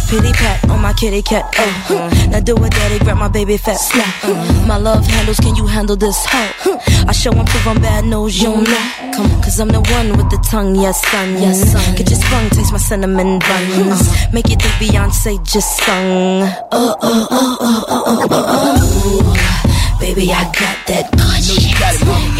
Pity 0.08 0.32
pat 0.32 0.68
on 0.70 0.80
my 0.82 0.92
kitty 0.92 1.22
cat, 1.22 1.52
oh. 1.58 2.28
Now 2.30 2.40
do 2.40 2.54
it, 2.56 2.70
daddy, 2.72 2.98
grab 2.98 3.16
my 3.18 3.28
baby 3.28 3.56
fat 3.56 3.76
slap. 3.76 4.66
My 4.66 4.76
love 4.76 5.06
handles, 5.06 5.38
can 5.40 5.54
you 5.56 5.66
handle 5.66 5.96
this 5.96 6.16
hoe? 6.28 6.73
I 7.08 7.12
show 7.12 7.32
and 7.32 7.46
prove 7.46 7.66
I'm 7.66 7.80
bad 7.80 8.04
news, 8.04 8.40
you 8.42 8.50
know. 8.50 8.82
Come 9.14 9.30
on, 9.30 9.42
cause 9.42 9.58
I'm 9.60 9.68
the 9.68 9.80
one 9.80 10.16
with 10.16 10.30
the 10.30 10.38
tongue, 10.50 10.74
yes 10.76 11.00
son, 11.10 11.34
yes 11.34 11.70
son. 11.72 11.94
Get 11.96 12.10
your 12.10 12.18
sprung, 12.18 12.50
taste 12.50 12.72
my 12.72 12.78
cinnamon 12.78 13.38
buns. 13.38 14.32
Make 14.32 14.48
you 14.48 14.56
think 14.56 14.74
Beyonce 14.80 15.38
just 15.44 15.76
sung. 15.78 16.42
Oh, 16.72 16.96
oh, 17.00 17.28
oh, 17.30 17.56
oh, 17.60 17.84
oh, 17.88 18.04
oh, 18.08 18.28
oh, 18.30 19.04
Ooh, 19.04 20.00
baby, 20.00 20.32
I 20.32 20.44
got 20.44 20.78
that 20.88 21.10
gush. 21.16 21.50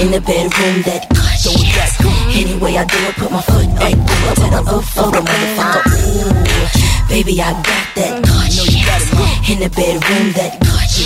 In 0.01 0.11
the 0.11 0.21
bedroom, 0.21 0.83
that 0.83 1.09
gush. 1.11 1.47
Anyway, 2.35 2.77
I 2.77 2.85
do 2.85 2.97
it, 2.99 3.15
put 3.17 3.31
my 3.31 3.41
foot 3.43 3.67
right 3.79 3.95
through 3.95 4.31
it 4.31 4.35
to 4.35 4.49
the 4.51 4.63
the 5.15 5.23
motherfucker. 5.23 5.85
Ooh, 6.05 7.09
baby, 7.09 7.41
I 7.41 7.53
got 7.53 7.95
that 7.95 8.25
gush. 8.25 8.74
In 9.45 9.61
the 9.61 9.69
bedroom, 9.69 10.33
that 10.41 10.57
gush. 10.65 11.05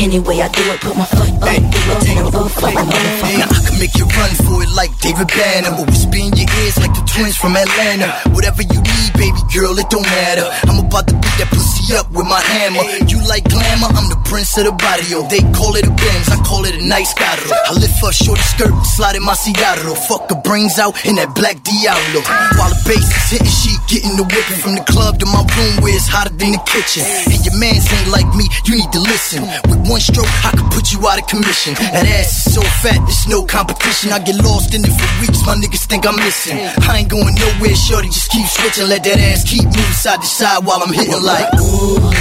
Anyway, 0.00 0.38
I 0.38 0.48
do 0.48 0.62
it, 0.70 0.78
put 0.80 0.94
my 0.94 1.04
foot 1.04 1.26
right 1.42 1.58
through 1.58 1.90
it 1.90 2.00
to 2.06 2.12
the 2.14 2.24
roof 2.38 2.54
of 2.54 2.70
the 2.70 2.84
motherfucker. 2.86 3.34
Now 3.34 3.50
I 3.50 3.60
can 3.66 3.76
make 3.82 3.94
you 3.98 4.06
run 4.06 4.30
for 4.46 4.62
it 4.62 4.70
like 4.78 4.94
David 5.02 5.26
Banner. 5.26 5.74
But 5.74 5.90
whisper 5.90 6.22
in 6.22 6.30
your 6.38 6.46
ears 6.46 6.78
like 6.78 6.94
the 6.94 7.02
twins 7.02 7.34
from 7.34 7.58
Atlanta. 7.58 8.14
Whatever 8.30 8.62
you 8.62 8.78
need, 8.78 9.10
baby 9.18 9.42
girl, 9.50 9.74
it 9.74 9.90
don't 9.90 10.06
matter. 10.06 10.46
I'm 10.70 10.86
about 10.86 11.10
to 11.10 11.18
beat 11.18 11.34
that 11.42 11.50
pussy 11.50 11.98
up 11.98 12.06
with 12.14 12.30
my 12.30 12.38
hammer. 12.38 12.84
You 13.10 13.18
like 13.26 13.42
glamour, 13.50 13.90
I'm 13.90 14.06
the 14.06 14.20
prince 14.22 14.54
of 14.54 14.70
the 14.70 14.74
barrio. 14.78 15.26
They 15.26 15.42
call 15.50 15.74
it 15.74 15.82
a 15.82 15.92
Benz, 15.92 16.30
I 16.30 16.38
call 16.46 16.62
it 16.62 16.78
a 16.78 16.84
nice 16.86 17.10
carro. 17.10 17.50
I 17.66 17.74
lift 17.74 17.98
her 17.98 18.14
shorty 18.14 18.44
skirt, 18.54 18.70
slide 18.86 19.18
in 19.18 19.26
my 19.26 19.34
cigarro. 19.34 19.98
Fuck 19.98 20.30
her 20.30 20.38
brains 20.46 20.78
out 20.78 20.94
in 21.02 21.18
that 21.18 21.34
black 21.34 21.58
Diablo. 21.66 22.22
While 22.54 22.70
the 22.70 22.80
bass 22.86 23.02
is 23.02 23.34
hitting, 23.34 23.50
she 23.50 23.74
getting 23.90 24.14
the 24.14 24.22
whipping 24.30 24.62
from 24.62 24.78
the 24.78 24.84
club 24.86 25.18
to 25.18 25.26
my 25.26 25.42
room 25.58 25.82
where 25.82 25.90
it's 25.90 26.06
hotter 26.06 26.30
than 26.38 26.54
the 26.54 26.62
kitchen. 26.62 27.02
And 27.02 27.40
your 27.48 27.58
mans 27.60 27.88
ain't 27.92 28.08
like 28.08 28.28
me, 28.36 28.44
you 28.64 28.76
need 28.76 28.92
to 28.92 29.00
listen. 29.00 29.42
With 29.68 29.80
one 29.88 30.00
stroke, 30.00 30.28
I 30.44 30.52
could 30.52 30.68
put 30.70 30.92
you 30.92 31.00
out 31.08 31.18
of 31.18 31.26
commission. 31.26 31.74
That 31.74 32.04
ass 32.04 32.46
is 32.46 32.54
so 32.54 32.62
fat, 32.84 33.00
there's 33.08 33.28
no 33.28 33.44
competition. 33.44 34.12
I 34.12 34.18
get 34.20 34.36
lost 34.44 34.74
in 34.74 34.84
it 34.84 34.92
for 34.92 35.08
weeks, 35.20 35.40
my 35.46 35.56
niggas 35.56 35.86
think 35.86 36.06
I'm 36.06 36.16
missing. 36.16 36.58
I 36.60 36.98
ain't 37.00 37.08
going 37.08 37.34
nowhere, 37.34 37.74
shorty, 37.74 38.08
just 38.08 38.30
keep 38.30 38.46
switching. 38.46 38.88
Let 38.88 39.04
that 39.04 39.18
ass 39.18 39.44
keep 39.44 39.64
moving 39.64 39.96
side 39.96 40.20
to 40.20 40.26
side 40.26 40.64
while 40.64 40.82
I'm 40.82 40.92
hitting 40.92 41.22
like. 41.22 41.48
Ooh, 41.60 42.12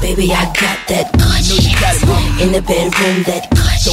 baby, 0.00 0.32
I 0.32 0.48
got 0.56 0.78
that 0.88 1.12
gush. 1.20 1.52
In 2.40 2.52
the 2.52 2.62
bedroom, 2.62 3.22
that 3.28 3.50
gush. 3.52 3.88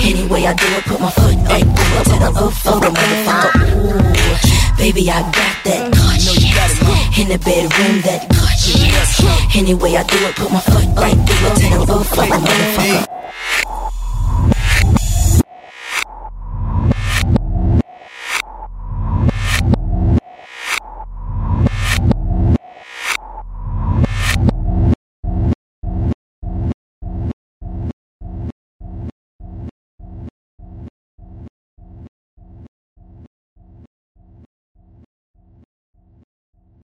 Anyway, 0.00 0.46
I 0.46 0.54
do 0.54 0.66
it, 0.80 0.84
put 0.84 1.00
my 1.00 1.10
foot 1.10 1.36
through 1.44 1.60
it 1.60 1.68
to 2.08 2.16
the 2.16 2.30
of 2.32 2.80
the 2.80 2.88
motherfucker. 2.88 3.52
Ooh, 3.76 4.76
baby, 4.78 5.10
I 5.10 5.20
got 5.28 5.56
that 5.68 5.92
gush. 5.92 6.24
In 7.18 7.28
the 7.28 7.38
bedroom, 7.38 8.00
that 8.02 8.28
gush. 8.30 8.79
Anyway, 9.54 9.96
I 9.96 10.02
do 10.04 10.16
it, 10.26 10.36
put 10.36 10.50
my 10.50 10.60
foot 10.60 10.86
right 10.96 11.14
through 11.14 11.48
it, 11.48 11.56
tango 11.56 12.02
for 12.04 12.22
a 12.22 12.26
motherfucker. 12.26 13.79